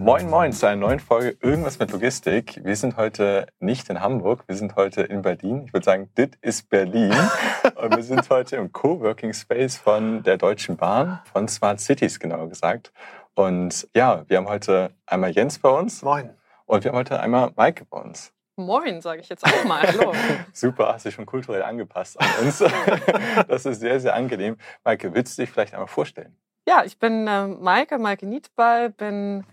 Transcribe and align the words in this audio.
Moin 0.00 0.30
Moin 0.30 0.50
zu 0.50 0.66
einer 0.66 0.76
neuen 0.80 0.98
Folge 0.98 1.36
Irgendwas 1.42 1.78
mit 1.78 1.92
Logistik. 1.92 2.58
Wir 2.64 2.74
sind 2.74 2.96
heute 2.96 3.48
nicht 3.58 3.90
in 3.90 4.00
Hamburg, 4.00 4.44
wir 4.46 4.56
sind 4.56 4.74
heute 4.74 5.02
in 5.02 5.20
Berlin. 5.20 5.64
Ich 5.66 5.74
würde 5.74 5.84
sagen, 5.84 6.10
dit 6.16 6.38
ist 6.40 6.70
Berlin. 6.70 7.14
Und 7.74 7.94
wir 7.94 8.02
sind 8.02 8.30
heute 8.30 8.56
im 8.56 8.72
Coworking 8.72 9.34
Space 9.34 9.76
von 9.76 10.22
der 10.22 10.38
Deutschen 10.38 10.78
Bahn, 10.78 11.20
von 11.30 11.48
Smart 11.48 11.80
Cities 11.80 12.18
genauer 12.18 12.48
gesagt. 12.48 12.94
Und 13.34 13.90
ja, 13.94 14.24
wir 14.26 14.38
haben 14.38 14.48
heute 14.48 14.94
einmal 15.04 15.32
Jens 15.32 15.58
bei 15.58 15.68
uns. 15.68 16.00
Moin. 16.00 16.30
Und 16.64 16.82
wir 16.82 16.92
haben 16.92 16.98
heute 16.98 17.20
einmal 17.20 17.52
Maike 17.54 17.84
bei 17.84 18.00
uns. 18.00 18.32
Moin, 18.56 19.02
sage 19.02 19.20
ich 19.20 19.28
jetzt 19.28 19.44
auch 19.44 19.64
mal. 19.64 19.82
Hallo. 19.82 20.14
Super, 20.54 20.94
hast 20.94 21.04
dich 21.04 21.14
schon 21.14 21.26
kulturell 21.26 21.62
angepasst 21.62 22.18
an 22.18 22.26
uns. 22.40 22.64
das 23.48 23.66
ist 23.66 23.80
sehr, 23.80 24.00
sehr 24.00 24.14
angenehm. 24.14 24.56
Maike, 24.82 25.12
willst 25.12 25.36
du 25.36 25.42
dich 25.42 25.50
vielleicht 25.50 25.74
einmal 25.74 25.88
vorstellen? 25.88 26.38
Ja, 26.66 26.84
ich 26.86 26.98
bin 26.98 27.26
äh, 27.26 27.48
Maike, 27.48 27.98
Maike 27.98 28.24
Nietball, 28.24 28.88
bin 28.88 29.44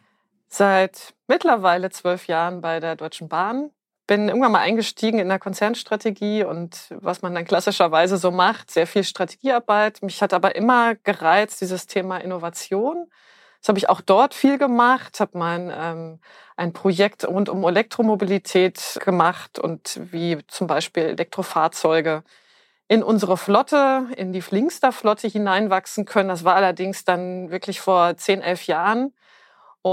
seit 0.48 1.14
mittlerweile 1.28 1.90
zwölf 1.90 2.28
Jahren 2.28 2.62
bei 2.62 2.80
der 2.80 2.96
Deutschen 2.96 3.30
Bahn. 3.30 3.72
Bin 4.08 4.30
irgendwann 4.30 4.54
mal 4.54 4.62
eingestiegen 4.62 5.20
in 5.20 5.28
der 5.28 5.40
Konzernstrategie 5.40 6.44
und 6.44 6.88
was 6.92 7.22
man 7.22 7.36
dann 7.36 7.44
klassischerweise 7.44 8.18
so 8.18 8.32
macht, 8.32 8.72
sehr 8.72 8.88
viel 8.88 9.04
Strategiearbeit. 9.04 10.02
Mich 10.02 10.22
hat 10.22 10.34
aber 10.34 10.56
immer 10.56 10.96
gereizt 10.96 11.60
dieses 11.60 11.88
Thema 11.88 12.18
Innovation. 12.18 13.10
Das 13.60 13.70
habe 13.70 13.80
ich 13.80 13.90
auch 13.90 14.02
dort 14.02 14.34
viel 14.34 14.58
gemacht, 14.58 15.20
habe 15.20 15.38
mein 15.38 15.72
ähm, 15.76 16.20
ein 16.56 16.74
Projekt 16.74 17.28
rund 17.28 17.50
um 17.50 17.64
Elektromobilität 17.66 19.00
gemacht 19.04 19.60
und 19.60 20.00
wie 20.12 20.40
zum 20.48 20.68
Beispiel 20.68 21.04
Elektrofahrzeuge 21.04 22.24
in 22.88 23.04
unsere 23.04 23.36
Flotte, 23.36 24.08
in 24.16 24.32
die 24.32 24.42
Flinkster-Flotte 24.42 25.28
hineinwachsen 25.28 26.06
können. 26.06 26.30
Das 26.30 26.44
war 26.46 26.56
allerdings 26.56 27.04
dann 27.04 27.52
wirklich 27.52 27.82
vor 27.82 28.16
zehn, 28.16 28.42
elf 28.42 28.68
Jahren. 28.68 29.14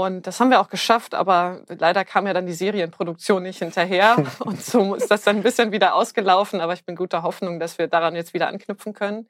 Und 0.03 0.27
das 0.27 0.41
haben 0.41 0.49
wir 0.49 0.59
auch 0.59 0.67
geschafft, 0.67 1.15
aber 1.15 1.61
leider 1.69 2.03
kam 2.03 2.27
ja 2.27 2.33
dann 2.33 2.45
die 2.45 2.53
Serienproduktion 2.53 3.43
nicht 3.43 3.59
hinterher. 3.59 4.17
Und 4.39 4.61
so 4.61 4.93
ist 4.93 5.09
das 5.09 5.21
dann 5.23 5.37
ein 5.37 5.43
bisschen 5.43 5.71
wieder 5.71 5.95
ausgelaufen. 5.95 6.59
Aber 6.59 6.73
ich 6.73 6.83
bin 6.83 6.97
guter 6.97 7.23
Hoffnung, 7.23 7.61
dass 7.61 7.77
wir 7.77 7.87
daran 7.87 8.13
jetzt 8.13 8.33
wieder 8.33 8.49
anknüpfen 8.49 8.93
können. 8.93 9.29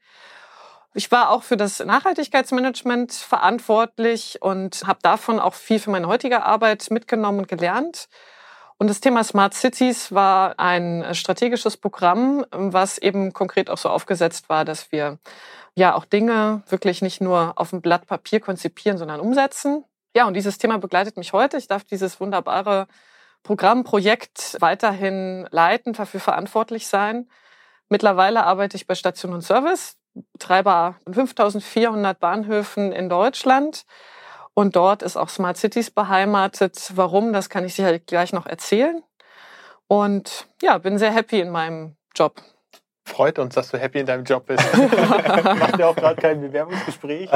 Ich 0.96 1.12
war 1.12 1.30
auch 1.30 1.44
für 1.44 1.56
das 1.56 1.86
Nachhaltigkeitsmanagement 1.86 3.14
verantwortlich 3.14 4.42
und 4.42 4.88
habe 4.88 5.00
davon 5.04 5.40
auch 5.40 5.54
viel 5.54 5.78
für 5.78 5.92
meine 5.92 6.08
heutige 6.08 6.44
Arbeit 6.44 6.90
mitgenommen 6.90 7.40
und 7.40 7.48
gelernt. 7.48 8.08
Und 8.78 8.90
das 8.90 9.02
Thema 9.02 9.24
Smart 9.24 9.54
Cities 9.54 10.14
war 10.14 10.58
ein 10.58 11.14
strategisches 11.14 11.78
Programm, 11.78 12.46
was 12.52 12.98
eben 12.98 13.34
konkret 13.34 13.70
auch 13.70 13.78
so 13.78 13.90
aufgesetzt 13.90 14.50
war, 14.50 14.66
dass 14.66 14.92
wir 14.92 15.20
ja 15.76 15.94
auch 15.94 16.06
Dinge 16.06 16.64
wirklich 16.70 17.04
nicht 17.04 17.22
nur 17.22 17.54
auf 17.58 17.70
dem 17.70 17.82
Blatt 17.82 18.08
Papier 18.08 18.40
konzipieren, 18.40 18.98
sondern 18.98 19.20
umsetzen. 19.20 19.86
Ja, 20.16 20.26
und 20.28 20.34
dieses 20.34 20.58
Thema 20.58 20.78
begleitet 20.80 21.18
mich 21.18 21.34
heute. 21.34 21.58
Ich 21.58 21.68
darf 21.68 21.84
dieses 21.84 22.22
wunderbare 22.22 22.88
Programm, 23.44 23.84
Projekt 23.84 24.56
weiterhin 24.62 25.46
leiten, 25.52 25.92
dafür 25.92 26.22
verantwortlich 26.22 26.88
sein. 26.88 27.30
Mittlerweile 27.90 28.46
arbeite 28.46 28.78
ich 28.78 28.88
bei 28.88 28.96
Station 28.96 29.34
und 29.34 29.42
Service, 29.42 29.98
Betreiber 30.32 30.96
von 31.04 31.14
5400 31.16 32.18
Bahnhöfen 32.18 32.94
in 32.94 33.10
Deutschland. 33.10 33.86
Und 34.54 34.78
dort 34.78 35.04
ist 35.04 35.18
auch 35.18 35.28
Smart 35.28 35.58
Cities 35.58 35.92
beheimatet. 35.92 36.94
Warum, 36.96 37.34
das 37.34 37.50
kann 37.50 37.66
ich 37.66 37.76
sicherlich 37.76 38.06
gleich 38.06 38.32
noch 38.32 38.46
erzählen. 38.46 39.04
Und 39.88 40.48
ja, 40.62 40.78
bin 40.78 40.98
sehr 40.98 41.12
happy 41.12 41.42
in 41.42 41.50
meinem 41.50 41.98
Job. 42.16 42.42
Freut 43.08 43.38
uns, 43.38 43.54
dass 43.54 43.70
du 43.70 43.78
happy 43.78 44.00
in 44.00 44.08
deinem 44.08 44.24
Job 44.24 44.48
bist. 44.48 44.64
Macht 44.78 45.80
ja 45.80 45.88
auch 45.88 45.96
gerade 45.96 46.20
kein 46.20 46.42
Bewerbungsgespräch. 46.42 47.30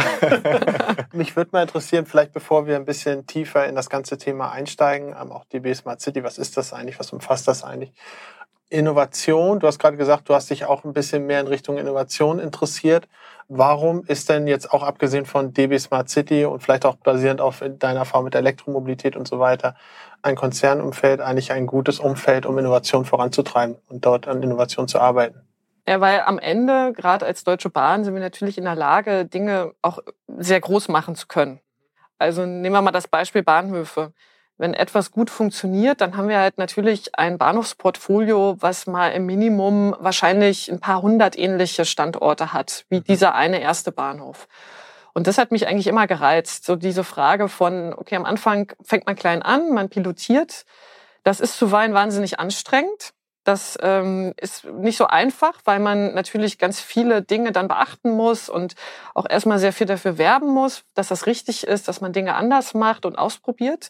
Mich 1.13 1.35
würde 1.35 1.51
mal 1.53 1.61
interessieren, 1.61 2.07
vielleicht 2.07 2.33
bevor 2.33 2.65
wir 2.65 2.75
ein 2.75 2.85
bisschen 2.85 3.27
tiefer 3.27 3.67
in 3.67 3.75
das 3.75 3.89
ganze 3.89 4.17
Thema 4.17 4.51
einsteigen, 4.51 5.15
ähm, 5.19 5.31
auch 5.31 5.45
DB 5.45 5.73
Smart 5.75 6.01
City, 6.01 6.23
was 6.23 6.39
ist 6.39 6.57
das 6.57 6.73
eigentlich, 6.73 6.99
was 6.99 7.13
umfasst 7.13 7.47
das 7.47 7.63
eigentlich? 7.63 7.93
Innovation, 8.69 9.59
du 9.59 9.67
hast 9.67 9.79
gerade 9.79 9.95
gesagt, 9.95 10.27
du 10.29 10.33
hast 10.33 10.49
dich 10.49 10.65
auch 10.65 10.83
ein 10.83 10.93
bisschen 10.93 11.25
mehr 11.25 11.39
in 11.39 11.47
Richtung 11.47 11.77
Innovation 11.77 12.39
interessiert. 12.39 13.07
Warum 13.47 14.03
ist 14.05 14.29
denn 14.29 14.47
jetzt 14.47 14.73
auch 14.73 14.83
abgesehen 14.83 15.25
von 15.25 15.53
DB 15.53 15.77
Smart 15.79 16.09
City 16.09 16.45
und 16.45 16.61
vielleicht 16.61 16.85
auch 16.85 16.95
basierend 16.95 17.41
auf 17.41 17.63
deiner 17.79 17.99
Erfahrung 17.99 18.25
mit 18.25 18.35
Elektromobilität 18.35 19.15
und 19.15 19.27
so 19.27 19.39
weiter, 19.39 19.75
ein 20.21 20.35
Konzernumfeld 20.35 21.21
eigentlich 21.21 21.51
ein 21.51 21.67
gutes 21.67 21.99
Umfeld, 21.99 22.45
um 22.45 22.57
Innovation 22.57 23.05
voranzutreiben 23.05 23.77
und 23.87 24.05
dort 24.05 24.27
an 24.27 24.43
Innovation 24.43 24.87
zu 24.87 24.99
arbeiten? 24.99 25.48
Ja, 25.89 25.99
weil 26.01 26.21
am 26.21 26.37
Ende, 26.37 26.93
gerade 26.93 27.25
als 27.25 27.43
Deutsche 27.43 27.71
Bahn, 27.71 28.03
sind 28.03 28.13
wir 28.13 28.21
natürlich 28.21 28.59
in 28.59 28.65
der 28.65 28.75
Lage, 28.75 29.25
Dinge 29.25 29.73
auch 29.81 29.97
sehr 30.27 30.61
groß 30.61 30.87
machen 30.87 31.15
zu 31.15 31.25
können. 31.25 31.61
Also 32.19 32.45
nehmen 32.45 32.75
wir 32.75 32.83
mal 32.83 32.91
das 32.91 33.07
Beispiel 33.07 33.41
Bahnhöfe. 33.41 34.13
Wenn 34.59 34.75
etwas 34.75 35.09
gut 35.09 35.31
funktioniert, 35.31 35.99
dann 35.99 36.15
haben 36.15 36.29
wir 36.29 36.37
halt 36.37 36.59
natürlich 36.59 37.17
ein 37.17 37.39
Bahnhofsportfolio, 37.39 38.57
was 38.59 38.85
mal 38.85 39.07
im 39.13 39.25
Minimum 39.25 39.95
wahrscheinlich 39.99 40.71
ein 40.71 40.79
paar 40.79 41.01
hundert 41.01 41.35
ähnliche 41.35 41.85
Standorte 41.85 42.53
hat, 42.53 42.85
wie 42.89 42.99
mhm. 42.99 43.05
dieser 43.05 43.33
eine 43.33 43.59
erste 43.59 43.91
Bahnhof. 43.91 44.47
Und 45.15 45.25
das 45.25 45.39
hat 45.39 45.51
mich 45.51 45.67
eigentlich 45.67 45.87
immer 45.87 46.05
gereizt. 46.05 46.65
So 46.65 46.75
diese 46.75 47.03
Frage 47.03 47.49
von, 47.49 47.95
okay, 47.95 48.15
am 48.15 48.25
Anfang 48.25 48.71
fängt 48.83 49.07
man 49.07 49.15
klein 49.15 49.41
an, 49.41 49.73
man 49.73 49.89
pilotiert. 49.89 50.65
Das 51.23 51.39
ist 51.39 51.57
zuweilen 51.57 51.95
wahnsinnig 51.95 52.39
anstrengend. 52.39 53.15
Das 53.49 53.79
ähm, 53.81 54.35
ist 54.37 54.65
nicht 54.65 54.95
so 54.95 55.07
einfach, 55.07 55.53
weil 55.65 55.79
man 55.79 56.13
natürlich 56.13 56.59
ganz 56.59 56.79
viele 56.79 57.23
Dinge 57.23 57.51
dann 57.51 57.67
beachten 57.67 58.11
muss 58.11 58.47
und 58.47 58.75
auch 59.15 59.25
erstmal 59.27 59.57
sehr 59.57 59.73
viel 59.73 59.87
dafür 59.87 60.19
werben 60.19 60.49
muss, 60.49 60.83
dass 60.93 61.07
das 61.07 61.25
richtig 61.25 61.65
ist, 61.65 61.87
dass 61.87 61.99
man 61.99 62.13
Dinge 62.13 62.35
anders 62.35 62.75
macht 62.75 63.07
und 63.07 63.17
ausprobiert. 63.17 63.89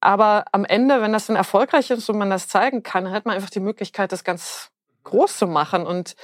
Aber 0.00 0.46
am 0.50 0.64
Ende, 0.64 1.00
wenn 1.00 1.12
das 1.12 1.26
dann 1.26 1.36
erfolgreich 1.36 1.92
ist 1.92 2.10
und 2.10 2.18
man 2.18 2.28
das 2.28 2.48
zeigen 2.48 2.82
kann, 2.82 3.12
hat 3.12 3.24
man 3.24 3.36
einfach 3.36 3.50
die 3.50 3.60
Möglichkeit, 3.60 4.10
das 4.10 4.24
ganz 4.24 4.72
groß 5.04 5.38
zu 5.38 5.46
machen. 5.46 5.86
Und 5.86 6.16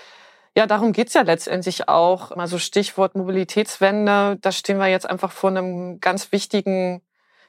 ja, 0.57 0.67
darum 0.67 0.93
geht's 0.93 1.15
ja 1.15 1.23
letztendlich 1.23 1.89
auch. 1.89 2.35
Mal 2.35 2.49
so 2.49 2.59
Stichwort 2.59 3.15
Mobilitätswende, 3.15 4.37
da 4.41 4.51
stehen 4.51 4.79
wir 4.79 4.89
jetzt 4.89 5.09
einfach 5.09 5.31
vor 5.31 5.51
einem 5.51 6.01
ganz 6.01 6.33
wichtigen 6.33 7.03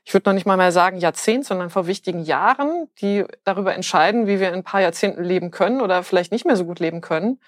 ich 0.05 0.13
würde 0.13 0.29
noch 0.29 0.33
nicht 0.33 0.45
mal 0.45 0.57
mehr 0.57 0.71
sagen 0.71 0.97
Jahrzehnt, 0.97 1.45
sondern 1.45 1.69
vor 1.69 1.87
wichtigen 1.87 2.23
Jahren, 2.23 2.87
die 3.01 3.25
darüber 3.43 3.73
entscheiden, 3.73 4.27
wie 4.27 4.39
wir 4.39 4.49
in 4.49 4.55
ein 4.55 4.63
paar 4.63 4.81
Jahrzehnten 4.81 5.23
leben 5.23 5.49
können 5.51 5.81
oder 5.81 6.03
vielleicht 6.03 6.31
nicht 6.31 6.45
mehr 6.45 6.57
so 6.57 6.65
gut 6.65 6.79
leben 6.79 7.01
können. 7.01 7.39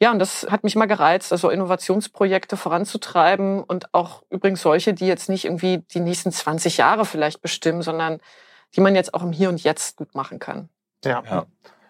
Ja, 0.00 0.10
und 0.10 0.18
das 0.18 0.46
hat 0.50 0.62
mich 0.62 0.76
mal 0.76 0.86
gereizt, 0.86 1.32
also 1.32 1.48
Innovationsprojekte 1.48 2.56
voranzutreiben 2.56 3.62
und 3.62 3.94
auch 3.94 4.22
übrigens 4.28 4.60
solche, 4.60 4.92
die 4.92 5.06
jetzt 5.06 5.30
nicht 5.30 5.46
irgendwie 5.46 5.78
die 5.78 6.00
nächsten 6.00 6.32
20 6.32 6.76
Jahre 6.76 7.06
vielleicht 7.06 7.40
bestimmen, 7.40 7.80
sondern 7.80 8.20
die 8.74 8.80
man 8.80 8.94
jetzt 8.94 9.14
auch 9.14 9.22
im 9.22 9.32
Hier 9.32 9.48
und 9.48 9.62
Jetzt 9.62 9.96
gut 9.96 10.14
machen 10.14 10.38
kann. 10.38 10.68
Ja. 11.04 11.22
ja. 11.24 11.46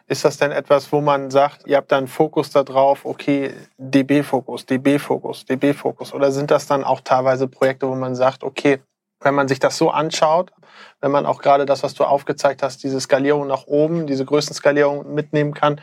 Ist 0.07 0.25
das 0.25 0.37
denn 0.37 0.53
etwas, 0.53 0.93
wo 0.93 1.01
man 1.01 1.33
sagt, 1.33 1.67
ihr 1.67 1.79
habt 1.79 1.91
dann 1.91 2.07
Fokus 2.07 2.51
darauf, 2.51 3.05
okay, 3.05 3.53
DB-Fokus, 3.79 4.67
DB-Fokus, 4.67 5.47
DB-Fokus? 5.47 6.13
Oder 6.15 6.31
sind 6.31 6.53
das 6.53 6.69
dann 6.69 6.85
auch 6.85 7.01
teilweise 7.01 7.49
Projekte, 7.49 7.89
wo 7.89 7.95
man 7.97 8.15
sagt, 8.15 8.45
okay, 8.45 8.79
wenn 9.21 9.35
man 9.35 9.49
sich 9.49 9.59
das 9.59 9.79
so 9.79 9.91
anschaut, 9.91 10.53
wenn 11.01 11.11
man 11.11 11.27
auch 11.27 11.41
gerade 11.41 11.67
das, 11.67 11.83
was 11.83 11.95
du 11.95 12.05
aufgezeigt 12.05 12.63
hast, 12.63 12.83
diese 12.83 13.01
Skalierung 13.01 13.47
nach 13.47 13.67
oben, 13.67 14.07
diese 14.07 14.25
Größenskalierung 14.25 15.15
mitnehmen 15.15 15.55
kann, 15.55 15.81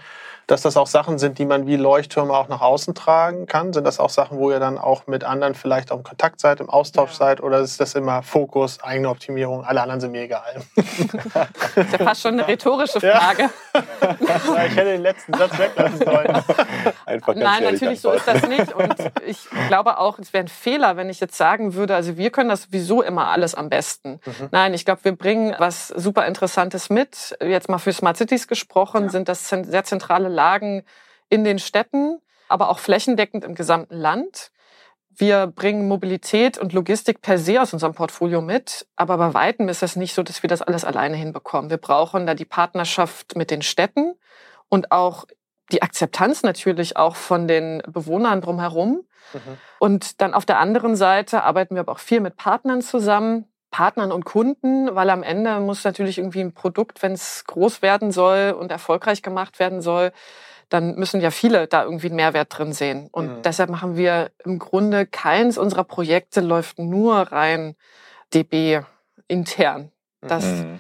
dass 0.48 0.62
das 0.62 0.78
auch 0.78 0.88
Sachen 0.88 1.20
sind, 1.20 1.38
die 1.40 1.46
man 1.46 1.68
wie 1.68 1.76
Leuchttürme 1.76 2.34
auch 2.34 2.48
nach 2.48 2.62
außen 2.62 2.96
tragen 2.96 3.46
kann? 3.46 3.74
Sind 3.74 3.86
das 3.86 4.00
auch 4.00 4.10
Sachen, 4.10 4.38
wo 4.38 4.52
ihr 4.52 4.60
dann 4.60 4.78
auch 4.78 5.08
mit 5.08 5.24
anderen 5.24 5.56
vielleicht 5.56 5.92
auch 5.92 5.98
im 5.98 6.04
Kontakt 6.04 6.40
seid, 6.40 6.60
im 6.60 6.70
Austausch 6.70 7.12
ja. 7.12 7.18
seid? 7.18 7.42
Oder 7.42 7.60
ist 7.60 7.80
das 7.80 7.96
immer 7.96 8.24
Fokus, 8.24 8.82
eigene 8.82 9.10
Optimierung, 9.10 9.64
alle 9.64 9.82
anderen 9.82 10.02
sind 10.02 10.12
mir 10.12 10.24
egal? 10.24 10.62
Das 11.76 11.88
ist 11.88 12.00
ja 12.00 12.06
fast 12.06 12.22
schon 12.22 12.34
eine 12.34 12.48
rhetorische 12.48 13.00
Frage. 13.00 13.50
Ja. 13.74 14.66
ich 14.66 14.76
hätte 14.76 14.92
den 14.92 15.02
letzten 15.02 15.34
Satz 15.34 15.58
weglassen 15.58 15.98
sollen. 15.98 16.44
Einfach 17.06 17.36
Nein, 17.36 17.64
natürlich 17.64 18.02
so 18.02 18.12
ist 18.12 18.28
das 18.28 18.48
nicht. 18.48 18.74
Und 18.74 18.96
ich 19.26 19.48
glaube 19.68 19.98
auch, 19.98 20.20
es 20.20 20.34
wäre 20.34 20.44
ein 20.44 20.48
Fehler, 20.48 20.98
wenn 20.98 21.10
ich 21.10 21.20
jetzt 21.20 21.36
sagen 21.36 21.74
würde, 21.74 21.96
also 21.96 22.18
wir 22.18 22.30
können 22.30 22.50
das 22.50 22.64
sowieso 22.64 23.02
immer 23.02 23.28
alles 23.30 23.56
am 23.56 23.70
besten. 23.70 24.20
Mhm. 24.26 24.50
Nein, 24.52 24.74
ich 24.74 24.86
glaube, 24.86 25.04
wir 25.04 25.16
bringen 25.16 25.56
was 25.58 25.88
super 25.88 26.26
Interessantes 26.26 26.90
mit. 26.90 27.36
Jetzt 27.42 27.70
mal 27.70 27.80
für 27.80 27.94
Smart 27.94 28.18
Cities 28.18 28.48
gesprochen, 28.48 29.04
ja. 29.04 29.10
sind 29.10 29.30
das 29.30 29.50
sehr 29.50 29.84
zentrale 29.84 30.30
Lagen 30.34 30.84
in 31.30 31.44
den 31.44 31.60
Städten, 31.60 32.20
aber 32.50 32.70
auch 32.70 32.80
flächendeckend 32.80 33.44
im 33.44 33.56
gesamten 33.56 33.96
Land. 33.96 34.52
wir 35.16 35.48
bringen 35.48 35.88
Mobilität 35.88 36.58
und 36.58 36.74
Logistik 36.74 37.22
per 37.22 37.38
se 37.38 37.62
aus 37.62 37.72
unserem 37.72 37.94
Portfolio 37.94 38.42
mit, 38.42 38.88
aber 38.96 39.18
bei 39.18 39.34
weitem 39.36 39.70
ist 39.70 39.84
es 39.84 39.96
nicht 39.96 40.14
so, 40.14 40.24
dass 40.24 40.42
wir 40.44 40.48
das 40.48 40.64
alles 40.64 40.86
alleine 40.86 41.16
hinbekommen. 41.16 41.70
Wir 41.70 41.78
brauchen 41.78 42.26
da 42.26 42.34
die 42.34 42.46
Partnerschaft 42.46 43.36
mit 43.36 43.52
den 43.52 43.62
Städten 43.62 44.16
und 44.70 44.92
auch 44.92 45.26
die 45.72 45.82
Akzeptanz 45.82 46.44
natürlich 46.44 46.98
auch 46.98 47.16
von 47.16 47.48
den 47.48 47.82
Bewohnern 47.88 48.42
drumherum. 48.42 49.06
Mhm. 49.34 49.58
Und 49.80 50.22
dann 50.22 50.34
auf 50.34 50.46
der 50.46 50.60
anderen 50.60 50.96
Seite 50.96 51.44
arbeiten 51.44 51.76
wir 51.76 51.82
aber 51.82 51.94
auch 51.94 52.00
viel 52.00 52.20
mit 52.20 52.36
Partnern 52.36 52.82
zusammen, 52.82 53.46
Partnern 53.74 54.12
und 54.12 54.24
Kunden, 54.24 54.94
weil 54.94 55.10
am 55.10 55.24
Ende 55.24 55.60
muss 55.60 55.84
natürlich 55.84 56.20
irgendwie 56.20 56.42
ein 56.42 56.54
Produkt, 56.54 57.02
wenn 57.02 57.14
es 57.14 57.44
groß 57.48 57.82
werden 57.82 58.12
soll 58.12 58.56
und 58.58 58.72
erfolgreich 58.72 59.24
gemacht 59.24 59.58
werden 59.60 59.82
soll, 59.82 60.12
dann 60.70 60.94
müssen 60.94 61.22
ja 61.22 61.32
viele 61.32 61.66
da 61.68 61.84
irgendwie 61.84 62.08
einen 62.08 62.16
Mehrwert 62.16 62.56
drin 62.56 62.72
sehen. 62.72 63.10
Und 63.12 63.38
mhm. 63.38 63.42
deshalb 63.42 63.72
machen 63.72 63.98
wir 63.98 64.30
im 64.46 64.60
Grunde 64.60 65.08
keins 65.08 65.58
unserer 65.58 65.84
Projekte 65.84 66.40
läuft 66.40 66.78
nur 66.78 67.16
rein 67.16 67.76
DB 68.34 68.82
intern. 69.28 69.92
Das, 70.22 70.46
mhm. 70.46 70.80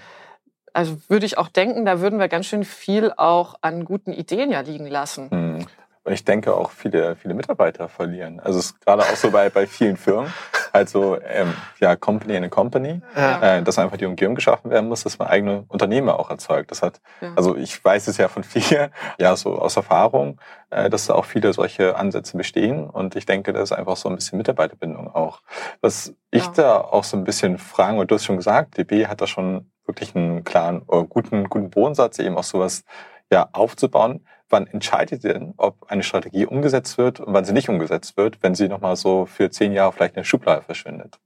also 0.71 0.97
würde 1.07 1.25
ich 1.25 1.39
auch 1.39 1.47
denken, 1.47 1.85
da 1.85 1.99
würden 1.99 2.19
wir 2.19 2.27
ganz 2.27 2.45
schön 2.45 2.63
viel 2.63 3.11
auch 3.17 3.55
an 3.61 3.85
guten 3.85 4.13
Ideen 4.13 4.51
ja 4.51 4.59
liegen 4.59 4.85
lassen. 4.85 5.29
Mhm. 5.31 5.65
Und 6.03 6.13
ich 6.13 6.25
denke 6.25 6.53
auch 6.53 6.69
viele, 6.69 7.15
viele 7.15 7.33
Mitarbeiter 7.33 7.89
verlieren. 7.89 8.39
Also 8.39 8.59
es 8.59 8.65
ist 8.65 8.81
gerade 8.81 9.01
auch 9.01 9.15
so 9.15 9.31
bei, 9.31 9.49
bei 9.49 9.65
vielen 9.65 9.97
Firmen, 9.97 10.31
also 10.73 11.19
ähm, 11.21 11.53
ja, 11.79 11.95
Company 11.95 12.35
in 12.35 12.43
a 12.43 12.49
Company, 12.49 12.99
ja. 13.15 13.57
äh, 13.57 13.63
dass 13.63 13.77
einfach 13.77 13.97
die 13.97 14.07
Umgebung 14.07 14.33
geschaffen 14.33 14.71
werden 14.71 14.89
muss, 14.89 15.03
dass 15.03 15.19
man 15.19 15.27
eigene 15.27 15.65
Unternehmer 15.67 16.19
auch 16.19 16.31
erzeugt. 16.31 16.71
Das 16.71 16.81
hat, 16.81 16.99
ja. 17.21 17.31
also 17.35 17.55
ich 17.55 17.85
weiß 17.85 18.07
es 18.07 18.17
ja 18.17 18.27
von 18.27 18.43
vielen, 18.43 18.89
ja, 19.19 19.35
so 19.35 19.59
aus 19.59 19.75
Erfahrung, 19.75 20.41
äh, 20.71 20.89
dass 20.89 21.05
da 21.05 21.13
auch 21.13 21.25
viele 21.25 21.53
solche 21.53 21.95
Ansätze 21.95 22.35
bestehen. 22.35 22.89
Und 22.89 23.15
ich 23.15 23.27
denke, 23.27 23.53
das 23.53 23.69
ist 23.69 23.71
einfach 23.71 23.97
so 23.97 24.09
ein 24.09 24.15
bisschen 24.15 24.39
Mitarbeiterbindung 24.39 25.13
auch. 25.13 25.43
Was 25.81 26.15
ich 26.31 26.45
ja. 26.45 26.51
da 26.55 26.77
auch 26.81 27.03
so 27.03 27.17
ein 27.17 27.23
bisschen 27.23 27.59
fragen, 27.59 27.99
und 27.99 28.09
du 28.09 28.15
hast 28.15 28.25
schon 28.25 28.37
gesagt, 28.37 28.75
DB 28.75 29.05
hat 29.05 29.21
da 29.21 29.27
schon 29.27 29.69
wirklich 29.85 30.15
einen 30.15 30.43
klaren, 30.43 30.81
oder 30.87 31.03
guten, 31.03 31.49
guten 31.49 31.69
Bodensatz, 31.69 32.17
eben 32.17 32.35
auch 32.35 32.43
sowas 32.43 32.83
ja, 33.31 33.47
aufzubauen 33.51 34.25
wann 34.53 34.67
entscheidet 34.67 35.25
ihr 35.25 35.33
denn, 35.33 35.53
ob 35.57 35.91
eine 35.91 36.03
Strategie 36.03 36.45
umgesetzt 36.45 36.97
wird 36.97 37.19
und 37.19 37.33
wann 37.33 37.43
sie 37.43 37.51
nicht 37.51 37.67
umgesetzt 37.67 38.15
wird, 38.15 38.37
wenn 38.41 38.55
sie 38.55 38.69
nochmal 38.69 38.95
so 38.95 39.25
für 39.25 39.49
zehn 39.49 39.73
Jahre 39.73 39.91
vielleicht 39.91 40.13
in 40.13 40.21
der 40.21 40.23
Schublade 40.23 40.61
verschwindet? 40.61 41.19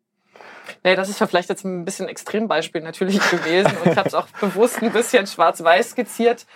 Nee, 0.83 0.95
das 0.95 1.09
ist 1.09 1.19
ja 1.19 1.27
vielleicht 1.27 1.49
jetzt 1.49 1.65
ein 1.65 1.85
bisschen 1.85 2.07
Extrembeispiel 2.07 2.81
natürlich 2.81 3.19
gewesen 3.29 3.71
und 3.83 3.91
ich 3.91 3.97
habe 3.97 4.07
es 4.07 4.15
auch 4.15 4.27
bewusst 4.39 4.81
ein 4.81 4.91
bisschen 4.91 5.27
schwarz-weiß 5.27 5.91
skizziert. 5.91 6.47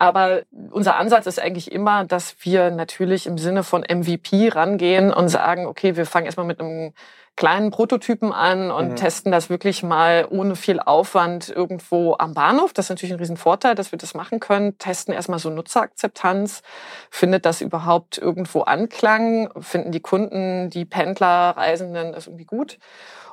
Aber 0.00 0.44
unser 0.70 0.96
Ansatz 0.96 1.26
ist 1.26 1.38
eigentlich 1.38 1.70
immer, 1.70 2.06
dass 2.06 2.34
wir 2.40 2.70
natürlich 2.70 3.26
im 3.26 3.36
Sinne 3.36 3.62
von 3.62 3.82
MVP 3.82 4.48
rangehen 4.48 5.12
und 5.12 5.28
sagen, 5.28 5.66
okay, 5.66 5.94
wir 5.94 6.06
fangen 6.06 6.24
erstmal 6.24 6.46
mit 6.46 6.58
einem 6.58 6.94
kleinen 7.36 7.70
Prototypen 7.70 8.32
an 8.32 8.70
und 8.70 8.88
mhm. 8.92 8.96
testen 8.96 9.30
das 9.30 9.50
wirklich 9.50 9.82
mal 9.82 10.26
ohne 10.30 10.56
viel 10.56 10.80
Aufwand 10.80 11.50
irgendwo 11.50 12.16
am 12.18 12.32
Bahnhof. 12.32 12.72
Das 12.72 12.86
ist 12.86 12.90
natürlich 12.90 13.12
ein 13.12 13.18
Riesenvorteil, 13.18 13.74
dass 13.74 13.92
wir 13.92 13.98
das 13.98 14.14
machen 14.14 14.40
können. 14.40 14.78
Testen 14.78 15.12
erstmal 15.12 15.38
so 15.38 15.50
Nutzerakzeptanz. 15.50 16.62
Findet 17.10 17.44
das 17.44 17.60
überhaupt 17.60 18.16
irgendwo 18.16 18.62
Anklang? 18.62 19.50
Finden 19.60 19.92
die 19.92 20.00
Kunden, 20.00 20.70
die 20.70 20.86
Pendler, 20.86 21.50
Reisenden 21.58 22.12
das 22.12 22.26
irgendwie 22.26 22.46
gut? 22.46 22.78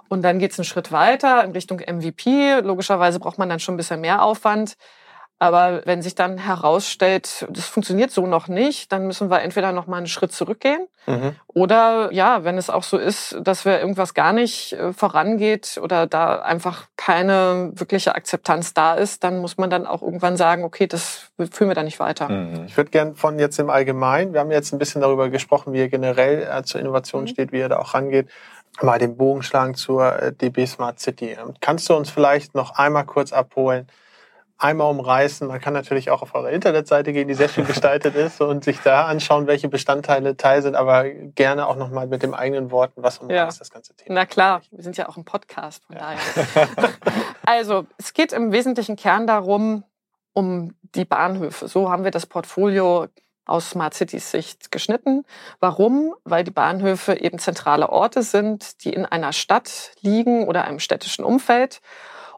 Und 0.09 0.21
dann 0.21 0.37
geht 0.39 0.51
es 0.51 0.59
einen 0.59 0.65
Schritt 0.65 0.91
weiter 0.91 1.45
in 1.45 1.51
Richtung 1.51 1.79
MVP. 1.79 2.59
Logischerweise 2.59 3.21
braucht 3.21 3.37
man 3.37 3.47
dann 3.47 3.61
schon 3.61 3.75
ein 3.75 3.77
bisschen 3.77 4.01
mehr 4.01 4.21
Aufwand. 4.21 4.75
Aber 5.39 5.81
wenn 5.85 6.01
sich 6.01 6.15
dann 6.15 6.39
herausstellt, 6.39 7.45
das 7.49 7.65
funktioniert 7.65 8.09
so 8.09 8.25
noch 8.25 8.47
nicht, 8.47 8.91
dann 8.91 9.05
müssen 9.05 9.29
wir 9.29 9.41
entweder 9.41 9.71
noch 9.71 9.85
mal 9.85 9.97
einen 9.97 10.07
Schritt 10.07 10.31
zurückgehen 10.31 10.87
mhm. 11.05 11.35
oder 11.45 12.11
ja, 12.11 12.43
wenn 12.43 12.57
es 12.57 12.71
auch 12.71 12.81
so 12.81 12.97
ist, 12.97 13.37
dass 13.39 13.63
wir 13.63 13.79
irgendwas 13.79 14.15
gar 14.15 14.33
nicht 14.33 14.73
äh, 14.73 14.93
vorangeht 14.93 15.79
oder 15.81 16.07
da 16.07 16.41
einfach 16.41 16.87
keine 16.97 17.71
wirkliche 17.75 18.15
Akzeptanz 18.15 18.73
da 18.73 18.95
ist, 18.95 19.23
dann 19.23 19.37
muss 19.37 19.57
man 19.57 19.69
dann 19.69 19.85
auch 19.85 20.01
irgendwann 20.01 20.37
sagen, 20.37 20.63
okay, 20.63 20.87
das 20.87 21.29
führen 21.51 21.69
wir 21.69 21.75
da 21.75 21.83
nicht 21.83 21.99
weiter. 21.99 22.29
Mhm. 22.29 22.65
Ich 22.65 22.75
würde 22.75 22.89
gern 22.89 23.15
von 23.15 23.37
jetzt 23.37 23.59
im 23.59 23.69
Allgemeinen, 23.69 24.33
wir 24.33 24.39
haben 24.39 24.49
jetzt 24.49 24.73
ein 24.73 24.79
bisschen 24.79 25.01
darüber 25.01 25.29
gesprochen, 25.29 25.71
wie 25.71 25.79
ihr 25.79 25.89
generell 25.89 26.47
äh, 26.51 26.63
zur 26.63 26.81
Innovation 26.81 27.23
mhm. 27.23 27.27
steht, 27.27 27.51
wie 27.51 27.59
ihr 27.59 27.69
da 27.69 27.77
auch 27.77 27.93
rangeht, 27.93 28.27
mal 28.81 28.97
den 28.97 29.17
Bogen 29.17 29.43
schlagen 29.43 29.75
zur 29.75 30.19
äh, 30.19 30.33
DB 30.33 30.65
Smart 30.65 30.99
City. 30.99 31.37
Ähm, 31.39 31.53
kannst 31.61 31.87
du 31.89 31.95
uns 31.95 32.09
vielleicht 32.09 32.55
noch 32.55 32.71
einmal 32.71 33.05
kurz 33.05 33.33
abholen? 33.33 33.87
Einmal 34.57 34.89
umreißen. 34.89 35.48
Man 35.48 35.62
kann 35.62 35.74
natürlich 35.74 36.09
auch 36.09 36.21
auf 36.21 36.33
eure 36.33 36.51
Internetseite 36.51 37.13
gehen, 37.13 37.27
die 37.27 37.33
sehr 37.33 37.50
schön 37.50 37.65
gestaltet 37.65 38.15
ist 38.15 38.42
und 38.42 38.63
sich 38.63 38.80
da 38.80 39.06
anschauen, 39.06 39.48
welche 39.48 39.69
Bestandteile 39.69 40.36
Teil 40.38 40.62
sind, 40.62 40.75
aber 40.75 41.09
gerne 41.09 41.68
auch 41.68 41.75
nochmal 41.75 42.07
mit 42.07 42.24
den 42.24 42.33
eigenen 42.33 42.71
Worten, 42.71 43.04
was 43.04 43.19
umreißt 43.19 43.57
ja. 43.57 43.59
das 43.59 43.69
ganze 43.69 43.95
Thema. 43.95 44.15
Na 44.15 44.25
klar, 44.25 44.62
wir 44.71 44.83
sind 44.83 44.98
ja 44.98 45.07
auch 45.09 45.18
ein 45.18 45.25
Podcast, 45.25 45.86
von 45.86 45.95
ja. 45.95 46.01
daher. 46.01 46.89
also, 47.45 47.86
es 47.98 48.13
geht 48.13 48.33
im 48.33 48.51
wesentlichen 48.51 48.95
Kern 48.95 49.27
darum, 49.27 49.83
um 50.33 50.75
die 50.95 51.06
Bahnhöfe. 51.06 51.68
So 51.68 51.89
haben 51.89 52.04
wir 52.04 52.12
das 52.12 52.25
Portfolio 52.25 53.07
aus 53.45 53.69
Smart 53.69 53.94
Cities 53.94 54.30
Sicht 54.30 54.71
geschnitten. 54.71 55.24
Warum? 55.59 56.13
Weil 56.25 56.44
die 56.44 56.51
Bahnhöfe 56.51 57.19
eben 57.19 57.39
zentrale 57.39 57.89
Orte 57.89 58.21
sind, 58.21 58.83
die 58.83 58.94
in 58.94 59.06
einer 59.06 59.33
Stadt 59.33 59.92
liegen 60.01 60.48
oder 60.48 60.65
einem 60.65 60.80
städtischen 60.80 61.24
Umfeld 61.24 61.81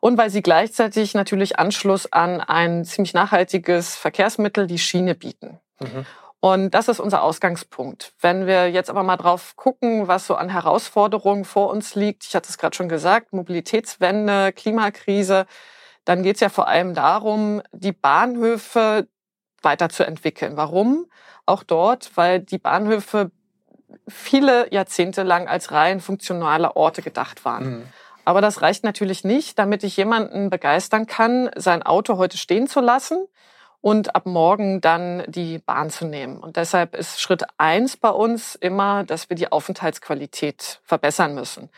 und 0.01 0.17
weil 0.17 0.29
sie 0.29 0.41
gleichzeitig 0.41 1.13
natürlich 1.13 1.59
Anschluss 1.59 2.11
an 2.11 2.41
ein 2.41 2.85
ziemlich 2.85 3.13
nachhaltiges 3.13 3.95
Verkehrsmittel, 3.95 4.67
die 4.67 4.79
Schiene 4.79 5.15
bieten. 5.15 5.59
Mhm. 5.79 6.05
Und 6.41 6.71
das 6.71 6.87
ist 6.87 7.01
unser 7.01 7.21
Ausgangspunkt. 7.21 8.13
Wenn 8.21 8.47
wir 8.47 8.69
jetzt 8.69 8.89
aber 8.89 9.03
mal 9.03 9.17
drauf 9.17 9.57
gucken, 9.57 10.07
was 10.07 10.25
so 10.25 10.35
an 10.35 10.49
Herausforderungen 10.49 11.43
vor 11.43 11.69
uns 11.69 11.95
liegt, 11.95 12.23
ich 12.25 12.33
hatte 12.33 12.49
es 12.49 12.57
gerade 12.57 12.75
schon 12.75 12.87
gesagt, 12.87 13.33
Mobilitätswende, 13.33 14.53
Klimakrise, 14.53 15.45
dann 16.05 16.23
geht 16.23 16.35
es 16.35 16.41
ja 16.41 16.49
vor 16.49 16.67
allem 16.67 16.93
darum, 16.93 17.61
die 17.73 17.91
Bahnhöfe 17.91 19.07
weiterzuentwickeln. 19.61 20.55
Warum? 20.55 21.07
Auch 21.45 21.63
dort, 21.63 22.15
weil 22.15 22.39
die 22.39 22.57
Bahnhöfe 22.57 23.31
viele 24.07 24.71
Jahrzehnte 24.73 25.23
lang 25.23 25.47
als 25.47 25.71
rein 25.71 25.99
funktionale 25.99 26.75
Orte 26.77 27.01
gedacht 27.01 27.43
waren. 27.43 27.79
Mhm. 27.79 27.85
Aber 28.25 28.41
das 28.41 28.61
reicht 28.61 28.83
natürlich 28.83 29.23
nicht, 29.23 29.57
damit 29.57 29.83
ich 29.83 29.97
jemanden 29.97 30.49
begeistern 30.49 31.07
kann, 31.07 31.49
sein 31.55 31.83
Auto 31.83 32.17
heute 32.17 32.37
stehen 32.37 32.67
zu 32.67 32.79
lassen 32.79 33.25
und 33.81 34.15
ab 34.15 34.25
morgen 34.25 34.81
dann 34.81 35.23
die 35.27 35.59
Bahn 35.59 35.89
zu 35.89 36.05
nehmen. 36.05 36.37
Und 36.37 36.57
deshalb 36.57 36.95
ist 36.95 37.21
Schritt 37.21 37.43
eins 37.57 37.95
bei 37.95 38.09
uns 38.09 38.55
immer, 38.55 39.03
dass 39.03 39.29
wir 39.29 39.35
die 39.35 39.51
Aufenthaltsqualität 39.51 40.81
verbessern 40.83 41.33
müssen. 41.33 41.69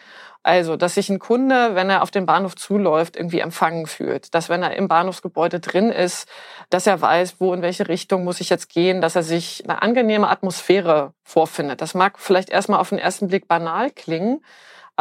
Also, 0.43 0.75
dass 0.75 0.95
sich 0.95 1.09
ein 1.09 1.19
Kunde, 1.19 1.75
wenn 1.75 1.91
er 1.91 2.01
auf 2.01 2.09
den 2.09 2.25
Bahnhof 2.25 2.55
zuläuft, 2.55 3.15
irgendwie 3.15 3.41
empfangen 3.41 3.85
fühlt. 3.85 4.33
Dass 4.33 4.49
wenn 4.49 4.63
er 4.63 4.75
im 4.75 4.87
Bahnhofsgebäude 4.87 5.59
drin 5.59 5.91
ist, 5.91 6.27
dass 6.71 6.87
er 6.87 6.99
weiß, 6.99 7.35
wo 7.39 7.53
in 7.53 7.61
welche 7.61 7.87
Richtung 7.87 8.23
muss 8.23 8.41
ich 8.41 8.49
jetzt 8.49 8.69
gehen, 8.69 9.01
dass 9.01 9.15
er 9.15 9.21
sich 9.21 9.63
eine 9.65 9.83
angenehme 9.83 10.29
Atmosphäre 10.29 11.13
vorfindet. 11.23 11.81
Das 11.81 11.93
mag 11.93 12.17
vielleicht 12.17 12.49
erstmal 12.49 12.79
auf 12.79 12.89
den 12.89 12.97
ersten 12.97 13.27
Blick 13.27 13.47
banal 13.47 13.91
klingen, 13.91 14.43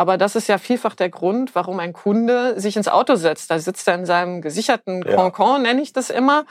aber 0.00 0.16
das 0.16 0.34
ist 0.34 0.48
ja 0.48 0.56
vielfach 0.56 0.94
der 0.94 1.10
Grund, 1.10 1.54
warum 1.54 1.78
ein 1.78 1.92
Kunde 1.92 2.58
sich 2.58 2.78
ins 2.78 2.88
Auto 2.88 3.16
setzt. 3.16 3.50
Da 3.50 3.58
sitzt 3.58 3.86
er 3.86 3.96
in 3.96 4.06
seinem 4.06 4.40
gesicherten 4.40 5.04
ja. 5.06 5.14
Concon, 5.14 5.60
nenne 5.60 5.82
ich 5.82 5.92
das 5.92 6.08
immer. 6.08 6.46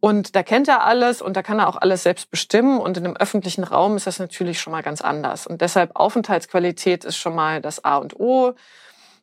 Und 0.00 0.34
da 0.34 0.42
kennt 0.42 0.66
er 0.66 0.82
alles 0.82 1.22
und 1.22 1.36
da 1.36 1.44
kann 1.44 1.60
er 1.60 1.68
auch 1.68 1.76
alles 1.76 2.02
selbst 2.02 2.28
bestimmen. 2.28 2.80
Und 2.80 2.96
in 2.96 3.04
einem 3.04 3.16
öffentlichen 3.16 3.62
Raum 3.62 3.94
ist 3.94 4.08
das 4.08 4.18
natürlich 4.18 4.58
schon 4.58 4.72
mal 4.72 4.82
ganz 4.82 5.00
anders. 5.00 5.46
Und 5.46 5.60
deshalb 5.60 5.94
Aufenthaltsqualität 5.94 7.04
ist 7.04 7.18
schon 7.18 7.36
mal 7.36 7.60
das 7.60 7.84
A 7.84 7.98
und 7.98 8.18
O. 8.18 8.54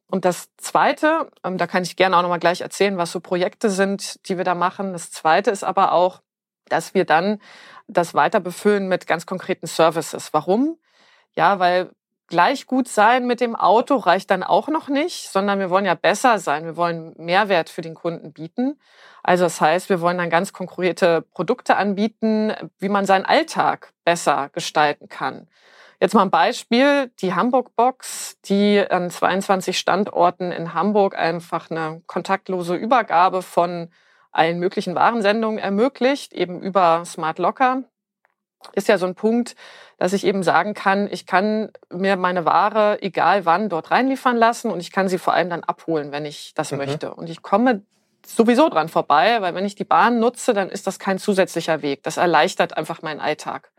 Und 0.09 0.23
das 0.23 0.55
Zweite, 0.55 1.29
ähm, 1.43 1.57
da 1.57 1.67
kann 1.67 1.83
ich 1.83 1.97
gerne 1.97 2.15
auch 2.15 2.21
noch 2.21 2.29
mal 2.29 2.39
gleich 2.39 2.61
erzählen, 2.61 2.95
was 2.95 3.11
so 3.11 3.19
Projekte 3.19 3.69
sind, 3.69 4.25
die 4.29 4.37
wir 4.37 4.45
da 4.45 4.55
machen. 4.55 4.93
Das 4.93 5.11
Zweite 5.11 5.51
ist 5.51 5.65
aber 5.65 5.91
auch, 5.91 6.21
dass 6.69 6.93
wir 6.93 7.03
dann 7.03 7.41
das 7.89 8.13
weiter 8.13 8.39
befüllen 8.39 8.87
mit 8.87 9.05
ganz 9.05 9.25
konkreten 9.25 9.67
Services. 9.67 10.29
Warum? 10.31 10.77
Ja, 11.35 11.59
weil 11.59 11.91
gleich 12.27 12.65
gut 12.65 12.87
sein 12.87 13.27
mit 13.27 13.41
dem 13.41 13.55
Auto 13.55 13.95
reicht 13.95 14.31
dann 14.31 14.43
auch 14.43 14.67
noch 14.67 14.87
nicht, 14.87 15.29
sondern 15.29 15.59
wir 15.59 15.69
wollen 15.69 15.85
ja 15.85 15.95
besser 15.95 16.39
sein. 16.39 16.65
Wir 16.65 16.77
wollen 16.77 17.13
Mehrwert 17.17 17.69
für 17.69 17.81
den 17.81 17.95
Kunden 17.95 18.33
bieten. 18.33 18.79
Also 19.23 19.45
das 19.45 19.59
heißt, 19.61 19.89
wir 19.89 20.01
wollen 20.01 20.17
dann 20.17 20.29
ganz 20.29 20.53
konkrete 20.53 21.21
Produkte 21.21 21.77
anbieten, 21.77 22.53
wie 22.79 22.89
man 22.89 23.05
seinen 23.05 23.25
Alltag 23.25 23.93
besser 24.03 24.49
gestalten 24.53 25.09
kann. 25.09 25.47
Jetzt 25.99 26.13
mal 26.13 26.23
ein 26.23 26.31
Beispiel, 26.31 27.11
die 27.21 27.33
Hamburg 27.33 27.75
Box, 27.75 28.37
die 28.45 28.83
an 28.87 29.09
22 29.09 29.77
Standorten 29.77 30.51
in 30.51 30.73
Hamburg 30.73 31.17
einfach 31.17 31.71
eine 31.71 32.01
kontaktlose 32.05 32.75
Übergabe 32.75 33.41
von 33.41 33.89
allen 34.31 34.59
möglichen 34.59 34.95
Warensendungen 34.95 35.57
ermöglicht, 35.57 36.33
eben 36.33 36.61
über 36.61 37.03
Smart 37.05 37.39
Locker 37.39 37.83
ist 38.73 38.87
ja 38.87 38.97
so 38.97 39.05
ein 39.05 39.15
Punkt, 39.15 39.55
dass 39.97 40.13
ich 40.13 40.25
eben 40.25 40.43
sagen 40.43 40.73
kann, 40.73 41.07
ich 41.11 41.25
kann 41.25 41.71
mir 41.91 42.17
meine 42.17 42.45
Ware 42.45 43.01
egal 43.01 43.45
wann 43.45 43.69
dort 43.69 43.91
reinliefern 43.91 44.35
lassen 44.35 44.71
und 44.71 44.79
ich 44.79 44.91
kann 44.91 45.07
sie 45.07 45.17
vor 45.17 45.33
allem 45.33 45.49
dann 45.49 45.63
abholen, 45.63 46.11
wenn 46.11 46.25
ich 46.25 46.53
das 46.53 46.71
mhm. 46.71 46.79
möchte. 46.79 47.13
Und 47.13 47.29
ich 47.29 47.41
komme 47.41 47.83
sowieso 48.25 48.69
dran 48.69 48.89
vorbei, 48.89 49.41
weil 49.41 49.55
wenn 49.55 49.65
ich 49.65 49.75
die 49.75 49.83
Bahn 49.83 50.19
nutze, 50.19 50.53
dann 50.53 50.69
ist 50.69 50.87
das 50.87 50.99
kein 50.99 51.19
zusätzlicher 51.19 51.81
Weg. 51.81 52.03
Das 52.03 52.17
erleichtert 52.17 52.75
einfach 52.75 53.01
meinen 53.01 53.19
Alltag. 53.19 53.71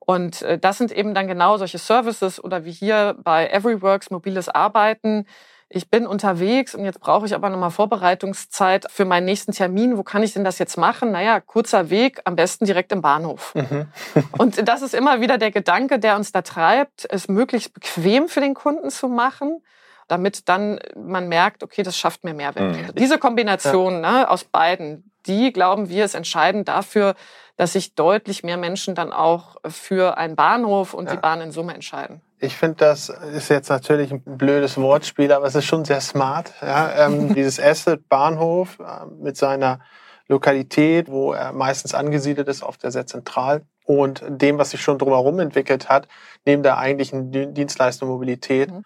Und 0.00 0.42
äh, 0.42 0.58
das 0.58 0.78
sind 0.78 0.92
eben 0.92 1.14
dann 1.14 1.28
genau 1.28 1.56
solche 1.56 1.78
Services 1.78 2.42
oder 2.42 2.64
wie 2.64 2.72
hier 2.72 3.16
bei 3.22 3.48
Everyworks 3.48 4.10
mobiles 4.10 4.48
Arbeiten. 4.48 5.26
Ich 5.72 5.88
bin 5.88 6.04
unterwegs 6.04 6.74
und 6.74 6.84
jetzt 6.84 6.98
brauche 6.98 7.26
ich 7.26 7.34
aber 7.34 7.48
nochmal 7.48 7.70
Vorbereitungszeit 7.70 8.90
für 8.90 9.04
meinen 9.04 9.24
nächsten 9.24 9.52
Termin. 9.52 9.96
Wo 9.96 10.02
kann 10.02 10.24
ich 10.24 10.32
denn 10.32 10.42
das 10.42 10.58
jetzt 10.58 10.76
machen? 10.76 11.12
Naja, 11.12 11.38
kurzer 11.38 11.90
Weg, 11.90 12.20
am 12.24 12.34
besten 12.34 12.64
direkt 12.64 12.90
im 12.90 13.02
Bahnhof. 13.02 13.54
Mhm. 13.54 13.86
und 14.38 14.68
das 14.68 14.82
ist 14.82 14.94
immer 14.94 15.20
wieder 15.20 15.38
der 15.38 15.52
Gedanke, 15.52 16.00
der 16.00 16.16
uns 16.16 16.32
da 16.32 16.42
treibt, 16.42 17.06
es 17.08 17.28
möglichst 17.28 17.72
bequem 17.72 18.28
für 18.28 18.40
den 18.40 18.54
Kunden 18.54 18.90
zu 18.90 19.08
machen 19.08 19.62
damit 20.10 20.48
dann 20.48 20.80
man 20.96 21.28
merkt, 21.28 21.62
okay, 21.62 21.82
das 21.82 21.96
schafft 21.96 22.24
mir 22.24 22.34
Mehrwert. 22.34 22.76
Mhm. 22.76 22.94
Diese 22.96 23.18
Kombination 23.18 24.02
ja. 24.02 24.12
ne, 24.12 24.30
aus 24.30 24.44
beiden, 24.44 25.10
die 25.26 25.52
glauben 25.52 25.88
wir 25.88 26.04
ist 26.04 26.14
entscheidend 26.14 26.68
dafür, 26.68 27.14
dass 27.56 27.74
sich 27.74 27.94
deutlich 27.94 28.42
mehr 28.42 28.56
Menschen 28.56 28.94
dann 28.94 29.12
auch 29.12 29.56
für 29.66 30.16
einen 30.16 30.34
Bahnhof 30.34 30.94
und 30.94 31.06
ja. 31.06 31.12
die 31.12 31.20
Bahn 31.20 31.40
in 31.40 31.52
Summe 31.52 31.74
entscheiden. 31.74 32.22
Ich 32.38 32.56
finde, 32.56 32.76
das 32.76 33.10
ist 33.10 33.50
jetzt 33.50 33.68
natürlich 33.68 34.10
ein 34.10 34.22
blödes 34.24 34.78
Wortspiel, 34.78 35.30
aber 35.30 35.46
es 35.46 35.54
ist 35.54 35.66
schon 35.66 35.84
sehr 35.84 36.00
smart. 36.00 36.54
Ja? 36.62 37.06
Ähm, 37.06 37.34
dieses 37.34 37.60
Asset 37.60 38.08
Bahnhof 38.08 38.78
äh, 38.80 39.06
mit 39.22 39.36
seiner 39.36 39.80
Lokalität, 40.26 41.10
wo 41.10 41.32
er 41.34 41.52
meistens 41.52 41.92
angesiedelt 41.92 42.48
ist, 42.48 42.62
oft 42.62 42.80
sehr 42.80 43.06
zentral 43.06 43.62
und 43.84 44.22
dem, 44.26 44.56
was 44.58 44.70
sich 44.70 44.80
schon 44.80 44.96
drumherum 44.96 45.40
entwickelt 45.40 45.88
hat, 45.88 46.08
neben 46.46 46.62
der 46.62 46.78
eigentlichen 46.78 47.52
Dienstleistung 47.52 48.08
Mobilität, 48.08 48.70
mhm. 48.70 48.84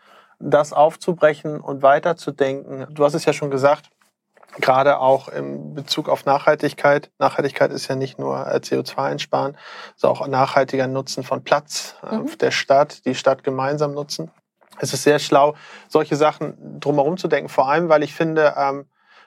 Das 0.50 0.72
aufzubrechen 0.72 1.60
und 1.60 1.82
weiterzudenken. 1.82 2.86
Du 2.90 3.04
hast 3.04 3.14
es 3.14 3.24
ja 3.24 3.32
schon 3.32 3.50
gesagt, 3.50 3.90
gerade 4.60 4.98
auch 4.98 5.28
im 5.28 5.74
Bezug 5.74 6.08
auf 6.08 6.24
Nachhaltigkeit. 6.24 7.10
Nachhaltigkeit 7.18 7.72
ist 7.72 7.88
ja 7.88 7.96
nicht 7.96 8.18
nur 8.18 8.46
äh, 8.46 8.56
CO2 8.56 8.98
einsparen, 8.98 9.56
sondern 9.96 10.22
auch 10.22 10.26
nachhaltiger 10.28 10.86
Nutzen 10.86 11.24
von 11.24 11.42
Platz 11.42 11.96
äh, 12.08 12.16
mhm. 12.16 12.38
der 12.38 12.50
Stadt, 12.50 13.04
die 13.06 13.14
Stadt 13.14 13.42
gemeinsam 13.42 13.92
nutzen. 13.92 14.30
Es 14.78 14.92
ist 14.92 15.04
sehr 15.04 15.18
schlau, 15.18 15.54
solche 15.88 16.16
Sachen 16.16 16.80
drumherum 16.80 17.16
zu 17.16 17.28
denken. 17.28 17.48
Vor 17.48 17.68
allem, 17.68 17.88
weil 17.88 18.02
ich 18.02 18.14
finde, 18.14 18.54
ähm, 18.56 18.86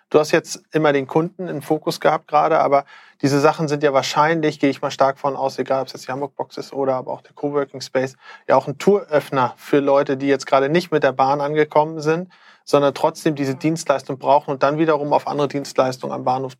du 0.10 0.20
hast 0.20 0.32
jetzt 0.32 0.64
immer 0.72 0.94
den 0.94 1.08
Kunden 1.08 1.48
im 1.48 1.62
Fokus 1.62 2.00
gehabt 2.00 2.28
gerade, 2.28 2.60
aber 2.60 2.86
diese 3.22 3.40
Sachen 3.40 3.68
sind 3.68 3.84
ja 3.84 3.94
wahrscheinlich, 3.94 4.60
gehe 4.60 4.70
ich 4.70 4.82
mal 4.82 4.92
stark 4.92 5.20
von 5.20 5.36
aus, 5.36 5.58
egal 5.60 5.82
ob 5.82 5.88
es 5.88 5.94
jetzt 5.94 6.08
die 6.08 6.12
Hamburg 6.12 6.36
Box 6.36 6.58
ist 6.58 6.74
oder 6.74 6.96
aber 6.96 7.12
auch 7.12 7.22
der 7.22 7.34
Coworking 7.34 7.82
Space, 7.82 8.16
ja 8.48 8.56
auch 8.56 8.68
ein 8.68 8.78
Touröffner 8.78 9.54
für 9.58 9.80
Leute, 9.80 10.18
die 10.18 10.28
jetzt 10.28 10.46
gerade 10.46 10.70
nicht 10.70 10.92
mit 10.92 11.04
der 11.04 11.12
Bahn 11.12 11.42
angekommen 11.42 12.00
sind, 12.00 12.32
sondern 12.64 12.94
trotzdem 12.94 13.36
diese 13.36 13.56
Dienstleistung 13.56 14.18
brauchen 14.18 14.52
und 14.52 14.64
dann 14.64 14.78
wiederum 14.78 15.14
auf 15.14 15.28
andere 15.28 15.48
Dienstleistungen 15.48 16.14
am 16.14 16.24
Bahnhof 16.24 16.54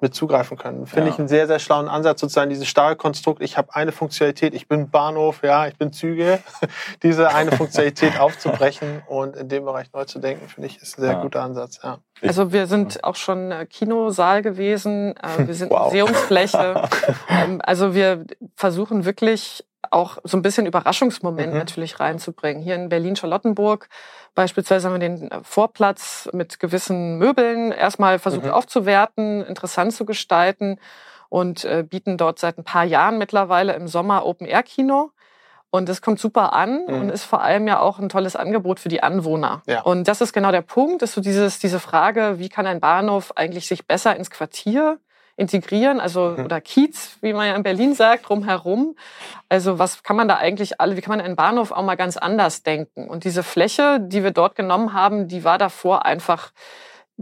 mit 0.00 0.14
zugreifen 0.14 0.56
können. 0.56 0.86
Finde 0.86 1.08
ja. 1.08 1.12
ich 1.12 1.18
einen 1.18 1.28
sehr, 1.28 1.46
sehr 1.46 1.58
schlauen 1.58 1.88
Ansatz, 1.88 2.20
sozusagen 2.20 2.50
dieses 2.50 2.68
starre 2.68 2.94
Konstrukt, 2.94 3.42
ich 3.42 3.56
habe 3.56 3.74
eine 3.74 3.90
Funktionalität, 3.90 4.54
ich 4.54 4.68
bin 4.68 4.90
Bahnhof, 4.90 5.42
ja, 5.42 5.66
ich 5.66 5.76
bin 5.76 5.92
Züge, 5.92 6.38
diese 7.02 7.34
eine 7.34 7.52
Funktionalität 7.52 8.18
aufzubrechen 8.20 9.02
und 9.08 9.36
in 9.36 9.48
dem 9.48 9.64
Bereich 9.64 9.92
neu 9.92 10.04
zu 10.04 10.20
denken, 10.20 10.48
finde 10.48 10.68
ich, 10.68 10.80
ist 10.80 10.98
ein 10.98 11.02
sehr 11.02 11.12
ja. 11.12 11.22
guter 11.22 11.42
Ansatz. 11.42 11.80
Ja. 11.82 11.98
Also 12.22 12.52
wir 12.52 12.66
sind 12.66 13.02
auch 13.02 13.16
schon 13.16 13.50
äh, 13.50 13.66
Kinosaal 13.66 14.42
gewesen, 14.42 15.16
äh, 15.16 15.46
wir 15.46 15.54
sind 15.54 15.70
wow. 15.70 15.86
Museumsfläche. 15.86 16.88
Ähm, 17.28 17.60
also 17.64 17.94
wir 17.94 18.24
versuchen 18.54 19.04
wirklich 19.04 19.64
auch 19.90 20.18
so 20.24 20.36
ein 20.36 20.42
bisschen 20.42 20.66
Überraschungsmoment 20.66 21.52
mhm. 21.52 21.58
natürlich 21.58 21.98
reinzubringen. 22.00 22.62
Hier 22.62 22.74
in 22.74 22.88
Berlin-Charlottenburg 22.88 23.88
beispielsweise 24.34 24.86
haben 24.86 25.00
wir 25.00 25.08
den 25.08 25.30
äh, 25.30 25.40
Vorplatz 25.42 26.28
mit 26.32 26.60
gewissen 26.60 27.18
Möbeln 27.18 27.72
erstmal 27.72 28.18
versucht 28.18 28.44
mhm. 28.44 28.52
aufzuwerten, 28.52 29.44
interessant 29.44 29.87
zu 29.90 30.04
gestalten 30.04 30.78
und 31.28 31.64
äh, 31.64 31.84
bieten 31.88 32.16
dort 32.16 32.38
seit 32.38 32.58
ein 32.58 32.64
paar 32.64 32.84
Jahren 32.84 33.18
mittlerweile 33.18 33.74
im 33.74 33.88
Sommer 33.88 34.24
Open-Air-Kino. 34.24 35.10
Und 35.70 35.88
es 35.90 36.00
kommt 36.00 36.18
super 36.18 36.54
an 36.54 36.86
mhm. 36.86 36.94
und 36.94 37.08
ist 37.10 37.24
vor 37.24 37.42
allem 37.42 37.68
ja 37.68 37.80
auch 37.80 37.98
ein 37.98 38.08
tolles 38.08 38.36
Angebot 38.36 38.80
für 38.80 38.88
die 38.88 39.02
Anwohner. 39.02 39.62
Ja. 39.66 39.82
Und 39.82 40.08
das 40.08 40.22
ist 40.22 40.32
genau 40.32 40.50
der 40.50 40.62
Punkt, 40.62 41.02
ist 41.02 41.12
so 41.12 41.20
dieses, 41.20 41.58
diese 41.58 41.78
Frage, 41.78 42.38
wie 42.38 42.48
kann 42.48 42.66
ein 42.66 42.80
Bahnhof 42.80 43.36
eigentlich 43.36 43.68
sich 43.68 43.86
besser 43.86 44.16
ins 44.16 44.30
Quartier 44.30 44.98
integrieren, 45.38 46.00
also 46.00 46.34
mhm. 46.36 46.46
oder 46.46 46.60
Kiez, 46.60 47.16
wie 47.20 47.32
man 47.32 47.46
ja 47.46 47.54
in 47.54 47.62
Berlin 47.62 47.94
sagt, 47.94 48.28
drumherum. 48.28 48.96
Also 49.48 49.78
was 49.78 50.02
kann 50.02 50.16
man 50.16 50.26
da 50.26 50.36
eigentlich 50.36 50.80
alle, 50.80 50.96
wie 50.96 51.00
kann 51.00 51.16
man 51.16 51.24
einen 51.24 51.36
Bahnhof 51.36 51.70
auch 51.70 51.82
mal 51.82 51.96
ganz 51.96 52.16
anders 52.16 52.64
denken? 52.64 53.08
Und 53.08 53.24
diese 53.24 53.44
Fläche, 53.44 54.00
die 54.00 54.24
wir 54.24 54.32
dort 54.32 54.56
genommen 54.56 54.94
haben, 54.94 55.28
die 55.28 55.44
war 55.44 55.56
davor 55.56 56.04
einfach 56.04 56.50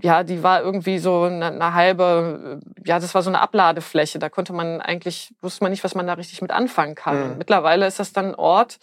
ja, 0.02 0.22
die 0.22 0.42
war 0.42 0.62
irgendwie 0.62 0.98
so 0.98 1.22
eine, 1.22 1.46
eine, 1.46 1.74
halbe, 1.74 2.60
ja, 2.84 2.98
das 2.98 3.14
war 3.14 3.22
so 3.22 3.30
eine 3.30 3.40
Abladefläche. 3.40 4.18
Da 4.18 4.28
konnte 4.28 4.52
man 4.52 4.80
eigentlich, 4.80 5.34
wusste 5.40 5.64
man 5.64 5.70
nicht, 5.70 5.84
was 5.84 5.94
man 5.94 6.06
da 6.06 6.14
richtig 6.14 6.42
mit 6.42 6.50
anfangen 6.50 6.94
kann. 6.94 7.32
Mhm. 7.32 7.38
Mittlerweile 7.38 7.86
ist 7.86 7.98
das 7.98 8.12
dann 8.12 8.26
ein 8.26 8.34
Ort, 8.34 8.78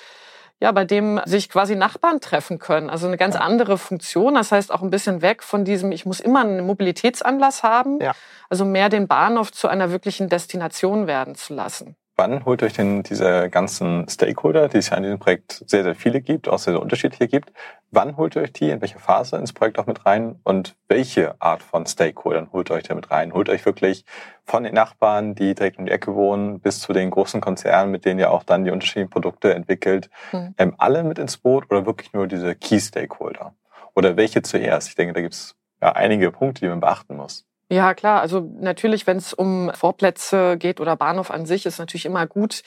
ja, 0.59 0.71
bei 0.71 0.85
dem 0.85 1.21
sich 1.25 1.49
quasi 1.49 1.75
Nachbarn 1.75 2.19
treffen 2.19 2.57
können. 2.57 2.89
Also 2.89 3.05
eine 3.05 3.17
ganz 3.17 3.35
andere 3.35 3.77
Funktion. 3.77 4.33
Das 4.33 4.51
heißt 4.51 4.71
auch 4.71 4.81
ein 4.81 4.89
bisschen 4.89 5.21
weg 5.21 5.43
von 5.43 5.65
diesem, 5.65 5.91
ich 5.91 6.05
muss 6.05 6.19
immer 6.19 6.41
einen 6.41 6.65
Mobilitätsanlass 6.65 7.61
haben. 7.61 8.01
Ja. 8.01 8.13
Also 8.49 8.65
mehr 8.65 8.89
den 8.89 9.07
Bahnhof 9.07 9.51
zu 9.51 9.67
einer 9.67 9.91
wirklichen 9.91 10.29
Destination 10.29 11.05
werden 11.05 11.35
zu 11.35 11.53
lassen. 11.53 11.95
Wann 12.15 12.45
holt 12.45 12.61
euch 12.61 12.73
denn 12.73 13.01
diese 13.01 13.49
ganzen 13.49 14.07
Stakeholder, 14.07 14.69
die 14.69 14.77
es 14.77 14.91
ja 14.91 14.97
in 14.97 15.03
diesem 15.03 15.17
Projekt 15.17 15.63
sehr, 15.65 15.81
sehr 15.83 15.95
viele 15.95 16.21
gibt, 16.21 16.47
auch 16.47 16.59
sehr, 16.59 16.73
sehr 16.73 16.81
unterschiedliche 16.81 17.27
gibt, 17.27 17.51
wann 17.89 18.17
holt 18.17 18.35
ihr 18.35 18.43
euch 18.43 18.53
die, 18.53 18.69
in 18.69 18.81
welcher 18.81 18.99
Phase 18.99 19.37
ins 19.37 19.51
Projekt 19.51 19.79
auch 19.79 19.87
mit 19.87 20.05
rein 20.05 20.39
und 20.43 20.75
welche 20.87 21.41
Art 21.41 21.63
von 21.63 21.87
Stakeholdern 21.87 22.51
holt 22.51 22.69
ihr 22.69 22.75
euch 22.75 22.83
da 22.83 22.93
mit 22.93 23.09
rein? 23.09 23.33
Holt 23.33 23.47
ihr 23.47 23.55
euch 23.55 23.65
wirklich 23.65 24.05
von 24.45 24.63
den 24.63 24.75
Nachbarn, 24.75 25.33
die 25.33 25.55
direkt 25.55 25.79
um 25.79 25.87
die 25.87 25.91
Ecke 25.91 26.13
wohnen, 26.13 26.59
bis 26.59 26.81
zu 26.81 26.93
den 26.93 27.09
großen 27.09 27.41
Konzernen, 27.41 27.91
mit 27.91 28.05
denen 28.05 28.19
ihr 28.19 28.29
auch 28.29 28.43
dann 28.43 28.63
die 28.63 28.71
unterschiedlichen 28.71 29.09
Produkte 29.09 29.55
entwickelt, 29.55 30.11
mhm. 30.31 30.53
ähm, 30.59 30.75
alle 30.77 31.03
mit 31.03 31.17
ins 31.17 31.37
Boot 31.37 31.65
oder 31.71 31.87
wirklich 31.87 32.13
nur 32.13 32.27
diese 32.27 32.53
Key-Stakeholder? 32.53 33.55
Oder 33.95 34.17
welche 34.17 34.43
zuerst? 34.43 34.89
Ich 34.89 34.95
denke, 34.95 35.13
da 35.13 35.21
gibt 35.21 35.33
es 35.33 35.55
ja 35.81 35.93
einige 35.93 36.31
Punkte, 36.31 36.61
die 36.61 36.69
man 36.69 36.79
beachten 36.79 37.15
muss. 37.15 37.47
Ja, 37.73 37.95
klar. 37.95 38.21
Also 38.21 38.47
natürlich, 38.59 39.07
wenn 39.07 39.17
es 39.17 39.33
um 39.33 39.71
Vorplätze 39.73 40.57
geht 40.57 40.79
oder 40.79 40.95
Bahnhof 40.95 41.31
an 41.31 41.47
sich, 41.47 41.65
ist 41.65 41.79
natürlich 41.79 42.05
immer 42.05 42.27
gut, 42.27 42.61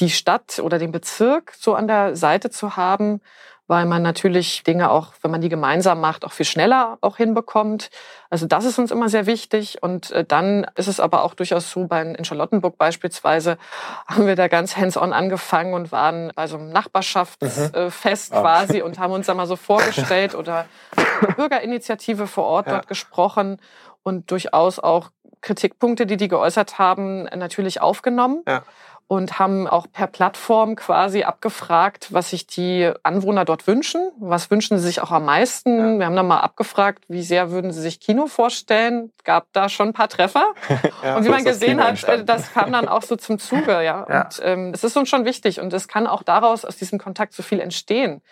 die 0.00 0.10
Stadt 0.10 0.58
oder 0.62 0.78
den 0.78 0.92
Bezirk 0.92 1.54
so 1.58 1.74
an 1.74 1.88
der 1.88 2.14
Seite 2.14 2.50
zu 2.50 2.76
haben, 2.76 3.22
weil 3.68 3.86
man 3.86 4.02
natürlich 4.02 4.62
Dinge 4.64 4.90
auch, 4.90 5.14
wenn 5.22 5.30
man 5.30 5.40
die 5.40 5.48
gemeinsam 5.48 6.00
macht, 6.00 6.26
auch 6.26 6.32
viel 6.32 6.44
schneller 6.44 6.98
auch 7.00 7.16
hinbekommt. 7.16 7.90
Also 8.28 8.46
das 8.46 8.66
ist 8.66 8.78
uns 8.78 8.90
immer 8.90 9.08
sehr 9.08 9.24
wichtig. 9.24 9.82
Und 9.82 10.10
äh, 10.10 10.24
dann 10.24 10.66
ist 10.74 10.88
es 10.88 11.00
aber 11.00 11.24
auch 11.24 11.32
durchaus 11.32 11.70
so, 11.70 11.86
bei, 11.86 12.02
in 12.02 12.24
Charlottenburg 12.24 12.76
beispielsweise 12.76 13.56
haben 14.06 14.26
wir 14.26 14.36
da 14.36 14.48
ganz 14.48 14.76
hands-on 14.76 15.14
angefangen 15.14 15.72
und 15.72 15.90
waren 15.90 16.32
bei 16.34 16.48
so 16.48 16.58
einem 16.58 16.70
Nachbarschaftsfest 16.70 18.32
mhm. 18.32 18.36
Äh, 18.36 18.40
quasi 18.40 18.82
und 18.82 18.98
haben 18.98 19.14
uns 19.14 19.26
da 19.26 19.34
mal 19.34 19.46
so 19.46 19.56
vorgestellt 19.56 20.34
oder 20.34 20.66
Bürgerinitiative 21.36 22.26
vor 22.26 22.44
Ort 22.44 22.66
ja. 22.66 22.72
dort 22.74 22.88
gesprochen 22.88 23.58
und 24.02 24.30
durchaus 24.30 24.78
auch 24.78 25.10
Kritikpunkte, 25.40 26.06
die 26.06 26.16
die 26.16 26.28
geäußert 26.28 26.78
haben, 26.78 27.24
natürlich 27.24 27.80
aufgenommen. 27.80 28.42
Ja. 28.46 28.62
Und 29.06 29.40
haben 29.40 29.66
auch 29.66 29.88
per 29.90 30.06
Plattform 30.06 30.76
quasi 30.76 31.24
abgefragt, 31.24 32.12
was 32.12 32.30
sich 32.30 32.46
die 32.46 32.92
Anwohner 33.02 33.44
dort 33.44 33.66
wünschen. 33.66 34.12
Was 34.20 34.52
wünschen 34.52 34.78
sie 34.78 34.84
sich 34.84 35.00
auch 35.02 35.10
am 35.10 35.24
meisten? 35.24 35.78
Ja. 35.78 35.98
Wir 35.98 36.06
haben 36.06 36.14
dann 36.14 36.28
mal 36.28 36.38
abgefragt, 36.38 37.06
wie 37.08 37.24
sehr 37.24 37.50
würden 37.50 37.72
sie 37.72 37.80
sich 37.80 37.98
Kino 37.98 38.28
vorstellen. 38.28 39.12
Gab 39.24 39.48
da 39.52 39.68
schon 39.68 39.88
ein 39.88 39.92
paar 39.94 40.08
Treffer. 40.08 40.52
ja, 41.02 41.16
und 41.16 41.24
wie 41.24 41.26
so 41.26 41.32
man 41.32 41.44
gesehen 41.44 41.80
hat, 41.80 41.88
entstanden. 41.88 42.26
das 42.26 42.52
kam 42.52 42.70
dann 42.70 42.86
auch 42.86 43.02
so 43.02 43.16
zum 43.16 43.40
Zuge. 43.40 43.82
Ja. 43.82 44.02
Und 44.02 44.40
ähm, 44.44 44.70
es 44.72 44.84
ist 44.84 44.96
uns 44.96 45.08
schon 45.08 45.24
wichtig. 45.24 45.58
Und 45.58 45.72
es 45.72 45.88
kann 45.88 46.06
auch 46.06 46.22
daraus, 46.22 46.64
aus 46.64 46.76
diesem 46.76 47.00
Kontakt 47.00 47.32
so 47.32 47.42
viel 47.42 47.58
entstehen. 47.58 48.22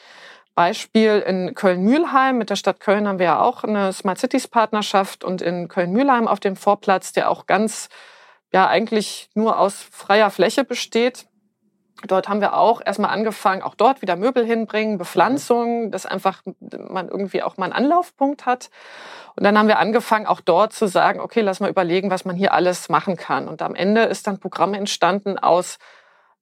Beispiel 0.58 1.22
in 1.24 1.54
Köln-Mühlheim. 1.54 2.36
Mit 2.36 2.50
der 2.50 2.56
Stadt 2.56 2.80
Köln 2.80 3.06
haben 3.06 3.20
wir 3.20 3.26
ja 3.26 3.40
auch 3.40 3.62
eine 3.62 3.92
Smart 3.92 4.18
Cities 4.18 4.48
Partnerschaft 4.48 5.22
und 5.22 5.40
in 5.40 5.68
Köln-Mühlheim 5.68 6.26
auf 6.26 6.40
dem 6.40 6.56
Vorplatz, 6.56 7.12
der 7.12 7.30
auch 7.30 7.46
ganz, 7.46 7.88
ja, 8.52 8.66
eigentlich 8.66 9.30
nur 9.34 9.60
aus 9.60 9.80
freier 9.80 10.32
Fläche 10.32 10.64
besteht. 10.64 11.28
Dort 12.08 12.28
haben 12.28 12.40
wir 12.40 12.54
auch 12.54 12.82
erstmal 12.84 13.10
angefangen, 13.10 13.62
auch 13.62 13.76
dort 13.76 14.02
wieder 14.02 14.16
Möbel 14.16 14.44
hinbringen, 14.44 14.98
Bepflanzung, 14.98 15.92
dass 15.92 16.06
einfach 16.06 16.42
man 16.88 17.06
irgendwie 17.06 17.44
auch 17.44 17.56
mal 17.56 17.66
einen 17.66 17.74
Anlaufpunkt 17.74 18.44
hat. 18.44 18.70
Und 19.36 19.44
dann 19.44 19.56
haben 19.56 19.68
wir 19.68 19.78
angefangen, 19.78 20.26
auch 20.26 20.40
dort 20.40 20.72
zu 20.72 20.88
sagen, 20.88 21.20
okay, 21.20 21.40
lass 21.40 21.60
mal 21.60 21.70
überlegen, 21.70 22.10
was 22.10 22.24
man 22.24 22.34
hier 22.34 22.52
alles 22.52 22.88
machen 22.88 23.16
kann. 23.16 23.46
Und 23.46 23.62
am 23.62 23.76
Ende 23.76 24.02
ist 24.02 24.26
dann 24.26 24.40
Programm 24.40 24.74
entstanden 24.74 25.38
aus 25.38 25.78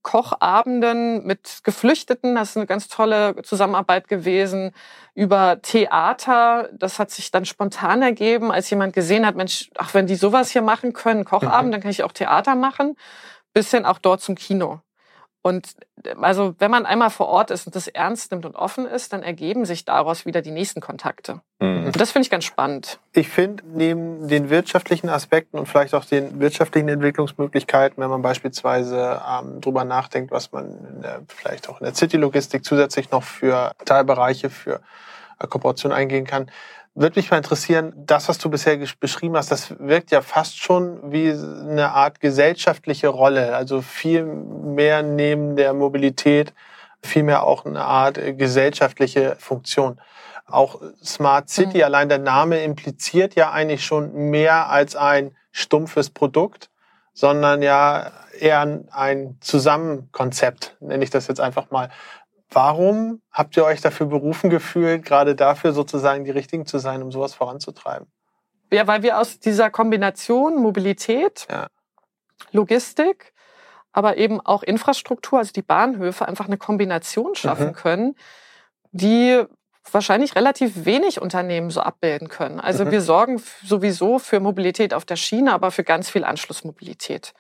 Kochabenden 0.07 1.27
mit 1.27 1.65
Geflüchteten. 1.65 2.37
Das 2.37 2.51
ist 2.51 2.57
eine 2.57 2.67
ganz 2.67 2.87
tolle 2.87 3.43
Zusammenarbeit 3.43 4.07
gewesen. 4.07 4.71
Über 5.15 5.61
Theater. 5.61 6.69
Das 6.73 7.01
hat 7.01 7.11
sich 7.11 7.33
dann 7.33 7.45
spontan 7.45 8.03
ergeben, 8.03 8.53
als 8.53 8.71
jemand 8.71 8.93
gesehen 8.93 9.27
hat, 9.27 9.35
Mensch, 9.35 9.69
ach, 9.77 9.95
wenn 9.95 10.07
die 10.07 10.15
sowas 10.15 10.51
hier 10.51 10.63
machen 10.63 10.93
können, 10.93 11.25
Kochabend, 11.25 11.67
mhm. 11.67 11.73
dann 11.73 11.81
kann 11.81 11.91
ich 11.91 12.05
auch 12.05 12.13
Theater 12.13 12.55
machen. 12.55 12.95
Bis 13.53 13.73
hin 13.73 13.85
auch 13.85 13.99
dort 13.99 14.21
zum 14.21 14.37
Kino. 14.37 14.81
Und 15.47 15.77
also 16.21 16.57
wenn 16.59 16.73
man 16.73 16.87
einmal 16.87 17.09
vor 17.09 17.29
Ort 17.29 17.53
ist 17.53 17.69
und 17.69 17.77
das 17.77 17.87
ernst 17.87 18.33
nimmt 18.33 18.45
und 18.47 18.57
offen 18.57 18.85
ist, 18.85 19.13
dann 19.13 19.23
ergeben 19.23 19.65
sich 19.65 19.85
daraus 19.85 20.27
wieder 20.27 20.43
die 20.43 20.51
nächsten 20.51 20.81
Kontakte. 20.81 21.41
Mhm. 21.61 21.87
Und 21.87 22.01
das 22.01 22.11
finde 22.11 22.25
ich 22.25 22.31
ganz 22.31 22.43
spannend. 22.43 22.99
Ich 23.13 23.29
finde, 23.29 23.63
neben 23.65 24.27
den 24.27 24.51
wirtschaftlichen 24.51 25.09
Aspekten 25.09 25.57
und 25.57 25.67
vielleicht 25.67 25.95
auch 25.95 26.05
den 26.05 26.41
wirtschaftlichen 26.41 26.89
Entwicklungsmöglichkeiten, 26.89 28.03
wenn 28.03 28.11
man 28.11 28.23
beispielsweise 28.23 29.23
ähm, 29.25 29.61
drüber 29.61 29.85
nachdenkt, 29.85 30.33
was 30.33 30.51
man 30.51 31.01
der, 31.01 31.21
vielleicht 31.29 31.69
auch 31.69 31.81
in 31.81 31.85
der 31.85 31.95
City-Logistik 31.95 32.65
zusätzlich 32.65 33.13
noch 33.13 33.23
für 33.23 33.71
Teilbereiche, 33.85 34.51
für 34.51 34.81
äh, 35.39 35.47
Kooperation 35.47 35.93
eingehen 35.93 36.27
kann, 36.27 36.51
würde 36.97 37.19
mich 37.19 37.31
mal 37.31 37.37
interessieren, 37.37 37.93
das, 37.95 38.29
was 38.29 38.39
du 38.39 38.49
bisher 38.49 38.79
beschrieben 38.99 39.37
hast, 39.37 39.51
das 39.51 39.79
wirkt 39.79 40.11
ja 40.11 40.23
fast 40.23 40.59
schon 40.59 41.13
wie 41.13 41.31
eine 41.31 41.93
Art 41.93 42.21
gesellschaftliche 42.21 43.09
Rolle. 43.09 43.55
Also 43.55 43.83
viel 43.83 44.25
mehr 44.25 45.03
neben 45.03 45.57
der 45.57 45.75
Mobilität, 45.75 46.55
viel 47.03 47.23
mehr 47.23 47.45
auch 47.45 47.67
eine 47.67 47.85
Art 47.85 48.17
äh, 48.17 48.33
gesellschaftliche 48.33 49.37
Funktion. 49.39 50.01
Auch 50.47 50.81
Smart 51.05 51.51
City, 51.51 51.79
mhm. 51.79 51.85
allein 51.85 52.09
der 52.09 52.19
Name 52.19 52.63
impliziert 52.63 53.35
ja 53.35 53.51
eigentlich 53.51 53.85
schon 53.85 54.13
mehr 54.15 54.71
als 54.71 54.97
ein 54.97 55.37
stumpfes 55.53 56.09
Produkt, 56.09 56.71
sondern 57.13 57.63
ja 57.63 58.11
eher 58.39 58.85
ein 58.91 59.37
Zusammenkonzept, 59.41 60.77
nenne 60.81 61.05
ich 61.05 61.11
das 61.11 61.29
jetzt 61.29 61.41
einfach 61.41 61.71
mal. 61.71 61.91
Warum 62.51 63.23
habt 63.31 63.57
ihr 63.57 63.65
euch 63.65 63.81
dafür 63.81 64.07
berufen 64.07 64.51
gefühlt, 64.51 65.05
gerade 65.05 65.35
dafür 65.35 65.73
sozusagen 65.73 66.25
die 66.25 66.31
Richtigen 66.31 66.67
zu 66.67 66.79
sein, 66.79 67.03
um 67.03 67.11
sowas 67.11 67.35
voranzutreiben? 67.35 68.07
Ja, 68.73 68.87
weil 68.87 69.03
wir 69.03 69.19
aus 69.19 69.39
dieser 69.41 69.71
Kombination 69.71 70.57
Mobilität, 70.57 71.47
ja. 71.51 71.69
Logistik, 72.53 73.33
aber 73.93 74.17
eben 74.17 74.41
auch 74.41 74.63
Infrastruktur, 74.63 75.39
also 75.39 75.53
die 75.53 75.63
Bahnhöfe, 75.63 76.27
einfach 76.27 76.47
eine 76.47 76.59
Kombination 76.59 77.35
schaffen 77.35 77.69
mhm. 77.69 77.73
können, 77.73 78.15
die 78.93 79.43
wahrscheinlich 79.91 80.35
relativ 80.35 80.85
wenig 80.85 81.21
Unternehmen 81.21 81.71
so 81.71 81.81
abbilden 81.81 82.29
können. 82.29 82.61
Also 82.61 82.85
mhm. 82.85 82.91
wir 82.91 83.01
sorgen 83.01 83.43
sowieso 83.65 84.19
für 84.19 84.41
Mobilität 84.41 84.95
auf 84.95 85.05
der 85.05 85.17
Schiene, 85.17 85.53
aber 85.53 85.71
für 85.71 85.85
ganz 85.85 86.11
viel 86.11 86.25
Anschlussmobilität. 86.25 87.35